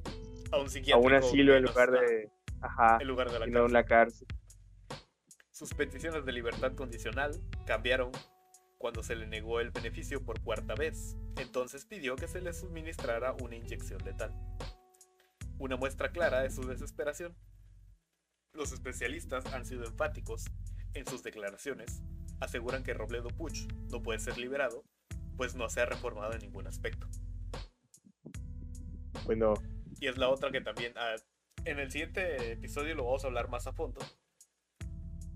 A 0.51 0.57
un 0.57 0.67
a 0.67 0.69
psiquiátrico. 0.69 1.05
un 1.07 1.13
asilo 1.13 1.55
en 1.55 1.63
lugar 1.63 1.89
ah, 1.93 1.99
de. 1.99 2.29
Ajá, 2.61 2.97
En 3.01 3.07
lugar 3.07 3.29
de 3.29 3.39
la 3.39 3.45
cárcel. 3.47 3.73
la 3.73 3.83
cárcel. 3.85 4.27
Sus 5.51 5.73
peticiones 5.73 6.23
de 6.25 6.31
libertad 6.31 6.73
condicional 6.73 7.31
cambiaron 7.65 8.11
cuando 8.77 9.03
se 9.03 9.15
le 9.15 9.27
negó 9.27 9.59
el 9.59 9.71
beneficio 9.71 10.23
por 10.23 10.41
cuarta 10.41 10.75
vez. 10.75 11.17
Entonces 11.37 11.85
pidió 11.85 12.15
que 12.15 12.27
se 12.27 12.41
le 12.41 12.53
suministrara 12.53 13.33
una 13.33 13.55
inyección 13.55 14.03
letal. 14.05 14.33
Una 15.59 15.75
muestra 15.75 16.11
clara 16.11 16.41
de 16.41 16.51
su 16.51 16.63
desesperación. 16.67 17.35
Los 18.53 18.71
especialistas 18.71 19.45
han 19.53 19.65
sido 19.65 19.85
enfáticos 19.85 20.45
en 20.93 21.05
sus 21.07 21.23
declaraciones. 21.23 22.01
Aseguran 22.39 22.83
que 22.83 22.93
Robledo 22.93 23.29
Puch 23.29 23.67
no 23.91 24.01
puede 24.01 24.19
ser 24.19 24.37
liberado, 24.37 24.83
pues 25.35 25.55
no 25.55 25.69
se 25.69 25.81
ha 25.81 25.85
reformado 25.85 26.33
en 26.33 26.39
ningún 26.39 26.67
aspecto. 26.67 27.07
Bueno, 29.25 29.55
Y 29.99 30.07
es 30.07 30.17
la 30.17 30.29
otra 30.29 30.51
que 30.51 30.61
también. 30.61 30.93
ah, 30.95 31.15
en 31.65 31.79
el 31.79 31.91
siguiente 31.91 32.53
episodio 32.53 32.95
lo 32.95 33.05
vamos 33.05 33.23
a 33.23 33.27
hablar 33.27 33.49
más 33.49 33.67
a 33.67 33.73
fondo. 33.73 33.99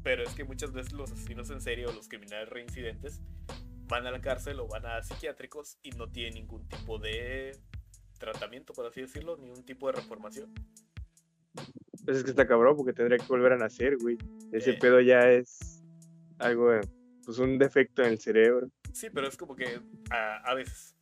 Pero 0.03 0.23
es 0.23 0.33
que 0.33 0.43
muchas 0.43 0.71
veces 0.73 0.93
los 0.93 1.11
asesinos 1.11 1.49
en 1.51 1.61
serie 1.61 1.85
o 1.85 1.91
los 1.93 2.07
criminales 2.07 2.49
reincidentes 2.49 3.21
van 3.87 4.07
a 4.07 4.11
la 4.11 4.21
cárcel 4.21 4.59
o 4.59 4.67
van 4.67 4.85
a 4.85 5.03
psiquiátricos 5.03 5.77
y 5.83 5.91
no 5.91 6.09
tienen 6.09 6.33
ningún 6.35 6.67
tipo 6.67 6.97
de 6.97 7.57
tratamiento, 8.17 8.73
por 8.73 8.85
así 8.87 9.01
decirlo, 9.01 9.37
ningún 9.37 9.63
tipo 9.63 9.87
de 9.87 9.93
reformación. 9.93 10.53
pues 12.05 12.17
es 12.17 12.23
que 12.23 12.31
está 12.31 12.47
cabrón 12.47 12.75
porque 12.77 12.93
tendría 12.93 13.19
que 13.19 13.25
volver 13.27 13.51
a 13.53 13.57
nacer, 13.57 13.97
güey. 13.97 14.17
Ese 14.51 14.71
Eh. 14.71 14.77
pedo 14.81 14.99
ya 15.01 15.29
es 15.29 15.83
algo, 16.39 16.73
eh, 16.73 16.81
pues 17.23 17.37
un 17.37 17.59
defecto 17.59 18.01
en 18.01 18.09
el 18.13 18.19
cerebro. 18.19 18.67
Sí, 18.91 19.09
pero 19.13 19.27
es 19.27 19.37
como 19.37 19.55
que 19.55 19.79
a, 20.09 20.37
a 20.37 20.55
veces. 20.55 20.95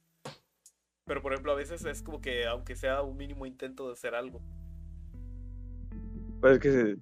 Pero 1.05 1.21
por 1.21 1.31
ejemplo, 1.31 1.53
a 1.53 1.55
veces 1.55 1.85
es 1.85 2.01
como 2.03 2.19
que 2.19 2.45
aunque 2.47 2.75
sea 2.75 3.01
un 3.01 3.15
mínimo 3.15 3.45
intento 3.45 3.87
de 3.87 3.93
hacer 3.93 4.13
algo. 4.13 4.41
Pues 6.41 6.53
es 6.53 6.59
que, 6.59 6.95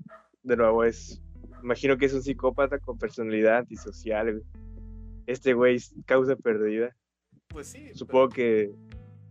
de 0.43 0.55
nuevo, 0.57 0.83
es. 0.83 1.19
Imagino 1.67 1.97
que 1.97 2.05
es 2.05 2.13
un 2.13 2.23
psicópata 2.23 2.79
con 2.79 2.97
personalidad 2.97 3.57
antisocial, 3.57 4.31
güey. 4.31 4.45
Este 5.25 5.51
güey 5.53 5.75
es 5.75 5.93
causa 6.05 6.37
perdida. 6.37 6.95
Pues 7.49 7.67
sí. 7.67 7.81
pero 7.87 7.95
Supongo 7.97 8.29
que 8.29 8.71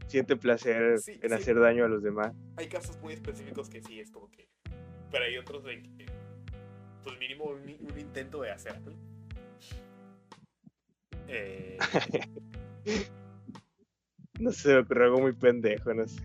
siente 0.07 0.37
placer 0.37 0.99
Sí, 0.99 1.13
en 1.23 1.31
sí. 1.31 1.35
hacer 1.35 1.59
daño 1.59 1.87
a 1.87 1.89
los 1.89 2.03
demás. 2.03 2.35
hay 2.57 2.69
casos 2.69 3.01
muy 3.01 3.15
específicos 3.15 3.71
que 3.71 3.81
sí 3.81 4.01
es 4.01 4.11
como 4.11 4.31
que. 4.31 4.51
Pero 5.11 5.25
hay 5.25 5.39
otros 5.39 5.65
de 5.65 5.81
que. 5.83 6.05
Pues 7.05 7.19
mínimo 7.19 7.45
un, 7.45 7.61
un 7.91 7.99
intento 7.99 8.43
de 8.43 8.51
hacer 8.51 8.73
algo. 8.73 8.93
Eh, 11.29 11.79
No 14.39 14.53
sé, 14.53 14.75
me 14.75 14.81
ocurrió 14.81 15.05
algo 15.05 15.21
muy 15.23 15.33
pendejo, 15.33 15.95
no 15.95 16.07
sé. 16.07 16.21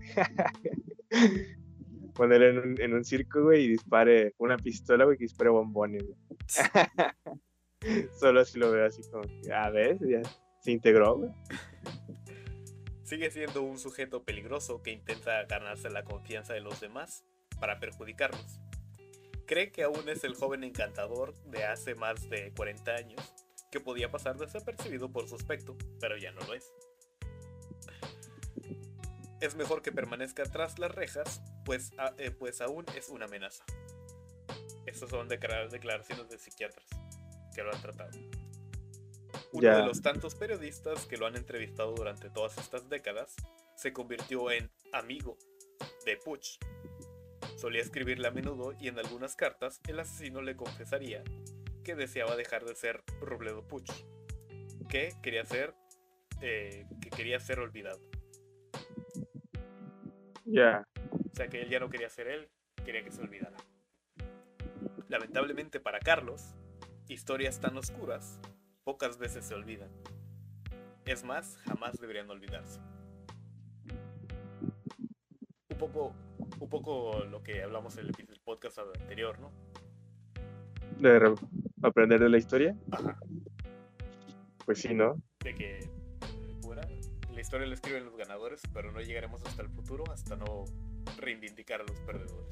Ponerle 2.14 2.50
en 2.50 2.58
un, 2.58 2.80
en 2.80 2.94
un 2.94 3.04
circo, 3.04 3.42
güey, 3.42 3.64
y 3.64 3.68
dispare 3.68 4.34
una 4.38 4.56
pistola, 4.56 5.04
güey, 5.04 5.16
que 5.16 5.24
dispare 5.24 5.50
bombones, 5.50 6.04
güey. 6.04 6.16
Solo 8.18 8.40
así 8.40 8.58
lo 8.58 8.70
veo 8.70 8.86
así 8.86 9.02
como, 9.10 9.22
que, 9.42 9.52
a 9.52 9.70
ver, 9.70 9.98
ya 10.00 10.22
se 10.60 10.70
integró, 10.70 11.16
güey. 11.16 11.30
sigue 13.02 13.30
siendo 13.30 13.62
un 13.62 13.78
sujeto 13.78 14.24
peligroso 14.24 14.82
que 14.82 14.92
intenta 14.92 15.44
ganarse 15.44 15.90
la 15.90 16.04
confianza 16.04 16.54
de 16.54 16.60
los 16.60 16.80
demás 16.80 17.24
para 17.60 17.80
perjudicarlos. 17.80 18.60
Cree 19.46 19.70
que 19.70 19.82
aún 19.82 20.08
es 20.08 20.24
el 20.24 20.34
joven 20.34 20.64
encantador 20.64 21.34
de 21.44 21.64
hace 21.64 21.94
más 21.94 22.30
de 22.30 22.52
40 22.56 22.94
años 22.94 23.34
que 23.70 23.80
podía 23.80 24.10
pasar 24.10 24.36
desapercibido 24.36 25.10
por 25.10 25.28
su 25.28 25.34
aspecto, 25.34 25.76
pero 25.98 26.16
ya 26.16 26.30
no 26.32 26.40
lo 26.46 26.54
es. 26.54 26.72
Es 29.42 29.56
mejor 29.56 29.82
que 29.82 29.90
permanezca 29.90 30.44
tras 30.44 30.78
las 30.78 30.94
rejas, 30.94 31.42
pues, 31.64 31.90
a- 31.98 32.14
eh, 32.16 32.30
pues 32.30 32.60
aún 32.60 32.86
es 32.96 33.08
una 33.08 33.24
amenaza. 33.24 33.64
Estas 34.86 35.10
son 35.10 35.28
declara- 35.28 35.68
declaraciones 35.68 36.28
de 36.28 36.38
psiquiatras 36.38 36.86
que 37.54 37.62
lo 37.62 37.72
han 37.74 37.82
tratado. 37.82 38.18
Uno 39.52 39.62
de 39.76 39.86
los 39.86 40.00
tantos 40.00 40.34
periodistas 40.36 41.06
que 41.06 41.16
lo 41.16 41.26
han 41.26 41.36
entrevistado 41.36 41.92
durante 41.92 42.30
todas 42.30 42.56
estas 42.56 42.88
décadas 42.88 43.34
se 43.76 43.92
convirtió 43.92 44.50
en 44.50 44.70
amigo 44.92 45.36
de 46.06 46.16
Puch. 46.16 46.58
Solía 47.56 47.82
escribirle 47.82 48.28
a 48.28 48.30
menudo 48.30 48.72
y 48.80 48.88
en 48.88 48.98
algunas 48.98 49.34
cartas 49.34 49.80
el 49.88 49.98
asesino 50.00 50.40
le 50.40 50.56
confesaría 50.56 51.22
que 51.84 51.94
deseaba 51.96 52.36
dejar 52.36 52.64
de 52.64 52.74
ser 52.76 53.02
Robledo 53.20 53.66
Puch, 53.66 53.90
que 54.88 55.12
quería 55.20 55.44
ser, 55.44 55.74
eh, 56.40 56.86
que 57.00 57.10
quería 57.10 57.40
ser 57.40 57.58
olvidado. 57.58 58.00
Ya, 60.44 60.84
O 61.32 61.34
sea 61.36 61.48
que 61.48 61.62
él 61.62 61.68
ya 61.70 61.80
no 61.80 61.88
quería 61.88 62.08
ser 62.10 62.26
él, 62.28 62.48
quería 62.84 63.02
que 63.04 63.10
se 63.12 63.20
olvidara. 63.22 63.56
Lamentablemente 65.08 65.80
para 65.80 65.98
Carlos, 66.00 66.54
historias 67.08 67.60
tan 67.60 67.76
oscuras 67.76 68.40
pocas 68.84 69.18
veces 69.18 69.44
se 69.44 69.54
olvidan. 69.54 69.90
Es 71.04 71.24
más, 71.24 71.56
jamás 71.66 71.98
deberían 72.00 72.28
olvidarse. 72.30 72.80
Un 75.70 75.78
poco, 75.78 76.14
un 76.60 76.68
poco 76.68 77.24
lo 77.30 77.42
que 77.42 77.62
hablamos 77.62 77.96
en 77.98 78.06
el 78.06 78.40
podcast 78.44 78.78
anterior, 78.78 79.38
¿no? 79.38 79.50
de 80.98 81.18
re- 81.18 81.34
aprender 81.82 82.20
de 82.20 82.28
la 82.28 82.38
historia, 82.38 82.76
Ajá. 82.92 83.18
pues 84.64 84.80
sí, 84.80 84.94
¿no? 84.94 85.16
De 85.42 85.52
que 85.54 85.71
historia 87.52 87.68
la 87.68 87.74
escriben 87.74 88.04
los 88.06 88.16
ganadores, 88.16 88.62
pero 88.72 88.92
no 88.92 89.00
llegaremos 89.02 89.42
hasta 89.44 89.60
el 89.60 89.68
futuro 89.68 90.04
hasta 90.10 90.36
no 90.36 90.64
reivindicar 91.18 91.82
a 91.82 91.84
los 91.84 92.00
perdedores. 92.00 92.48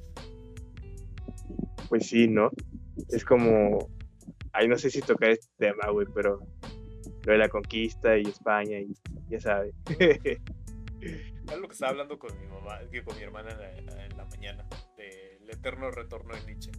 Pues 1.88 2.06
sí, 2.06 2.28
¿no? 2.28 2.50
Es 3.08 3.24
como, 3.24 3.88
ay, 4.52 4.68
no 4.68 4.76
sé 4.76 4.90
si 4.90 5.00
tocar 5.00 5.30
este 5.30 5.48
tema, 5.56 5.88
güey, 5.90 6.06
pero 6.14 6.46
lo 7.24 7.32
de 7.32 7.38
la 7.38 7.48
conquista 7.48 8.18
y 8.18 8.24
España 8.24 8.78
y 8.78 8.92
ya 9.30 9.40
sabes. 9.40 9.74
Es 11.00 11.58
lo 11.58 11.66
que 11.66 11.72
estaba 11.72 11.92
hablando 11.92 12.18
con 12.18 12.38
mi 12.38 12.46
mamá, 12.46 12.80
con 13.02 13.16
mi 13.16 13.22
hermana 13.22 13.52
en 13.78 13.86
la, 13.86 14.04
en 14.04 14.16
la 14.18 14.26
mañana, 14.26 14.68
del 14.98 15.48
eterno 15.48 15.90
retorno 15.90 16.34
de 16.34 16.44
Nietzsche. 16.44 16.72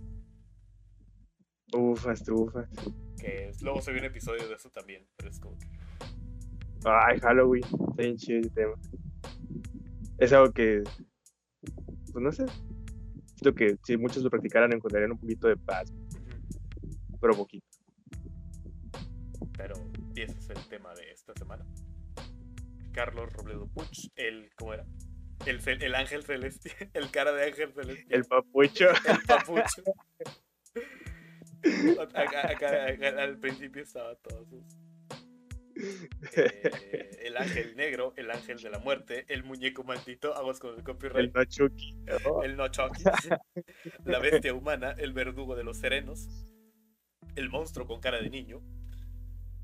ufas, 1.74 2.24
ufas. 2.30 2.69
Que 3.19 3.51
luego 3.61 3.82
se 3.82 3.91
vio 3.91 4.01
un 4.01 4.05
episodio 4.05 4.47
de 4.47 4.53
eso 4.53 4.69
también, 4.69 5.07
pero 5.17 5.32
es 5.32 5.39
como 5.39 5.57
que. 5.57 5.80
Ay, 6.86 7.19
Halloween, 7.19 7.63
está 7.63 8.03
bien 8.03 8.17
chido 8.17 8.39
ese 8.39 8.49
tema. 8.51 8.73
Es 10.17 10.34
algo 10.34 10.51
que, 10.51 10.84
pues 12.11 12.23
no 12.23 12.32
sé, 12.32 12.45
siento 13.36 13.53
que 13.55 13.77
si 13.84 13.97
muchos 13.97 14.23
lo 14.23 14.29
practicaran 14.29 14.73
encontrarían 14.73 15.11
un 15.11 15.17
poquito 15.19 15.47
de 15.47 15.57
paz, 15.57 15.91
pero 17.19 17.36
poquito. 17.36 17.65
Pero 19.57 19.75
y 20.15 20.21
ese 20.21 20.38
es 20.38 20.49
el 20.49 20.67
tema 20.69 20.93
de 20.95 21.11
esta 21.11 21.34
semana. 21.34 21.65
Carlos 22.91 23.32
Robledo 23.34 23.67
Puch, 23.67 24.09
el. 24.15 24.49
¿Cómo 24.55 24.73
era? 24.73 24.86
El, 25.45 25.59
el 25.82 25.95
ángel 25.95 26.23
celeste, 26.23 26.71
el 26.93 27.09
cara 27.11 27.32
de 27.32 27.45
ángel 27.45 27.71
celeste. 27.73 28.05
El 28.09 28.25
papucho. 28.25 28.88
el 29.07 29.21
papucho. 29.27 29.84
Acá, 32.17 32.51
acá- 32.51 32.88
acá 32.88 33.21
al 33.23 33.38
principio 33.38 33.84
estaba 33.84 34.15
todo 34.15 34.41
eso. 34.43 34.80
Eh, 36.36 37.11
el 37.23 37.38
ángel 37.38 37.75
negro, 37.75 38.13
el 38.17 38.29
ángel 38.32 38.61
de 38.61 38.69
la 38.69 38.79
muerte, 38.79 39.25
el 39.29 39.43
muñeco 39.43 39.84
maldito, 39.84 40.36
aguas 40.36 40.59
con 40.59 40.71
el 40.71 40.77
El 40.79 40.84
copyright, 40.84 41.34
Machuki. 41.34 41.93
¿no? 42.25 42.43
el 42.43 42.55
no 42.55 42.67
Chucky, 42.67 43.03
la 44.05 44.19
bestia 44.19 44.53
humana, 44.53 44.91
el 44.97 45.13
verdugo 45.13 45.55
de 45.55 45.63
los 45.63 45.77
serenos, 45.77 46.27
el 47.36 47.49
monstruo 47.49 47.88
con 47.88 47.99
cara 48.01 48.21
de 48.21 48.29
niño, 48.29 48.61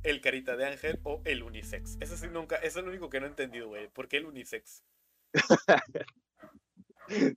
el 0.03 0.21
carita 0.21 0.55
de 0.55 0.65
ángel 0.65 0.99
o 1.03 1.21
el 1.25 1.43
unisex. 1.43 1.97
Eso 1.99 2.15
sí 2.17 2.27
nunca, 2.27 2.55
eso 2.57 2.79
es 2.79 2.85
lo 2.85 2.91
único 2.91 3.09
que 3.09 3.19
no 3.19 3.25
he 3.25 3.29
entendido, 3.29 3.67
güey. 3.67 3.87
¿Por 3.89 4.07
qué 4.07 4.17
el 4.17 4.25
unisex? 4.25 4.83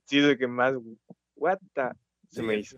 sí, 0.05 0.17
es 0.19 0.23
lo 0.23 0.37
que 0.37 0.47
más, 0.47 0.73
what 1.35 1.59
the, 1.73 1.89
se 2.29 2.39
Sí, 2.39 2.41
me 2.41 2.53
el- 2.55 2.59
hizo. 2.61 2.77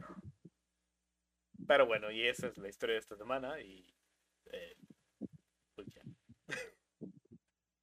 Pero 1.68 1.86
bueno, 1.86 2.12
y 2.12 2.28
esa 2.28 2.48
es 2.48 2.58
la 2.58 2.68
historia 2.68 2.96
de 2.96 3.00
esta 3.00 3.16
semana 3.16 3.62
y 3.62 3.86
eh, 4.52 4.76
pues 5.76 5.88
ya. 5.94 6.02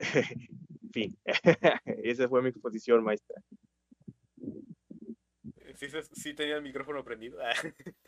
fin. 0.93 1.17
Esa 2.05 2.29
fue 2.29 2.43
mi 2.43 2.49
exposición, 2.49 3.05
maestra. 3.05 3.43
Sí, 6.13 6.35
tenía 6.35 6.57
el 6.57 6.63
micrófono 6.63 7.05
prendido. 7.05 7.39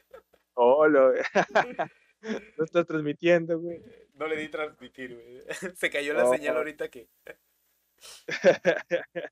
Oh, 0.55 0.86
lo... 0.86 1.14
no 1.14 2.64
estás 2.64 2.86
transmitiendo, 2.86 3.59
güey. 3.59 3.82
No 4.12 4.26
le 4.26 4.36
di 4.36 4.49
transmitir, 4.51 5.14
güey. 5.14 5.40
Se 5.76 5.88
cayó 5.88 6.12
la 6.12 6.26
Oh. 6.28 6.34
señal 6.34 6.59
ahorita 6.59 6.90
que. 6.90 7.09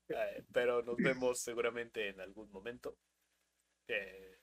Eh, 0.09 0.45
pero 0.51 0.83
nos 0.83 0.97
vemos 0.97 1.41
seguramente 1.41 2.09
en 2.09 2.23
algún 2.23 2.51
momento. 2.51 2.97
Eh, 3.87 4.39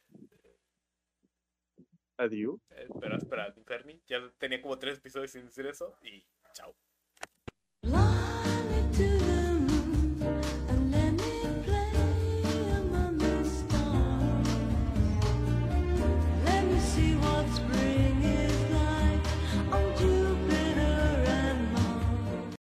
Adiós. 2.18 2.60
espera, 2.70 3.18
espera, 3.18 3.56
Fermi. 3.66 4.00
Ya 4.06 4.32
tenía 4.38 4.62
como 4.62 4.78
tres 4.78 5.00
episodios 5.00 5.32
sin 5.32 5.46
decir 5.46 5.66
eso 5.66 5.98
y 6.04 6.24
chao. 6.54 6.76